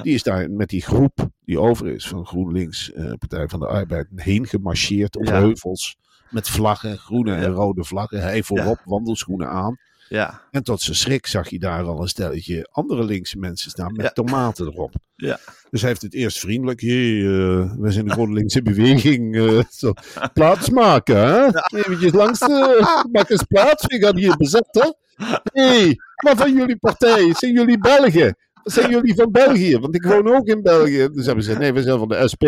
die 0.04 0.14
is 0.14 0.24
daar 0.24 0.52
met 0.52 0.70
die 0.70 0.82
groep 0.82 1.30
die 1.46 1.60
over 1.60 1.88
is 1.88 2.08
van 2.08 2.26
GroenLinks, 2.26 2.92
eh, 2.92 3.12
Partij 3.20 3.48
van 3.48 3.60
de 3.60 3.68
Arbeid, 3.68 4.08
heen 4.16 4.48
gemarcheerd 4.48 5.18
op 5.18 5.26
Ja. 5.26 5.32
heuvels. 5.32 5.98
Met 6.30 6.50
vlaggen, 6.50 6.98
groene 6.98 7.34
en 7.36 7.42
Ja. 7.42 7.48
rode 7.48 7.84
vlaggen. 7.84 8.22
Hij 8.22 8.44
voorop, 8.44 8.82
wandelschoenen 8.86 9.50
aan. 9.50 9.78
Ja. 10.10 10.42
En 10.52 10.64
tot 10.64 10.82
zijn 10.82 10.96
schrik 10.98 11.28
zag 11.28 11.50
je 11.50 11.60
daar 11.60 11.84
al 11.84 12.02
een 12.02 12.08
stelletje 12.08 12.68
andere 12.72 13.04
linkse 13.04 13.38
mensen 13.38 13.72
staan 13.72 13.94
met 13.94 14.06
Ja. 14.06 14.10
tomaten 14.12 14.66
erop. 14.68 14.94
Ja. 15.16 15.40
Dus 15.70 15.82
hij 15.82 15.90
heeft 15.90 16.02
het 16.02 16.14
eerst 16.14 16.40
vriendelijk. 16.40 16.82
Hey, 16.82 17.26
eh, 17.26 17.74
wij 17.78 17.92
zijn 17.92 18.06
de 18.06 18.12
GroenLinkse 18.12 18.62
beweging. 18.62 19.36
eh, 19.36 19.60
zo. 19.70 19.94
Plaats 20.34 20.70
maken, 20.70 21.16
hè? 21.18 21.46
Eventjes 21.78 22.12
langs 22.12 22.40
de... 22.40 23.06
Maak 23.12 23.30
eens 23.30 23.44
plaats, 23.44 23.86
we 23.86 24.00
gaan 24.00 24.18
hier 24.18 24.38
bezetten. 24.38 24.96
Hé, 25.54 25.68
hey, 25.68 25.96
maar 26.24 26.38
van 26.38 26.54
jullie 26.56 26.78
partij, 26.78 27.34
zijn 27.34 27.54
jullie 27.54 27.78
Belgen? 27.80 28.38
Zijn 28.64 28.90
jullie 28.90 29.16
van 29.16 29.32
België? 29.32 29.80
Want 29.80 29.96
ik 29.96 30.04
woon 30.04 30.36
ook 30.36 30.48
in 30.48 30.62
België. 30.62 31.10
Dus 31.12 31.26
hebben 31.26 31.44
ze 31.44 31.50
gezegd, 31.50 31.60
nee, 31.60 31.74
we 31.74 31.82
zijn 31.82 31.98
van 31.98 32.08
de 32.08 32.28
SP. 32.32 32.44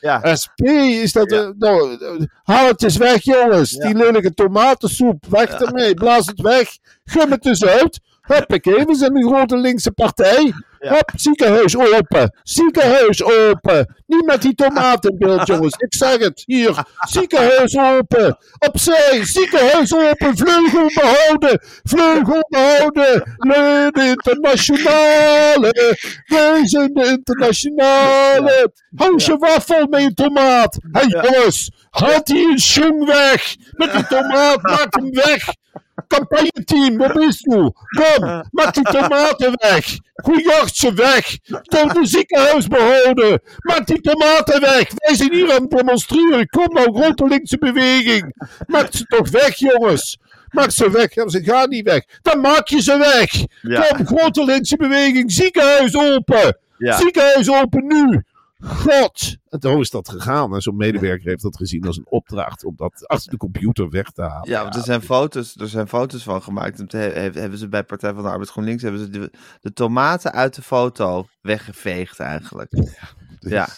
Ja. 0.00 0.36
SP 0.42 0.60
is 1.04 1.12
dat... 1.12 1.30
Ja. 1.30 1.42
eh, 1.42 1.48
nou, 1.58 1.96
eh, 2.00 2.26
haal 2.42 2.66
het 2.66 2.82
eens 2.82 2.96
weg, 2.96 3.22
jongens. 3.22 3.70
Ja. 3.70 3.86
Die 3.86 3.96
lelijke 3.96 4.34
tomatensoep. 4.34 5.26
Weg 5.28 5.50
ermee. 5.50 5.94
Blaas 5.94 6.26
het 6.26 6.40
weg. 6.40 6.68
Gum 7.04 7.30
het 7.30 7.46
eens 7.46 7.64
uit. 7.64 8.00
Huppakee, 8.26 8.84
we 8.84 8.94
zijn 8.94 9.16
een 9.16 9.28
grote 9.28 9.56
linkse 9.56 9.90
partij. 9.92 10.52
Ja. 10.78 10.92
Hop, 10.92 11.10
ziekenhuis 11.16 11.76
open. 11.76 12.38
Ziekenhuis 12.42 13.22
open. 13.24 13.94
Niet 14.06 14.24
met 14.26 14.42
die 14.42 14.54
tomaten 14.54 15.10
in 15.10 15.18
beeld, 15.18 15.46
jongens. 15.50 15.74
Ik 15.78 15.94
zeg 15.94 16.18
het. 16.18 16.42
Hier. 16.46 16.84
Ziekenhuis 17.08 17.76
open. 17.78 18.38
Opzij. 18.58 19.24
Ziekenhuis 19.24 19.94
open. 19.94 20.36
Vleugel 20.36 20.90
behouden. 20.94 21.60
Vleugel 21.82 22.46
behouden. 22.48 23.36
Le- 23.38 23.88
De 23.90 24.02
internationale. 24.08 25.96
Wij 26.26 26.60
zijn 26.68 26.92
de 26.94 27.04
internationale. 27.06 28.72
Hou 28.96 29.14
je 29.16 29.36
waffel 29.38 29.86
met 29.86 30.02
je 30.02 30.14
tomaat. 30.14 30.78
Hé 30.92 31.00
hey, 31.00 31.22
jongens. 31.32 31.70
Haal 31.90 32.24
die 32.24 32.50
een 32.50 32.58
schoen 32.58 33.06
weg. 33.06 33.56
Met 33.70 33.92
die 33.92 34.06
tomaat. 34.06 34.62
Maak 34.62 34.94
hem 34.94 35.10
weg. 35.12 35.48
Campagneteam, 36.08 36.96
wat 36.96 37.16
is 37.16 37.42
u? 37.42 37.70
Kom, 37.96 38.42
maak 38.50 38.74
die 38.74 38.82
tomaten 38.82 39.52
weg. 39.56 39.98
Goejacht 40.14 40.76
ze 40.76 40.94
weg. 40.94 41.38
Kom 41.48 41.88
de 41.88 42.06
ziekenhuis 42.06 42.66
behouden. 42.66 43.40
Maak 43.58 43.86
die 43.86 44.00
tomaten 44.00 44.60
weg. 44.60 44.88
Wij 44.96 45.14
zijn 45.14 45.32
hier 45.32 45.52
aan 45.52 45.62
het 45.62 45.70
demonstreren. 45.70 46.48
Kom 46.48 46.74
nou, 46.74 47.00
grote 47.00 47.26
linkse 47.26 47.58
beweging. 47.58 48.34
Maak 48.66 48.88
ze 48.90 49.04
toch 49.04 49.30
weg, 49.30 49.56
jongens. 49.56 50.18
Maak 50.50 50.70
ze 50.70 50.90
weg. 50.90 51.14
Ja, 51.14 51.28
ze 51.28 51.42
gaan 51.42 51.68
niet 51.68 51.84
weg. 51.84 52.04
Dan 52.22 52.40
maak 52.40 52.68
je 52.68 52.82
ze 52.82 52.98
weg. 52.98 53.44
Ja. 53.62 53.80
Kom, 53.80 54.06
grote 54.06 54.44
linkse 54.44 54.76
beweging. 54.76 55.32
Ziekenhuis 55.32 55.96
open. 55.96 56.58
Ja. 56.78 56.96
Ziekenhuis 56.96 57.50
open 57.50 57.86
nu. 57.86 58.22
God. 58.58 59.36
En 59.48 59.60
zo 59.60 59.80
is 59.80 59.90
dat 59.90 60.08
gegaan. 60.08 60.54
En 60.54 60.60
zo'n 60.60 60.76
medewerker 60.76 61.28
heeft 61.28 61.42
dat 61.42 61.56
gezien 61.56 61.86
als 61.86 61.96
een 61.96 62.10
opdracht 62.10 62.64
om 62.64 62.76
dat 62.76 63.06
achter 63.06 63.30
de 63.30 63.36
computer 63.36 63.90
weg 63.90 64.10
te 64.10 64.22
halen. 64.22 64.48
Ja, 64.50 64.62
want 64.62 64.74
er 64.74 64.82
zijn 64.82 65.02
foto's, 65.02 65.56
er 65.56 65.68
zijn 65.68 65.88
foto's 65.88 66.22
van 66.22 66.42
gemaakt. 66.42 66.92
Hebben 66.92 67.58
ze 67.58 67.68
bij 67.68 67.84
Partij 67.84 68.14
van 68.14 68.22
de 68.22 68.28
Arbeid 68.28 68.50
GroenLinks 68.50 68.82
hebben 68.82 69.00
ze 69.00 69.10
de, 69.10 69.30
de 69.60 69.72
tomaten 69.72 70.32
uit 70.32 70.54
de 70.54 70.62
foto 70.62 71.26
weggeveegd 71.40 72.20
eigenlijk. 72.20 72.72
Ja. 73.38 73.68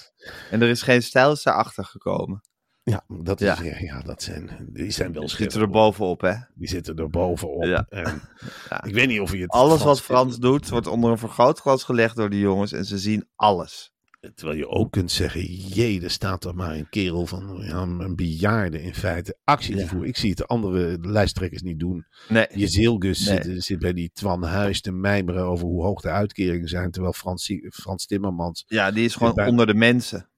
En 0.51 0.63
er 0.63 0.69
is 0.69 0.83
geen 0.83 1.03
stijl 1.03 1.37
daarachter 1.43 1.85
gekomen. 1.85 2.41
Ja, 2.83 3.05
dat, 3.09 3.41
is, 3.41 3.59
Ja. 3.81 4.01
dat 4.01 4.23
zijn, 4.23 4.69
die 4.73 4.91
zijn 4.91 5.13
wel 5.13 5.23
Die 5.23 5.31
zitten 5.37 5.61
er 5.61 5.71
bovenop, 5.71 6.21
hè? 6.21 6.35
Die 6.55 6.69
zitten 6.69 6.97
er 6.97 7.11
bovenop. 7.11 7.65
Ja. 7.65 7.87
En 7.89 8.23
Ja. 8.71 8.85
Ik 8.85 8.95
weet 8.95 9.09
niet 9.09 9.21
of 9.21 9.33
je 9.33 9.41
het 9.41 9.51
Alles 9.51 9.83
wat 9.83 10.01
Frans 10.01 10.01
Frans 10.01 10.39
doet, 10.39 10.69
wordt 10.69 10.87
onder 10.87 11.11
een 11.11 11.19
vergrootglas 11.19 11.85
gelegd 11.85 12.17
door 12.17 12.31
de 12.31 12.39
jongens 12.39 12.73
en 12.73 12.85
ze 12.85 12.99
zien 12.99 13.29
alles. 13.37 13.93
Terwijl 14.35 14.59
je 14.59 14.69
ook 14.69 14.93
kunt 14.93 15.11
zeggen, 15.13 15.45
jee, 15.55 16.03
er 16.03 16.11
staat 16.11 16.45
er 16.45 16.55
maar 16.55 16.75
een 16.75 16.89
kerel 16.89 17.27
van 17.27 17.59
ja, 17.63 17.83
een 17.83 18.17
bejaarde 18.17 18.83
in 18.83 18.95
feite 18.95 19.39
actie 19.45 19.75
te 19.75 19.81
Ja. 19.81 19.87
voeren. 19.87 20.09
Ik 20.09 20.17
zie 20.17 20.29
het 20.29 20.39
de 20.39 20.47
andere 20.47 20.99
lijsttrekkers 21.01 21.63
niet 21.63 21.79
doen. 21.79 22.07
Nee. 22.29 22.47
Jezielgus 22.55 23.27
Nee. 23.27 23.43
zit, 23.43 23.65
zit 23.65 23.79
bij 23.79 23.93
die 23.93 24.11
Twan 24.13 24.43
Huis 24.43 24.81
te 24.81 24.93
mijmeren 24.93 25.43
over 25.45 25.67
hoe 25.67 25.83
hoog 25.85 26.01
de 26.01 26.09
uitkeringen 26.11 26.69
zijn. 26.69 26.91
Terwijl 26.91 27.13
Frans, 27.13 27.53
Frans 27.73 28.07
Timmermans, 28.07 28.65
Ja, 28.67 28.91
die 28.91 29.05
is 29.05 29.15
gewoon 29.15 29.35
bij- 29.35 29.49
onder 29.49 29.67
de 29.67 29.75
mensen. 29.75 30.29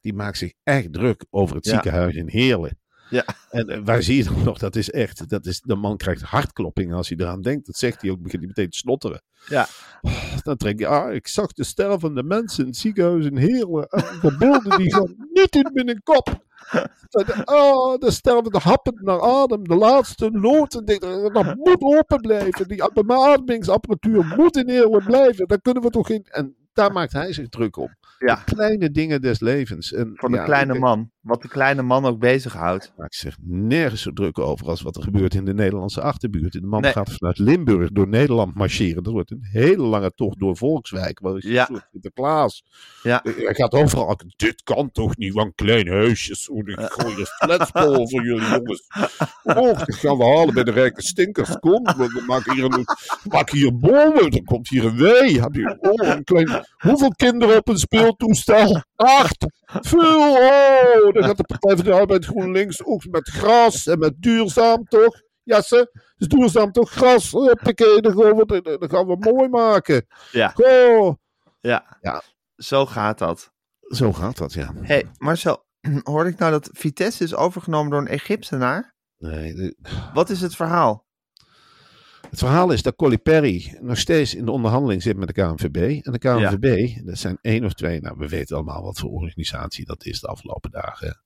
die 0.00 0.14
maakt 0.14 0.38
zich 0.38 0.52
echt 0.62 0.92
druk 0.92 1.24
over 1.30 1.56
het 1.56 1.64
Ja. 1.64 1.72
ziekenhuis 1.72 2.14
in 2.14 2.28
Heerlen. 2.28 2.78
Ja. 3.10 3.24
En 3.50 3.68
eh, 3.68 3.80
waar 3.84 4.02
zie 4.02 4.16
je 4.16 4.24
dan 4.24 4.42
nog? 4.44 4.58
Dat 4.58 4.76
is 4.76 4.90
echt, 4.90 5.28
dat 5.28 5.46
is, 5.46 5.60
de 5.60 5.76
man 5.76 5.96
krijgt 5.96 6.22
hartkloppingen 6.22 6.96
als 6.96 7.08
hij 7.08 7.18
eraan 7.18 7.42
denkt. 7.42 7.66
Dat 7.66 7.76
zegt 7.76 8.02
hij 8.02 8.10
ook, 8.10 8.22
begint 8.22 8.42
hij 8.42 8.46
meteen 8.48 8.70
te 8.70 8.78
snotteren. 8.78 9.22
Ja. 9.46 9.66
Dan 10.42 10.56
denk 10.56 10.78
je, 10.78 10.86
ah, 10.86 11.14
ik 11.14 11.28
zag 11.28 11.52
de 11.52 11.64
stervende 11.64 12.22
mensen 12.22 12.62
in 12.62 12.68
het 12.68 12.78
ziekenhuis 12.78 13.24
in 13.24 13.36
Heerlen. 13.36 13.86
En 13.88 14.18
de 14.20 14.36
beelden 14.38 14.78
die 14.78 14.94
gaan 14.94 15.14
niet 15.32 15.54
in 15.54 15.70
mijn 15.72 16.02
kop. 16.02 16.46
Oh, 17.44 17.98
de 17.98 18.10
stervende 18.10 18.58
happen 18.58 18.98
naar 19.00 19.22
adem. 19.22 19.68
De 19.68 19.74
laatste 19.74 20.30
nood. 20.30 20.74
En 20.74 20.84
denk, 20.84 21.02
eh, 21.02 21.32
dat 21.32 21.54
moet 21.56 21.82
open 21.82 22.20
blijven. 22.20 22.68
Die 22.68 22.90
beademingsapparatuur 22.92 24.34
moet 24.36 24.56
in 24.56 24.68
Heerlen 24.68 25.04
blijven. 25.04 25.48
Daar 25.48 25.60
kunnen 25.60 25.82
we 25.82 25.90
toch 25.90 26.10
in. 26.10 26.26
En 26.30 26.56
daar 26.78 26.92
maakt 26.92 27.12
hij 27.12 27.32
zich 27.32 27.48
druk 27.48 27.76
om. 27.76 27.96
Ja. 28.18 28.42
De 28.44 28.54
kleine 28.54 28.90
dingen 28.90 29.20
des 29.20 29.40
levens. 29.40 29.92
En, 29.92 30.10
Van 30.14 30.30
de 30.30 30.36
ja, 30.36 30.44
kleine 30.44 30.78
man. 30.78 31.10
Wat 31.20 31.42
de 31.42 31.48
kleine 31.48 31.82
man 31.82 32.04
ook 32.04 32.18
bezighoudt. 32.18 32.92
maakt 32.96 33.14
zich 33.14 33.36
nergens 33.42 34.02
zo 34.02 34.12
druk 34.12 34.38
over 34.38 34.66
als 34.68 34.82
wat 34.82 34.96
er 34.96 35.02
gebeurt 35.02 35.34
in 35.34 35.44
de 35.44 35.54
Nederlandse 35.54 36.00
achterbuurt. 36.00 36.52
De 36.52 36.60
man 36.62 36.80
Nee. 36.80 36.92
gaat 36.92 37.12
vanuit 37.12 37.38
Limburg 37.38 37.90
door 37.92 38.08
Nederland 38.08 38.54
marcheren. 38.54 39.02
Dat 39.02 39.12
wordt 39.12 39.30
een 39.30 39.48
hele 39.52 39.82
lange 39.82 40.12
tocht 40.14 40.38
door 40.38 40.56
Volkswijk. 40.56 41.20
Waar 41.20 41.36
is 41.36 41.44
Ja. 41.44 41.68
ja. 41.72 41.88
Sinterklaas? 41.92 42.64
Ja. 43.02 43.20
Hij 43.24 43.54
gaat 43.54 43.72
overal. 43.72 44.20
Dit 44.36 44.62
kan 44.62 44.90
toch 44.90 45.16
niet, 45.16 45.32
van 45.32 45.52
klein 45.54 45.88
huisjes. 45.88 46.48
Ik 46.48 46.78
gooi 46.80 47.14
er 47.20 47.26
flatspol 47.26 48.08
voor 48.08 48.24
jullie 48.24 48.48
jongens. 48.48 48.86
Oh, 49.42 49.54
dat 49.78 49.94
gaan 49.94 50.16
we 50.18 50.24
halen 50.24 50.54
bij 50.54 50.64
de 50.64 50.70
rijke 50.70 51.02
stinkers. 51.02 51.56
Kom, 51.58 51.82
we 51.84 52.22
maken 52.26 52.54
hier, 52.54 52.64
een, 52.64 52.84
maken 53.30 53.56
hier 53.58 53.76
bomen. 53.78 54.30
Er 54.30 54.44
komt 54.44 54.68
hier 54.68 54.84
een 54.84 54.98
wei. 54.98 55.40
Heb 55.40 55.54
je, 55.54 55.76
oh, 55.80 56.08
een 56.08 56.24
klein, 56.24 56.64
hoeveel 56.76 57.10
kinderen 57.16 57.56
op 57.56 57.68
een 57.68 57.78
speeltoestel? 57.78 58.82
Acht. 58.96 59.46
Veel. 59.64 60.30
Oh, 60.36 61.12
dan 61.12 61.24
gaat 61.24 61.36
de 61.36 61.44
Partij 61.44 61.76
van 61.76 61.84
de 61.84 61.92
Arbeid 61.92 62.24
GroenLinks 62.24 62.84
ook 62.84 63.06
met 63.10 63.28
gras 63.28 63.86
en 63.86 63.98
met 63.98 64.14
duurzaam 64.22 64.84
toch? 64.84 65.20
Jasse, 65.42 65.90
is 66.16 66.26
duurzaam 66.28 66.72
toch 66.72 66.90
gras? 66.90 67.32
Huppakee, 67.32 68.00
dan 68.00 68.12
gaan 68.12 68.36
we, 68.36 68.76
dan 68.78 68.90
gaan 68.90 69.06
we 69.06 69.16
mooi 69.18 69.48
maken. 69.48 70.06
Ja. 70.32 70.52
Oh, 70.56 71.14
Ja. 71.60 71.98
Ja. 72.00 72.22
Zo 72.56 72.86
gaat 72.86 73.18
dat. 73.18 73.50
zo 73.80 74.12
gaat 74.12 74.36
dat, 74.36 74.52
ja. 74.52 74.72
hey, 74.80 75.06
Marcel, 75.16 75.64
hoorde 76.02 76.30
ik 76.30 76.38
nou 76.38 76.50
dat 76.52 76.68
Vitesse 76.72 77.24
is 77.24 77.34
overgenomen 77.34 77.90
door 77.90 78.00
een 78.00 78.08
Egyptenaar? 78.08 78.94
Nee, 79.18 79.54
de- 79.54 79.76
Wat 80.14 80.30
is 80.30 80.40
het 80.40 80.56
verhaal? 80.56 81.06
Het 82.30 82.38
verhaal 82.38 82.70
is 82.72 82.82
dat 82.82 82.96
Colli 82.96 83.18
Perry 83.18 83.78
nog 83.80 83.98
steeds 83.98 84.34
in 84.34 84.44
de 84.44 84.50
onderhandeling 84.50 85.02
zit 85.02 85.16
met 85.16 85.34
de 85.34 85.42
KNVB. 85.42 86.04
En 86.04 86.12
de 86.12 86.18
KNVB, 86.18 86.96
dat 87.04 87.18
zijn 87.18 87.38
één 87.40 87.64
of 87.64 87.72
twee, 87.72 88.00
nou 88.00 88.16
we 88.18 88.28
weten 88.28 88.56
allemaal 88.56 88.82
wat 88.82 88.98
voor 88.98 89.10
organisatie 89.10 89.84
dat 89.84 90.04
is 90.04 90.20
de 90.20 90.26
afgelopen 90.26 90.70
dagen. 90.70 91.20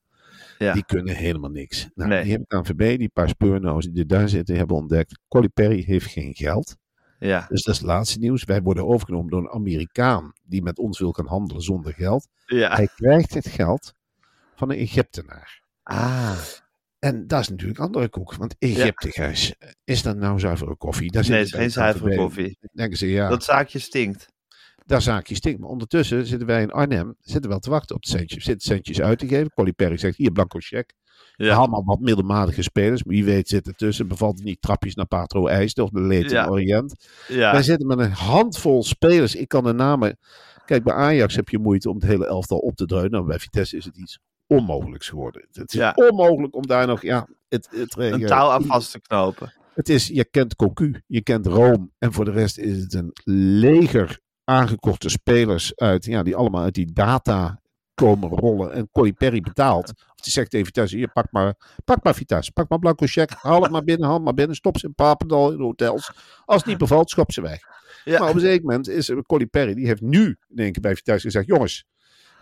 Ja. 0.59 0.73
Die 0.73 0.85
kunnen 0.85 1.15
helemaal 1.15 1.51
niks. 1.51 1.89
Nou, 1.95 2.09
Nee. 2.09 2.23
Die 2.23 2.31
hebben 2.31 2.59
ANVB, 2.59 2.99
die 2.99 3.09
paar 3.09 3.29
speurnozen 3.29 3.93
die 3.93 4.07
daar 4.07 4.29
zitten, 4.29 4.57
hebben 4.57 4.77
ontdekt. 4.77 5.19
Colly 5.29 5.49
Perry 5.49 5.83
heeft 5.87 6.07
geen 6.07 6.35
geld. 6.35 6.77
Ja. 7.19 7.47
Dus 7.49 7.63
dat 7.63 7.75
is 7.75 7.81
het 7.81 7.91
laatste 7.91 8.19
nieuws. 8.19 8.45
Wij 8.45 8.63
worden 8.63 8.87
overgenomen 8.87 9.31
door 9.31 9.41
een 9.41 9.51
Amerikaan 9.51 10.33
die 10.43 10.63
met 10.63 10.79
ons 10.79 10.99
wil 10.99 11.13
gaan 11.13 11.27
handelen 11.27 11.63
zonder 11.63 11.93
geld. 11.93 12.29
Ja. 12.47 12.75
Hij 12.75 12.89
krijgt 12.97 13.35
het 13.35 13.49
geld 13.49 13.95
van 14.55 14.71
een 14.71 14.79
Egyptenaar. 14.79 15.63
Ah. 15.83 16.39
En 17.05 17.27
dat 17.27 17.41
is 17.41 17.49
natuurlijk 17.49 17.79
andere 17.79 18.09
koek. 18.09 18.35
Want 18.35 18.55
Egypte, 18.59 19.11
Gijs, 19.11 19.55
is 19.85 20.03
dat 20.03 20.17
nou 20.17 20.39
zuivere 20.39 20.77
koffie? 20.77 21.11
Daar 21.11 21.29
Nee, 21.29 21.39
het 21.39 21.47
is 21.47 21.53
geen 21.53 21.63
het 21.63 21.73
zuivere 21.73 22.17
koffie. 22.17 22.59
Denken 22.73 22.99
ze, 22.99 23.07
ja, 23.07 23.29
Dat 23.29 23.45
zaakje 23.45 23.79
stinkt. 23.79 24.27
daar 24.87 25.03
zaakje 25.03 25.35
stinkt. 25.35 25.61
Maar 25.61 25.69
ondertussen 25.69 26.27
zitten 26.27 26.47
wij 26.47 26.63
in 26.63 26.71
Arnhem, 26.71 27.15
zitten 27.21 27.51
wel 27.51 27.59
te 27.59 27.71
wachten 27.71 27.97
op 27.97 28.03
de 28.03 28.09
centjes. 28.09 28.45
Zitten 28.45 28.69
centjes 28.69 29.01
uit 29.01 29.19
te 29.19 29.29
geven. 29.29 29.51
Colly 29.51 29.73
Perry 29.73 29.97
zegt, 29.97 30.17
hier, 30.17 30.33
blanco 30.33 30.59
check. 30.59 30.93
Ja. 31.37 31.55
Allemaal 31.55 31.85
wat 31.85 32.01
middelmatige 32.01 32.63
spelers. 32.63 33.03
Wie 33.07 33.25
weet 33.25 33.49
zit 33.49 33.67
er 33.67 33.75
tussen. 33.75 34.09
Bevalt 34.09 34.37
het 34.37 34.45
niet 34.45 34.63
trapjes 34.63 34.95
naar 34.95 35.07
Patro 35.07 35.47
IJsden 35.47 35.85
of 35.85 35.91
de 35.91 36.01
Leed 36.01 36.31
Ja. 36.31 36.49
Orient. 36.49 37.07
Ja. 37.29 37.53
Wij 37.53 37.63
zitten 37.63 37.87
met 37.87 37.99
een 37.99 38.13
handvol 38.13 38.83
spelers. 38.83 39.35
Ik 39.35 39.49
kan 39.49 39.65
de 39.65 39.73
namen... 39.73 40.19
Kijk, 40.65 40.85
bij 40.85 40.95
Ajax 40.95 41.37
heb 41.37 41.49
je 41.49 41.59
moeite 41.59 41.89
om 41.89 41.95
het 41.95 42.05
hele 42.05 42.27
elftal 42.27 42.59
op 42.59 42.77
te 42.77 42.87
dreunen. 42.87 43.11
Nou, 43.11 43.27
bij 43.27 43.39
Vitesse 43.39 43.77
is 43.77 43.85
het 43.85 43.97
iets 43.97 44.19
onmogelijks 44.57 45.09
geworden. 45.09 45.47
Het 45.53 45.73
is 45.73 45.79
Ja. 45.79 45.93
onmogelijk 45.95 46.55
om 46.55 46.67
daar 46.67 46.87
nog... 46.87 47.03
Ja, 47.03 47.29
het, 47.49 47.69
het, 47.71 47.97
Een 47.97 48.19
ja, 48.19 48.27
touw 48.27 48.51
aan 48.51 48.65
vast 48.65 48.91
te 48.91 49.01
knopen. 49.01 49.53
het 49.75 49.89
is, 49.89 50.07
je 50.07 50.25
kent 50.25 50.57
Cocu, 50.57 51.03
je 51.07 51.23
kent 51.23 51.47
Rome. 51.47 51.89
En 51.99 52.13
voor 52.13 52.25
de 52.25 52.31
rest 52.31 52.59
is 52.59 52.79
het 52.81 52.95
een 52.95 53.11
leger 53.61 54.21
aangekochte 54.45 55.09
spelers 55.09 55.73
uit, 55.77 56.05
ja, 56.05 56.23
die 56.23 56.37
allemaal 56.37 56.63
uit 56.63 56.75
die 56.75 56.93
data 56.93 57.61
komen 57.95 58.29
rollen. 58.29 58.73
En 58.73 58.89
Colly 58.91 59.13
Perry 59.13 59.41
betaalt. 59.41 59.89
Of 59.89 60.21
die 60.21 60.33
zegt 60.33 60.51
tegen 60.51 60.67
Vitesse, 60.67 60.97
hier, 60.97 61.13
pak 61.13 61.27
maar, 61.31 61.55
pak 61.85 62.05
maar 62.05 62.15
Vitesse. 62.15 62.53
Pak 62.53 62.69
maar 62.69 62.79
Blanco 62.79 63.07
Check. 63.07 63.31
Haal 63.31 63.63
het 63.63 63.71
maar 63.71 63.85
binnen, 63.85 64.07
haal 64.07 64.15
het 64.17 64.25
maar 64.25 64.35
binnen. 64.35 64.57
Stop 64.57 64.79
ze 64.79 64.87
in 64.87 64.95
Papendal 64.95 65.51
in 65.51 65.57
de 65.57 65.63
hotels. 65.63 66.13
Als 66.45 66.57
het 66.59 66.67
niet 66.67 66.79
bevalt, 66.79 67.11
schop 67.11 67.33
ze 67.33 67.41
weg. 67.41 67.61
Ja. 68.05 68.19
Maar 68.19 68.29
op 68.29 68.35
een 68.35 68.41
zeker 68.41 68.65
moment 68.65 68.89
is 68.89 69.09
er 69.09 69.23
Colly 69.23 69.47
Perry, 69.47 69.75
die 69.75 69.87
heeft 69.87 70.01
nu, 70.01 70.37
denk 70.49 70.77
ik, 70.77 70.83
bij 70.83 70.95
Vitesse 70.97 71.27
gezegd, 71.27 71.47
jongens, 71.47 71.85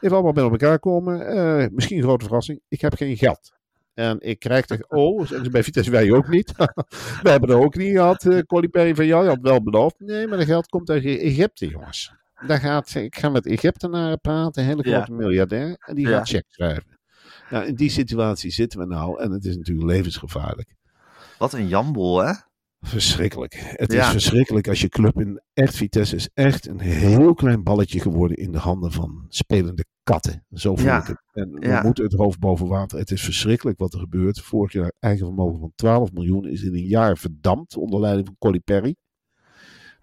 even 0.00 0.16
allemaal 0.16 0.32
bij 0.32 0.42
elkaar 0.50 0.78
komen. 0.78 1.26
Eh, 1.26 1.66
misschien 1.70 1.96
een 1.96 2.02
grote 2.02 2.24
verrassing. 2.24 2.60
Ik 2.68 2.80
heb 2.80 2.94
geen 2.94 3.16
geld. 3.16 3.52
En 3.94 4.16
ik 4.20 4.38
krijg 4.38 4.68
er, 4.68 4.84
oh, 4.88 5.30
bij 5.50 5.62
Vitesse, 5.62 5.90
wij 5.90 6.12
ook 6.12 6.28
niet. 6.28 6.52
wij 7.22 7.32
hebben 7.32 7.50
er 7.50 7.56
ook 7.60 7.76
niet 7.76 7.92
gehad. 7.92 8.24
Uh, 8.24 8.38
Colly 8.38 8.68
Perry 8.68 8.94
van, 8.94 9.06
ja, 9.06 9.22
je 9.22 9.28
had 9.28 9.38
wel 9.40 9.62
beloofd. 9.62 9.94
Nee, 9.98 10.26
maar 10.26 10.38
dat 10.38 10.46
geld 10.46 10.66
komt 10.68 10.90
uit 10.90 11.04
Egypte, 11.04 11.66
jongens. 11.68 12.12
Daar 12.46 12.58
gaat, 12.58 12.94
ik 12.94 13.16
ga 13.16 13.28
met 13.28 13.46
Egyptenaren 13.46 14.20
praten, 14.20 14.62
een 14.62 14.68
hele 14.68 14.88
Ja. 14.88 14.94
grote 14.96 15.12
miljardair. 15.12 15.76
En 15.78 15.94
die 15.94 16.08
Ja. 16.08 16.16
gaat 16.16 16.28
check 16.28 16.44
schrijven. 16.48 16.98
Nou, 17.50 17.66
in 17.66 17.74
die 17.74 17.90
situatie 17.90 18.50
zitten 18.50 18.78
we 18.78 18.86
nou. 18.86 19.20
En 19.22 19.30
het 19.30 19.44
is 19.44 19.56
natuurlijk 19.56 19.86
levensgevaarlijk. 19.90 20.74
Wat 21.38 21.52
een 21.52 21.68
jamboel, 21.68 22.18
hè? 22.18 22.32
Verschrikkelijk. 22.80 23.54
Het 23.58 23.92
Ja. 23.92 24.04
is 24.04 24.10
verschrikkelijk 24.10 24.68
als 24.68 24.80
je 24.80 24.88
club 24.88 25.20
in 25.20 25.40
echt 25.54 25.76
Vitesse 25.76 26.16
is 26.16 26.28
echt 26.34 26.66
een 26.68 26.80
heel 26.80 27.34
klein 27.34 27.62
balletje 27.62 28.00
geworden 28.00 28.36
in 28.36 28.52
de 28.52 28.58
handen 28.58 28.92
van 28.92 29.24
spelende 29.28 29.84
katten. 30.02 30.44
Zo 30.52 30.76
voel 30.76 30.86
Ja. 30.86 31.00
ik 31.00 31.06
het. 31.06 31.22
En 31.32 31.50
we 31.52 31.66
Ja. 31.66 31.82
moeten 31.82 32.04
het 32.04 32.12
hoofd 32.14 32.38
boven 32.38 32.66
water. 32.68 32.98
Het 32.98 33.10
is 33.10 33.22
verschrikkelijk 33.22 33.78
wat 33.78 33.94
er 33.94 34.00
gebeurt. 34.00 34.40
Vorig 34.40 34.72
jaar 34.72 34.92
eigen 34.98 35.26
vermogen 35.26 35.60
van 35.60 35.72
12 35.74 36.12
miljoen 36.12 36.46
is 36.48 36.62
in 36.62 36.74
een 36.74 36.86
jaar 36.86 37.16
verdampt 37.18 37.76
onder 37.76 38.00
leiding 38.00 38.26
van 38.26 38.36
Colly 38.38 38.60
Perry. 38.60 38.96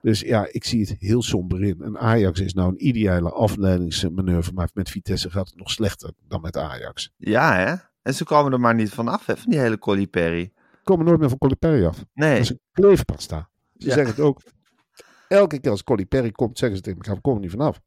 Dus 0.02 0.20
ja, 0.20 0.48
ik 0.52 0.64
zie 0.64 0.80
het 0.82 0.96
heel 1.00 1.22
somber 1.22 1.64
in. 1.64 1.82
En 1.82 1.98
Ajax 2.00 2.40
is 2.40 2.54
nou 2.54 2.70
een 2.70 2.88
ideale 2.88 3.32
afleidingsmanoeuvre, 3.32 4.54
maar 4.54 4.70
met 4.74 4.90
Vitesse 4.90 5.30
gaat 5.30 5.48
het 5.48 5.58
nog 5.58 5.72
slechter 5.72 6.12
dan 6.28 6.42
met 6.42 6.58
Ajax. 6.58 7.12
Ja, 7.18 7.56
hè? 7.56 7.76
En 8.02 8.14
ze 8.14 8.24
komen 8.24 8.52
er 8.52 8.60
maar 8.60 8.76
niet 8.76 8.90
vanaf, 8.90 9.26
hè? 9.26 9.38
Van 9.38 9.52
die 9.52 9.60
hele 9.60 9.78
Colly 9.78 10.08
Perry. 10.08 10.52
Komen 10.88 11.06
nooit 11.06 11.20
meer 11.20 11.30
van 11.30 11.38
Colly 11.38 11.56
Perry 11.56 11.86
af. 11.86 12.06
Nee. 12.14 12.32
Dat 12.34 12.40
is 12.40 12.50
een 12.50 12.60
kleefpasta. 12.72 13.50
Ze 13.78 13.88
Ja. 13.88 13.94
zeggen 13.94 14.16
het 14.16 14.24
ook. 14.24 14.42
Elke 15.28 15.60
keer 15.60 15.72
als 15.72 15.84
Colly 15.84 16.06
Perry 16.06 16.32
komt, 16.32 16.58
zeggen 16.58 16.78
ze 16.78 16.84
tegen 16.84 17.00
elkaar, 17.00 17.16
we 17.16 17.22
komen 17.22 17.40
er 17.42 17.48
niet 17.48 17.56
vanaf. 17.58 17.80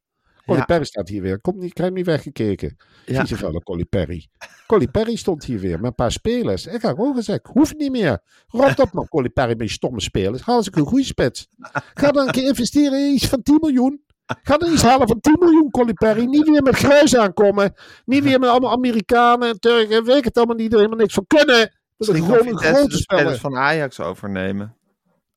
Colly 0.45 0.59
Ja. 0.59 0.65
Perry 0.65 0.83
staat 0.83 1.09
hier 1.09 1.21
weer. 1.21 1.41
Komt 1.41 1.57
niet, 1.57 1.73
krijg 1.73 1.89
hem 1.89 1.97
niet 1.97 2.05
weggekeken. 2.07 2.77
Ja. 3.05 3.19
Vieze 3.19 3.37
vuile 3.37 3.63
Colly 3.63 3.85
Perry. 3.85 4.27
Colly 4.67 4.87
Perry 4.87 5.15
stond 5.15 5.43
hier 5.45 5.59
weer 5.59 5.77
met 5.77 5.85
een 5.85 5.95
paar 5.95 6.11
spelers. 6.11 6.65
Ik 6.65 6.81
heb 6.81 6.99
ook 6.99 7.15
gezegd, 7.15 7.47
hoeft 7.47 7.77
niet 7.77 7.91
meer. 7.91 8.19
Rot 8.47 8.79
op 8.79 8.93
man, 8.93 9.07
Colly 9.07 9.29
Perry 9.29 9.55
met 9.57 9.67
je 9.67 9.73
stomme 9.73 10.01
spelers. 10.01 10.41
Haal 10.41 10.57
eens 10.57 10.69
een 10.71 10.85
goede 10.85 11.03
spits. 11.05 11.47
Ga 11.93 12.11
dan 12.11 12.25
een 12.25 12.31
keer 12.31 12.47
investeren 12.47 12.99
in 13.07 13.13
iets 13.13 13.27
van 13.27 13.43
10 13.43 13.57
miljoen. 13.61 14.03
Ga 14.25 14.57
dan 14.57 14.71
iets 14.71 14.81
halen 14.83 15.07
van 15.07 15.19
10 15.19 15.35
miljoen, 15.39 15.69
Colly 15.71 15.93
Perry. 15.93 16.23
Niet 16.25 16.49
weer 16.49 16.63
met 16.63 16.75
gruis 16.75 17.15
aankomen. 17.15 17.73
Niet 18.05 18.23
weer 18.23 18.39
met 18.39 18.49
allemaal 18.49 18.71
Amerikanen 18.71 19.49
en 19.49 19.59
Turken 19.59 19.97
en 19.97 20.03
weet 20.03 20.25
het 20.25 20.37
allemaal 20.37 20.55
niet. 20.55 20.71
Er 20.71 20.77
helemaal 20.77 20.99
niks 20.99 21.13
van 21.13 21.27
kunnen. 21.27 21.80
Dat 22.07 22.15
is 22.15 22.21
Misschien 22.21 22.43
kan 22.43 22.47
gewoon 22.53 22.69
een 22.69 22.75
grote 22.75 22.97
speler. 22.97 23.37
van 23.39 23.57
Ajax 23.57 23.99
overnemen. 23.99 24.75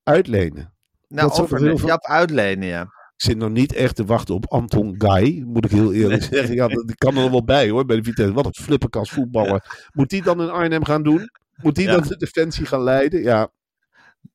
Uitlenen. 0.03 0.73
Nou, 1.09 1.29
Dat 1.29 1.37
er 1.37 1.43
overnemen. 1.43 1.79
veel- 1.79 1.89
Ja, 1.89 1.97
uitlenen, 2.01 2.69
ja. 2.69 2.83
Ik 2.83 3.23
zit 3.31 3.37
nog 3.37 3.51
niet 3.51 3.73
echt 3.73 3.97
te 3.97 4.05
wachten 4.05 4.35
op 4.35 4.47
Anton 4.53 4.95
Guy, 4.99 5.43
moet 5.47 5.65
ik 5.65 5.71
heel 5.71 5.93
eerlijk 5.93 6.23
zeggen. 6.23 6.55
Ja, 6.55 6.69
dat 6.69 6.87
die 6.87 6.97
kan 6.97 7.17
er 7.17 7.31
wel 7.31 7.45
bij 7.45 7.69
hoor, 7.71 7.85
bij 7.85 7.97
de 7.97 8.03
Vitesse. 8.03 8.33
Wat 8.33 8.47
een 8.47 8.55
flipperkast 8.63 9.13
voetballer. 9.13 9.89
Moet 9.93 10.09
die 10.11 10.23
dan 10.23 10.41
in 10.43 10.51
Arnhem 10.51 10.85
gaan 10.85 11.03
doen? 11.03 11.31
Moet 11.63 11.75
die 11.75 11.87
Ja. 11.87 11.93
dan 11.93 12.03
de 12.09 12.17
defensie 12.17 12.67
gaan 12.67 12.83
leiden? 12.83 13.23
Ja, 13.23 13.49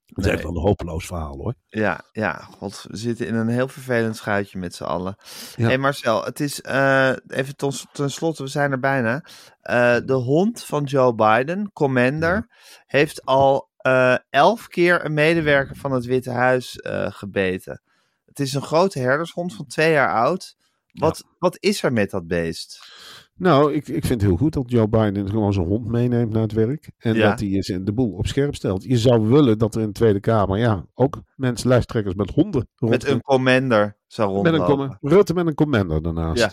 dat 0.10 0.26
is 0.26 0.32
echt 0.32 0.44
wel 0.44 0.56
een 0.56 0.62
hopeloos 0.62 1.06
verhaal 1.06 1.38
hoor. 1.38 1.54
Ja, 1.68 2.02
ja, 2.12 2.34
god, 2.34 2.86
we 2.90 2.98
zitten 2.98 3.28
in 3.28 3.36
een 3.36 3.48
heel 3.48 3.68
vervelend 3.68 4.16
schuitje 4.16 4.58
met 4.58 4.76
z'n 4.76 4.84
allen. 4.84 5.16
Ja. 5.56 5.68
hey 5.68 5.78
Marcel, 5.78 6.24
het 6.24 6.40
is 6.40 6.62
eh, 6.62 7.12
even 7.28 7.56
ten, 7.56 7.72
ten 7.92 8.12
slotte, 8.12 8.44
we 8.44 8.50
zijn 8.50 8.72
er 8.72 8.80
bijna. 8.80 9.24
Eh, 9.62 9.98
de 10.06 10.14
hond 10.14 10.64
van 10.64 10.84
Joe 10.84 11.16
Biden, 11.16 11.72
Commander, 11.74 12.48
heeft 12.86 13.26
al 13.26 13.70
eh, 13.78 14.16
elf 14.30 14.68
keer 14.68 15.06
een 15.06 15.14
medewerker 15.14 15.76
van 15.76 15.92
het 15.92 16.06
Witte 16.06 16.32
Huis 16.32 16.80
gebeten. 17.10 17.82
Het 18.26 18.40
is 18.40 18.54
een 18.54 18.62
grote 18.62 19.00
herdershond 19.00 19.56
van 19.56 19.66
twee 19.66 19.92
jaar 19.92 20.14
oud. 20.14 20.58
Wat, 20.92 21.24
wat 21.40 21.58
is 21.60 21.84
er 21.84 21.94
met 21.94 22.10
dat 22.10 22.28
beest? 22.28 22.80
Nou, 23.40 23.74
ik, 23.74 23.88
ik 23.88 24.06
vind 24.06 24.22
het 24.22 24.30
heel 24.30 24.38
goed 24.38 24.54
dat 24.54 24.72
Joe 24.72 24.88
Biden 24.88 25.30
gewoon 25.30 25.54
zijn 25.54 25.66
hond 25.66 25.88
meeneemt 25.88 26.32
naar 26.34 26.42
het 26.42 26.52
werk. 26.52 26.92
En 26.98 27.16
Ja. 27.16 27.30
dat 27.30 27.40
hij 27.40 27.50
eens 27.50 27.70
in 27.70 27.86
de 27.86 27.94
boel 27.94 28.12
op 28.12 28.28
scherp 28.28 28.56
stelt. 28.56 28.84
Je 28.84 28.98
zou 28.98 29.28
willen 29.28 29.58
dat 29.58 29.76
er 29.76 29.82
in 29.82 29.88
de 29.88 29.94
Tweede 29.94 30.20
Kamer, 30.20 30.58
ja, 30.58 30.86
ook 30.94 31.22
mensen, 31.36 31.68
lijsttrekkers 31.70 32.16
met 32.16 32.30
honden 32.32 32.68
Met 32.76 32.80
rondlopen. 32.80 33.12
een 33.16 33.22
Commander 33.22 33.98
zou 34.08 34.42
Met 34.42 34.54
een 34.54 34.60
rondlopen. 34.60 34.98
com- 35.00 35.10
Rutte 35.10 35.34
met 35.34 35.48
een 35.48 35.54
commander 35.54 36.02
daarnaast. 36.02 36.42
Ja. 36.42 36.52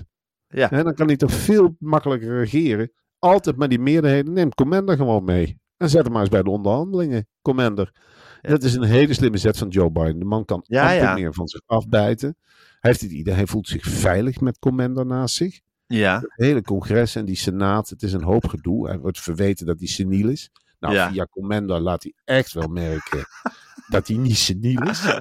Ja. 0.48 0.70
En 0.70 0.84
dan 0.84 0.94
kan 0.94 1.06
hij 1.06 1.16
toch 1.16 1.32
veel 1.32 1.76
makkelijker 1.78 2.38
regeren. 2.38 2.92
Altijd 3.18 3.56
met 3.56 3.70
die 3.70 3.78
meerderheden. 3.78 4.32
Neem 4.32 4.54
commander 4.54 4.96
gewoon 4.96 5.24
mee. 5.24 5.58
En 5.76 5.88
zet 5.90 6.02
hem 6.04 6.12
maar 6.12 6.20
eens 6.20 6.30
bij 6.30 6.42
de 6.42 6.50
onderhandelingen. 6.50 7.28
Commander. 7.42 7.94
Ja. 8.42 8.48
Dat 8.50 8.62
is 8.62 8.74
een 8.74 8.82
hele 8.82 9.14
slimme 9.14 9.38
zet 9.38 9.58
van 9.58 9.68
Joe 9.68 9.90
Biden. 9.90 10.18
De 10.18 10.24
man 10.24 10.44
kan 10.44 10.60
ja. 10.66 11.14
meer 11.14 11.34
van 11.34 11.48
zich 11.48 11.60
afbijten. 11.66 12.36
Hij 12.80 12.90
heeft 12.90 13.00
het 13.00 13.10
idee, 13.10 13.34
hij 13.34 13.46
voelt 13.46 13.68
zich 13.68 13.84
veilig 13.84 14.40
met 14.40 14.58
commander 14.58 15.06
naast 15.06 15.34
zich. 15.34 15.60
Ja, 15.86 16.14
Het 16.20 16.32
hele 16.46 16.62
congres 16.62 17.14
en 17.14 17.24
die 17.24 17.36
senaat, 17.36 17.88
het 17.88 18.02
is 18.02 18.12
een 18.12 18.22
hoop 18.22 18.46
gedoe. 18.46 18.88
Hij 18.88 18.98
wordt 18.98 19.20
verweten 19.20 19.66
dat 19.66 19.78
hij 19.78 19.88
seniel 19.88 20.28
is. 20.28 20.50
Nou, 20.80 20.94
Ja. 20.94 21.10
via 21.10 21.26
commander 21.30 21.80
laat 21.80 22.02
hij 22.02 22.12
echt 22.24 22.52
wel 22.52 22.68
merken 22.68 23.24
dat 23.92 24.08
hij 24.08 24.16
niet 24.16 24.36
seniel 24.36 24.82
is. 24.82 25.20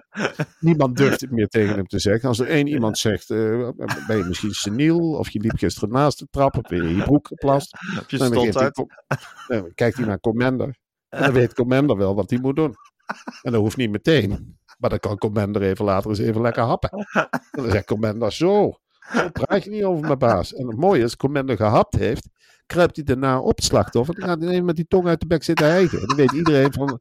Niemand 0.59 0.97
durft 0.97 1.21
het 1.21 1.31
meer 1.31 1.47
tegen 1.47 1.75
hem 1.75 1.85
te 1.87 1.99
zeggen. 1.99 2.29
Als 2.29 2.39
er 2.39 2.47
één 2.47 2.67
iemand 2.67 2.97
zegt, 2.97 3.29
eh, 3.29 3.69
ben 4.07 4.17
je 4.17 4.23
misschien 4.27 4.51
seniel? 4.53 4.99
Of 4.99 5.29
je 5.29 5.39
liep 5.39 5.57
gisteren 5.57 5.89
naast 5.89 6.19
de 6.19 6.27
trap, 6.29 6.55
of 6.57 6.61
ben 6.61 6.83
je 6.83 6.89
in 6.89 6.95
je 6.95 7.03
broek 7.03 7.27
geplast? 7.27 7.77
heb 7.95 8.09
je 8.09 8.17
Dan 8.17 8.33
hij 8.33 8.71
com- 8.71 8.89
dan 9.47 9.71
kijkt 9.73 9.97
hij 9.97 10.05
naar 10.05 10.19
commander. 10.19 10.77
En 11.09 11.21
dan 11.21 11.33
weet 11.41 11.53
commander 11.53 11.97
wel 11.97 12.15
wat 12.15 12.29
hij 12.29 12.39
moet 12.39 12.55
doen. 12.55 12.75
En 13.41 13.51
dat 13.51 13.61
hoeft 13.61 13.77
niet 13.77 13.91
meteen. 13.91 14.57
Maar 14.77 14.89
dan 14.89 14.99
kan 14.99 15.17
commander 15.17 15.61
even 15.61 15.85
later 15.85 16.09
eens 16.09 16.19
even 16.19 16.41
lekker 16.41 16.63
happen. 16.63 16.89
En 16.89 17.29
dan 17.51 17.71
zegt 17.71 17.85
commander, 17.85 18.31
zo, 18.33 18.79
zo 19.13 19.29
praat 19.29 19.63
je 19.63 19.69
niet 19.69 19.83
over 19.83 20.05
mijn 20.05 20.17
baas. 20.17 20.53
En 20.53 20.67
het 20.67 20.77
mooie 20.77 20.97
is, 20.97 21.03
als 21.03 21.15
commander 21.15 21.55
gehapt 21.55 21.95
heeft, 21.95 22.29
kruipt 22.65 22.95
hij 22.95 23.05
daarna 23.05 23.39
op 23.39 23.55
het 23.55 23.65
slachtoffer. 23.65 24.15
Dan 24.15 24.29
gaat 24.29 24.41
hij 24.41 24.61
met 24.61 24.75
die 24.75 24.87
tong 24.87 25.07
uit 25.07 25.19
de 25.19 25.27
bek 25.27 25.43
zitten 25.43 25.65
hijgen. 25.67 25.99
En 25.99 26.07
dan 26.07 26.17
weet 26.17 26.31
iedereen 26.31 26.73
van, 26.73 26.99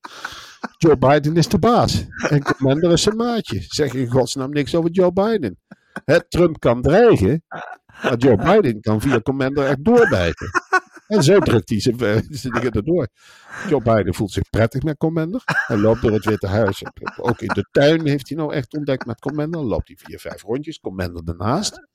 Joe 0.79 0.97
Biden 0.99 1.37
is 1.37 1.49
de 1.49 1.59
baas. 1.59 2.07
En 2.29 2.43
commander 2.43 2.93
is 2.93 3.03
zijn 3.03 3.17
maatje. 3.17 3.61
Zeg 3.61 3.95
in 3.95 4.11
godsnaam 4.11 4.51
niks 4.51 4.75
over 4.75 4.91
Joe 4.91 5.13
Biden. 5.13 5.59
Hè, 6.05 6.29
Trump 6.29 6.61
kan 6.61 6.83
dreigen, 6.83 7.45
maar 8.03 8.17
Joe 8.17 8.37
Biden 8.37 8.81
kan 8.81 9.01
via 9.01 9.21
commander 9.21 9.67
echt 9.67 9.85
doorbijten. 9.85 10.49
En 11.07 11.23
zo 11.23 11.39
drukt 11.39 11.69
hij 11.69 11.79
eh, 11.79 12.23
zijn 12.31 12.53
dingen 12.53 12.71
erdoor. 12.71 13.09
Joe 13.69 13.83
Biden 13.83 14.15
voelt 14.15 14.31
zich 14.31 14.51
prettig 14.51 14.83
met 14.83 14.97
Commander. 14.97 15.43
Hij 15.45 15.77
loopt 15.77 16.03
door 16.03 16.13
het 16.13 16.25
Witte 16.25 16.47
Huis. 16.47 16.83
Ook 17.17 17.41
in 17.41 17.49
de 17.49 17.67
tuin 17.71 18.07
heeft 18.07 18.29
hij 18.29 18.37
nou 18.37 18.53
echt 18.53 18.75
ontdekt 18.75 19.07
met 19.07 19.21
Commander. 19.21 19.61
Dan 19.61 19.69
loopt 19.69 19.89
hij 19.89 19.97
vier, 19.97 20.19
vijf 20.19 20.43
rondjes. 20.43 20.81
Commander 20.81 21.23
ernaast. 21.25 21.89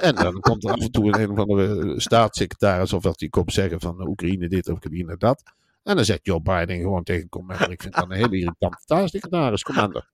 En 0.00 0.14
dan 0.14 0.40
komt 0.40 0.64
er 0.64 0.70
af 0.70 0.80
en 0.80 0.90
toe 0.90 1.18
een, 1.18 1.30
of 1.30 1.38
andere 1.38 2.00
staatssecretaris 2.00 2.92
of 2.92 3.02
wat 3.02 3.18
die 3.18 3.30
komt 3.30 3.52
zeggen 3.52 3.80
van 3.80 4.08
Oekraïne 4.08 4.48
dit 4.48 4.68
of 4.68 4.74
Oekraïne 4.74 5.16
dat. 5.16 5.42
En 5.82 5.96
dan 5.96 6.04
zegt 6.04 6.20
Joe 6.22 6.42
Biden 6.42 6.80
gewoon 6.80 7.02
tegen 7.02 7.28
Commander. 7.28 7.70
Ik 7.70 7.82
vind 7.82 7.94
dat 7.94 8.04
een 8.04 8.16
hele 8.16 8.36
irritante 8.36 8.78
staatssecretaris, 8.80 9.62
Commander. 9.62 10.10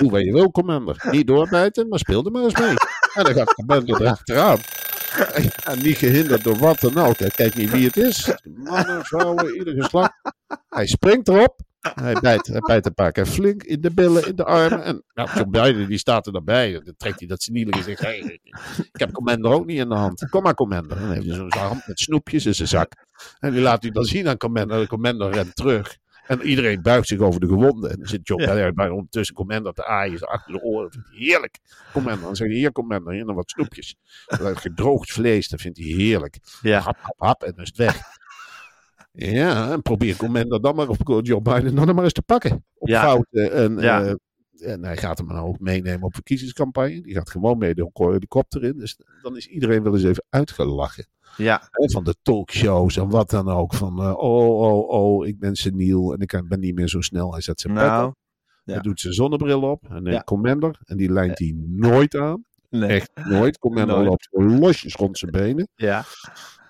Doe 0.00 0.10
wat 0.10 0.24
je 0.24 0.32
wil, 0.32 0.50
Commander. 0.50 1.06
Niet 1.10 1.26
doorbijten, 1.26 1.88
maar 1.88 1.98
speel 1.98 2.24
er 2.24 2.30
maar 2.30 2.42
eens 2.42 2.58
mee. 2.58 2.74
En 3.14 3.24
dan 3.24 3.34
gaat 3.34 3.54
Commander 3.54 4.00
erachteraan. 4.00 4.58
Ja, 5.64 5.74
niet 5.74 5.96
gehinderd 5.96 6.44
door 6.44 6.56
wat 6.58 6.80
dan 6.80 6.98
ook. 6.98 7.18
Hij 7.18 7.30
kijkt 7.30 7.56
niet 7.56 7.70
wie 7.70 7.86
het 7.86 7.96
is. 7.96 8.34
Mannen, 8.42 9.04
vrouwen, 9.04 9.56
ieder 9.56 9.74
geslacht. 9.82 10.12
Hij 10.68 10.86
springt 10.86 11.28
erop. 11.28 11.60
Hij 11.94 12.14
bijt, 12.14 12.46
hij 12.46 12.60
bijt 12.60 12.86
een 12.86 12.94
paar 12.94 13.12
keer 13.12 13.26
flink 13.26 13.62
in 13.62 13.80
de 13.80 13.90
billen, 13.94 14.26
in 14.26 14.36
de 14.36 14.44
armen. 14.44 14.82
En 14.82 15.02
nou, 15.14 15.48
Biden 15.48 15.88
die 15.88 15.98
staat 15.98 16.26
er 16.26 16.32
daarbij. 16.32 16.72
Dan 16.72 16.94
trekt 16.96 17.18
hij 17.18 17.28
dat 17.28 17.42
seniele 17.42 17.70
en 17.70 17.82
zegt: 17.82 18.00
hey, 18.00 18.40
Ik 18.92 19.00
heb 19.00 19.12
Commander 19.12 19.52
ook 19.52 19.66
niet 19.66 19.78
in 19.78 19.88
de 19.88 19.94
hand. 19.94 20.28
Kom 20.28 20.42
maar, 20.42 20.54
Commander. 20.54 20.98
Dan 20.98 21.10
heeft 21.10 21.26
hij 21.26 21.34
zo'n 21.34 21.52
hand 21.52 21.86
met 21.86 21.98
snoepjes 22.00 22.46
in 22.46 22.54
zijn 22.54 22.68
zak. 22.68 22.92
En 23.38 23.52
die 23.52 23.60
laat 23.60 23.82
hij 23.82 23.90
dan 23.90 24.04
zien 24.04 24.28
aan 24.28 24.36
Commander. 24.36 24.80
De 24.80 24.86
Commander 24.86 25.32
rent 25.32 25.56
terug. 25.56 25.96
En 26.26 26.42
iedereen 26.42 26.82
buigt 26.82 27.08
zich 27.08 27.18
over 27.18 27.40
de 27.40 27.46
gewonden. 27.46 27.90
En 27.90 27.98
dan 27.98 28.08
zit 28.08 28.28
John 28.28 28.44
Biden 28.44 28.74
bij 28.74 28.88
ondertussen 28.88 29.34
Commander 29.34 29.72
te 29.72 29.84
aaien 29.84 30.20
achter 30.20 30.52
de 30.52 30.60
oren. 30.60 30.82
Dat 30.82 30.92
vindt 30.92 31.08
hij 31.08 31.18
heerlijk. 31.18 31.58
Commander. 31.92 32.24
Dan 32.24 32.36
zegt 32.36 32.50
hij: 32.50 32.58
Hier, 32.58 32.72
Commander, 32.72 33.12
hier 33.12 33.24
nog 33.24 33.36
wat 33.36 33.50
snoepjes. 33.50 33.94
Dat 34.26 34.58
gedroogd 34.58 35.12
vlees, 35.12 35.48
dat 35.48 35.60
vindt 35.60 35.78
hij 35.78 35.86
heerlijk. 35.86 36.38
Ja. 36.62 36.80
Hap, 36.80 36.96
hap, 37.00 37.14
hap. 37.18 37.42
En 37.42 37.52
dan 37.54 37.62
is 37.62 37.68
het 37.68 37.76
weg. 37.76 38.00
Ja, 39.12 39.72
en 39.72 39.82
probeer 39.82 40.16
Commander 40.16 40.60
dan 40.60 40.74
maar, 40.74 40.88
of 40.88 40.98
Joe 41.22 41.40
Biden 41.40 41.74
dan 41.74 41.94
maar 41.94 42.04
eens 42.04 42.12
te 42.12 42.22
pakken. 42.22 42.64
Op 42.74 42.88
Ja. 42.88 43.02
fouten. 43.02 43.52
En, 43.52 43.78
Ja. 43.78 44.04
eh, 44.04 44.14
en 44.72 44.84
hij 44.84 44.96
gaat 44.96 45.18
hem 45.18 45.28
dan 45.28 45.38
ook 45.38 45.58
meenemen 45.58 46.02
op 46.02 46.14
verkiezingscampagne. 46.14 47.02
Die 47.02 47.14
gaat 47.14 47.30
gewoon 47.30 47.58
mee 47.58 47.74
de 47.74 47.90
helikopter 47.92 48.64
in. 48.64 48.78
Dus 48.78 48.98
dan 49.22 49.36
is 49.36 49.46
iedereen 49.46 49.82
wel 49.82 49.94
eens 49.94 50.04
even 50.04 50.24
uitgelachen. 50.28 51.06
Ja, 51.36 51.68
Van 51.70 52.04
de 52.04 52.14
talkshows 52.22 52.96
en 52.96 53.08
wat 53.08 53.30
dan 53.30 53.48
ook. 53.48 53.74
Van 53.74 54.00
eh, 54.02 54.16
oh, 54.16 54.60
oh, 54.60 54.88
oh, 54.88 55.26
ik 55.26 55.38
ben 55.38 55.54
seniel 55.56 56.12
en 56.12 56.20
ik 56.20 56.42
ben 56.48 56.60
niet 56.60 56.74
meer 56.74 56.88
zo 56.88 57.00
snel. 57.00 57.32
Hij 57.32 57.40
zet 57.40 57.60
zijn 57.60 57.74
pet 57.74 57.82
nou, 57.82 58.12
ja. 58.64 58.72
Hij 58.72 58.82
doet 58.82 59.00
zijn 59.00 59.12
zonnebril 59.14 59.62
op. 59.62 59.82
En 59.88 60.02
neemt 60.02 60.16
Ja. 60.16 60.22
Commander. 60.22 60.78
En 60.84 60.96
die 60.96 61.12
lijnt 61.12 61.38
hij 61.38 61.54
nooit 61.66 62.16
aan. 62.16 62.44
nee. 62.70 62.88
Echt 62.90 63.10
nooit. 63.24 63.58
Commander 63.58 63.96
Nooit. 63.96 64.08
loopt 64.08 64.28
losjes 64.60 64.94
rond 64.94 65.18
zijn 65.18 65.30
benen. 65.30 65.68
Ja, 65.74 66.04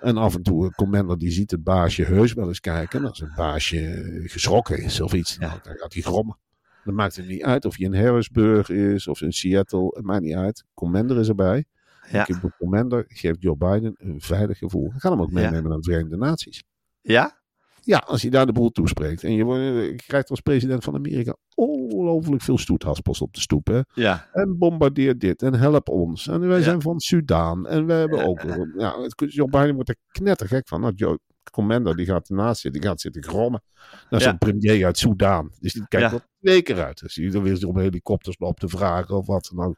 En 0.00 0.16
af 0.16 0.34
en 0.34 0.42
toe, 0.42 0.64
een 0.64 0.74
commander 0.74 1.18
die 1.18 1.30
ziet 1.30 1.50
het 1.50 1.62
baasje 1.64 2.02
heus 2.04 2.32
wel 2.32 2.48
eens 2.48 2.60
kijken. 2.60 3.00
En 3.00 3.08
als 3.08 3.20
het 3.20 3.34
baasje 3.34 3.86
eh, 3.86 4.30
geschrokken 4.30 4.82
is 4.82 5.00
of 5.00 5.12
iets, 5.12 5.36
Ja. 5.40 5.46
nou, 5.46 5.58
dan 5.62 5.74
gaat 5.76 5.92
hij 5.92 6.02
grommen. 6.02 6.38
Dan 6.84 6.94
maakt 6.94 7.16
het 7.16 7.26
niet 7.26 7.42
uit 7.42 7.64
of 7.64 7.78
je 7.78 7.84
in 7.84 7.94
Harrisburg 7.94 8.68
is 8.68 9.08
of 9.08 9.20
in 9.20 9.32
Seattle. 9.32 9.86
Het 9.96 10.04
maakt 10.04 10.22
niet 10.22 10.34
uit. 10.34 10.64
Commander 10.74 11.18
is 11.18 11.28
erbij. 11.28 11.64
Ja. 12.10 12.26
Ik 12.26 12.36
heb 12.40 12.50
commander 12.58 13.04
geeft 13.08 13.42
Joe 13.42 13.56
Biden 13.56 13.94
een 13.98 14.20
veilig 14.20 14.58
gevoel. 14.58 14.92
Ga 14.96 15.10
hem 15.10 15.20
ook 15.20 15.30
Ja. 15.30 15.34
meenemen 15.34 15.68
naar 15.68 15.78
de 15.78 15.84
Verenigde 15.90 16.16
Naties. 16.16 16.62
Ja? 17.00 17.42
Ja, 17.80 17.98
als 17.98 18.22
hij 18.22 18.30
daar 18.30 18.46
de 18.46 18.52
boel 18.52 18.70
toespreekt. 18.70 19.24
En 19.24 19.32
je, 19.32 19.44
wordt- 19.44 19.62
je 19.62 19.94
krijgt 20.06 20.30
als 20.30 20.40
president 20.40 20.84
van 20.84 20.94
Amerika 20.94 21.36
ongelooflijk 21.54 22.42
veel 22.42 22.58
stoethaspels 22.58 23.20
op 23.20 23.32
de 23.34 23.40
stoep. 23.40 23.66
Hè? 23.66 23.80
Ja. 23.94 24.28
En 24.32 24.58
bombardeer 24.58 25.18
dit 25.18 25.42
en 25.42 25.54
help 25.54 25.88
ons. 25.88 26.28
En 26.28 26.48
wij 26.48 26.58
Ja. 26.58 26.64
zijn 26.64 26.82
van 26.82 27.00
Sudaan. 27.00 27.66
En 27.66 27.86
we 27.86 27.92
hebben 27.92 28.24
ook. 28.26 28.42
Ja, 28.78 28.94
Joe 29.16 29.48
Biden 29.50 29.74
wordt 29.74 29.88
er 29.88 29.96
knettergek 30.08 30.68
van. 30.68 30.80
Nou, 30.80 30.92
Joe 30.94 31.18
Commander 31.50 31.96
die 31.96 32.06
gaat 32.06 32.28
ernaast 32.28 32.60
zitten. 32.60 32.80
Die 32.80 32.90
gaat 32.90 33.00
zitten 33.00 33.22
grommen. 33.22 33.62
Naar 34.10 34.20
Ja. 34.20 34.28
zo'n 34.28 34.38
premier 34.38 34.84
uit 34.84 34.98
Sudaan. 34.98 35.50
Dus 35.60 35.72
die 35.72 35.88
kijkt 35.88 36.10
Ja. 36.10 36.20
twee 36.40 36.62
keer 36.62 36.84
uit. 36.84 36.98
Dus 37.00 37.14
die 37.14 37.40
weer 37.40 37.66
op 37.68 37.76
helikopters 37.76 38.38
loopt 38.38 38.60
te 38.60 38.68
vragen 38.68 39.16
of 39.16 39.26
wat 39.26 39.50
dan 39.54 39.66
ook. 39.66 39.76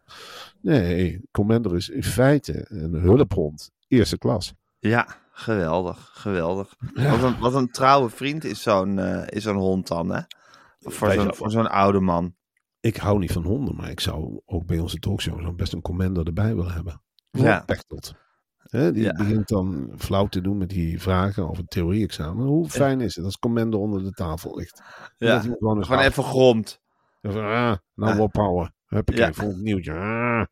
Nee, 0.60 1.20
Commander 1.30 1.76
is 1.76 1.88
in 1.88 2.02
feite 2.04 2.66
een 2.68 2.94
hulphond. 2.94 3.70
Eerste 3.88 4.18
klas. 4.18 4.54
Ja, 4.78 5.16
geweldig, 5.32 6.10
geweldig. 6.12 6.74
Ja. 6.94 7.10
Wat, 7.10 7.22
een, 7.32 7.38
wat 7.38 7.54
een 7.54 7.70
trouwe 7.70 8.10
vriend 8.10 8.44
is 8.44 8.62
zo'n 8.62 8.98
eh, 8.98 9.22
is 9.26 9.42
zo'n 9.42 9.56
hond 9.56 9.88
dan, 9.88 10.08
hè? 10.10 10.20
Voor 10.78 11.12
zo'n, 11.12 11.22
zou- 11.22 11.34
voor 11.36 11.50
zo'n 11.50 11.70
oude 11.70 12.00
man. 12.00 12.34
Ik 12.80 12.96
hou 12.96 13.18
niet 13.18 13.32
van 13.32 13.44
honden, 13.44 13.76
maar 13.76 13.90
ik 13.90 14.00
zou 14.00 14.40
ook 14.44 14.66
bij 14.66 14.78
onze 14.78 14.98
talkshow 14.98 15.54
best 15.56 15.72
een 15.72 15.80
Commander 15.80 16.26
erbij 16.26 16.54
willen 16.56 16.72
hebben. 16.72 17.02
Ja. 17.30 17.62
Pechtold. 17.66 18.14
Hè, 18.76 18.92
die 18.92 19.02
Ja. 19.02 19.12
begint 19.12 19.48
dan 19.48 19.92
flauw 19.98 20.26
te 20.26 20.40
doen 20.40 20.58
met 20.58 20.68
die 20.68 21.00
vragen 21.00 21.42
over 21.48 21.56
het 21.62 21.70
theorie-examen. 21.70 22.46
Hoe 22.46 22.68
fijn 22.68 23.00
is 23.00 23.14
het 23.16 23.24
als 23.24 23.38
Commander 23.38 23.80
onder 23.80 24.02
de 24.04 24.10
tafel 24.10 24.56
ligt? 24.56 24.82
Ja. 25.16 25.40
Gewoon, 25.40 25.84
Gewoon 25.84 26.02
even. 26.02 26.24
Van, 27.22 27.44
ah, 27.44 27.74
nou 27.94 28.18
ophouden. 28.18 28.74
Heb 28.86 29.10
ik 29.10 29.16
Ja. 29.16 29.26
een 29.26 29.34
volgend 29.34 29.62
nieuwtje. 29.62 29.92
Ah. 29.92 30.44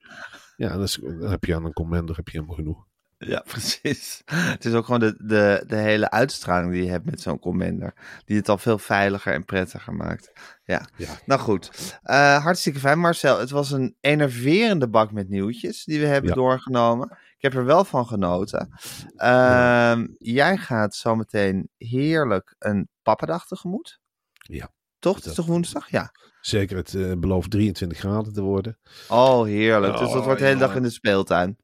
Ja, 0.57 0.77
dan 0.77 0.89
heb 1.31 1.45
je 1.45 1.55
aan 1.55 1.65
een 1.65 1.73
Commander 1.73 2.17
heb 2.17 2.29
je 2.29 2.33
helemaal 2.39 2.57
genoeg. 2.57 2.85
Ja, 3.19 3.41
precies. 3.53 4.23
Het 4.25 4.65
is 4.65 4.73
ook 4.75 4.85
gewoon 4.85 5.01
de, 5.01 5.15
de, 5.19 5.65
de 5.67 5.77
hele 5.77 6.11
uitstraling 6.11 6.73
die 6.73 6.85
je 6.85 6.91
hebt 6.91 7.05
met 7.05 7.21
zo'n 7.21 7.39
commander. 7.39 7.95
Die 8.25 8.37
het 8.37 8.49
al 8.49 8.59
veel 8.59 8.79
veiliger 8.79 9.33
en 9.33 9.45
prettiger 9.45 9.95
maakt. 9.95 10.33
Ja, 10.65 10.89
Ja. 10.97 11.09
nou 11.27 11.41
goed. 11.41 11.99
Eh, 12.03 12.43
hartstikke 12.43 12.79
fijn. 12.79 12.99
Marcel, 12.99 13.39
het 13.39 13.51
was 13.51 13.71
een 13.71 13.97
enerverende 14.01 14.89
bak 14.89 15.13
met 15.13 15.29
nieuwtjes 15.29 15.85
die 15.85 16.01
we 16.01 16.07
hebben 16.07 16.31
Ja. 16.31 16.37
doorgenomen. 16.37 17.19
Ik 17.45 17.53
heb 17.53 17.61
er 17.61 17.67
wel 17.67 17.85
van 17.85 18.07
genoten. 18.07 18.69
Ehm, 19.17 20.07
Jij 20.19 20.57
gaat 20.57 20.95
zometeen 20.95 21.69
heerlijk 21.77 22.55
een 22.59 22.89
pappendag 23.03 23.47
tegemoet. 23.47 24.01
Ja. 24.33 24.73
Toch? 24.99 25.17
Het 25.17 25.25
is 25.25 25.35
toch 25.35 25.47
woensdag? 25.47 25.91
Ja. 25.91 26.13
Zeker, 26.41 26.77
het 26.77 26.95
eh, 26.95 27.13
belooft 27.19 27.51
23 27.51 27.99
graden 27.99 28.33
te 28.33 28.43
worden. 28.43 28.79
Oh, 29.09 29.45
heerlijk. 29.45 29.93
dus 29.93 30.01
dat 30.11 30.19
Oh, 30.19 30.25
wordt 30.25 30.41
de 30.41 30.47
hele 30.47 30.59
dag 30.59 30.75
in 30.77 30.83
de 30.83 30.91
speeltuin. 30.91 31.57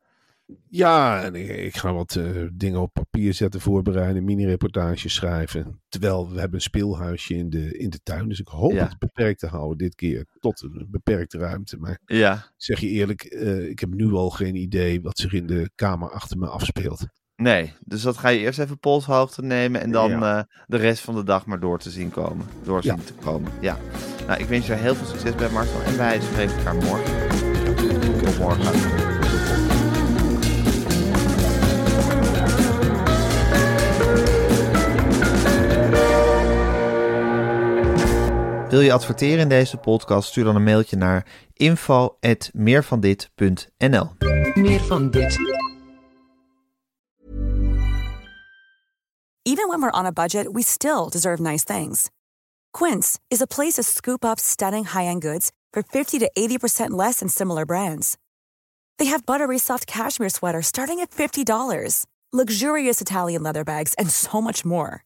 Ja, 0.69 1.23
en 1.23 1.35
ik, 1.35 1.49
ik 1.49 1.77
ga 1.77 1.93
wat 1.93 2.17
eh, 2.17 2.25
dingen 2.53 2.81
op 2.81 2.93
papier 2.93 3.35
zetten, 3.35 3.61
voorbereiden, 3.61 4.25
mini-reportages 4.25 5.15
schrijven. 5.15 5.81
Terwijl 5.89 6.29
we 6.33 6.39
hebben 6.39 6.55
een 6.55 6.61
speelhuisje 6.61 7.35
in 7.35 7.51
de, 7.51 7.79
in 7.79 7.91
de 7.91 8.01
tuin. 8.03 8.29
Dus 8.29 8.41
ik 8.41 8.49
hoop 8.49 8.73
Ja. 8.73 8.85
het 8.89 8.99
beperkt 8.99 9.39
te 9.41 9.47
houden 9.47 9.79
dit 9.79 9.95
keer. 9.95 10.27
Tot 10.41 10.63
een 10.63 10.87
beperkte 10.91 11.39
ruimte. 11.39 11.77
Maar 11.77 11.99
Ja. 12.05 12.47
zeg 12.57 12.81
je 12.81 12.89
eerlijk, 12.89 13.23
eh, 13.23 13.69
ik 13.69 13.79
heb 13.79 13.95
nu 13.95 14.13
al 14.13 14.31
geen 14.31 14.55
idee 14.57 15.01
wat 15.01 15.19
zich 15.19 15.33
in 15.33 15.47
de 15.47 15.71
kamer 15.75 16.11
achter 16.11 16.39
me 16.39 16.47
afspeelt. 16.47 17.07
Nee, 17.37 17.73
dus 17.85 18.03
dat 18.03 18.17
ga 18.17 18.29
je 18.29 18.39
eerst 18.39 18.59
even 18.59 18.79
polshoogte 18.79 19.43
nemen 19.43 19.81
en 19.81 19.91
dan 19.91 20.11
Ja. 20.11 20.39
eh, 20.39 20.45
de 20.67 20.77
rest 20.77 21.03
van 21.03 21.15
de 21.15 21.25
dag 21.25 21.47
maar 21.47 21.61
door 21.61 21.79
te 21.79 21.91
zien 21.91 22.11
komen. 22.11 22.47
Door 22.63 22.81
Ja. 22.85 22.95
zien 22.97 23.05
te 23.05 23.13
komen. 23.13 23.53
Ja. 23.61 23.79
Nou, 24.27 24.41
ik 24.41 24.47
wens 24.47 24.67
je 24.67 24.73
heel 24.73 24.95
veel 24.95 25.07
succes 25.07 25.35
bij, 25.35 25.51
Marcel. 25.51 25.83
En 25.83 25.97
wij 25.97 26.21
spreken 26.21 26.57
elkaar 26.57 26.75
morgen. 26.75 27.29
Tot 28.25 28.39
morgen. 28.39 29.20
Wil 38.71 38.81
je 38.81 38.93
adverteren 38.93 39.39
in 39.39 39.49
deze 39.49 39.77
podcast? 39.77 40.29
Stuur 40.29 40.45
dan 40.45 40.57
een 40.57 40.63
mailtje 40.63 40.97
naar 40.97 41.27
info.meervandit.nl 41.53 44.09
Meer 44.55 44.81
van 44.81 45.11
dit. 45.11 45.39
Even 49.43 49.69
when 49.69 49.81
we're 49.81 49.99
on 49.99 50.07
a 50.07 50.13
budget, 50.13 50.47
we 50.53 50.63
still 50.63 51.09
deserve 51.09 51.43
nice 51.43 51.65
things. 51.65 52.11
Quince 52.79 53.19
is 53.29 53.41
a 53.41 53.47
place 53.47 53.73
to 53.73 53.83
scoop 53.83 54.25
up 54.25 54.39
stunning 54.39 54.87
high-end 54.87 55.23
goods 55.23 55.51
for 55.71 55.83
50 55.83 56.19
to 56.19 56.31
80% 56.39 56.97
less 56.97 57.19
than 57.19 57.29
similar 57.29 57.65
brands. 57.65 58.17
They 58.97 59.07
have 59.11 59.25
buttery 59.25 59.59
soft 59.59 59.87
cashmere 59.87 60.31
sweaters 60.31 60.67
starting 60.67 61.01
at 61.01 61.11
$50, 61.11 62.07
luxurious 62.33 63.01
Italian 63.01 63.43
leather 63.43 63.65
bags, 63.65 63.95
and 63.95 64.11
so 64.11 64.41
much 64.41 64.65
more. 64.65 65.05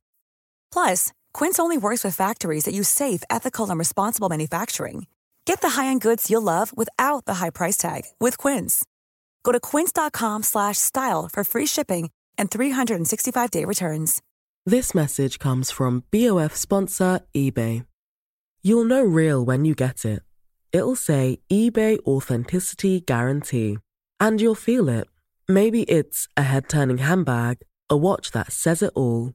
Plus, 0.71 1.13
Quince 1.35 1.59
only 1.59 1.77
works 1.77 2.05
with 2.05 2.15
factories 2.17 2.65
that 2.65 2.75
use 2.75 2.89
safe, 2.89 3.23
ethical, 3.29 3.69
and 3.69 3.79
responsible 3.79 4.29
manufacturing. 4.29 5.07
Get 5.45 5.61
the 5.61 5.71
high-end 5.71 6.01
goods 6.01 6.31
you'll 6.31 6.43
love 6.43 6.73
without 6.77 7.27
the 7.27 7.35
high 7.35 7.51
price 7.51 7.77
tag 7.77 8.03
with 8.19 8.39
Quince. 8.39 8.85
Go 9.43 9.53
to 9.53 9.61
quince.com 9.61 10.43
slash 10.43 10.79
style 10.79 11.29
for 11.33 11.45
free 11.45 11.67
shipping 11.67 12.11
and 12.39 12.51
365-day 12.51 13.65
returns. 13.65 14.23
This 14.65 14.95
message 14.95 15.39
comes 15.39 15.71
from 15.71 16.05
BOF 16.11 16.57
sponsor 16.57 17.21
eBay. 17.35 17.85
You'll 18.63 18.85
know 18.85 19.03
real 19.03 19.45
when 19.45 19.65
you 19.67 19.75
get 19.75 20.05
it. 20.07 20.23
It'll 20.73 20.97
say 20.97 21.41
eBay 21.53 21.99
Authenticity 22.07 23.01
Guarantee. 23.01 23.77
And 24.19 24.41
you'll 24.41 24.55
feel 24.55 24.89
it. 24.89 25.07
Maybe 25.47 25.83
it's 25.83 26.27
a 26.37 26.43
head 26.43 26.69
turning 26.71 26.99
handbag, 26.99 27.59
a 27.91 27.97
watch 27.97 28.31
that 28.31 28.53
says 28.53 28.81
it 28.83 28.93
all, 28.95 29.35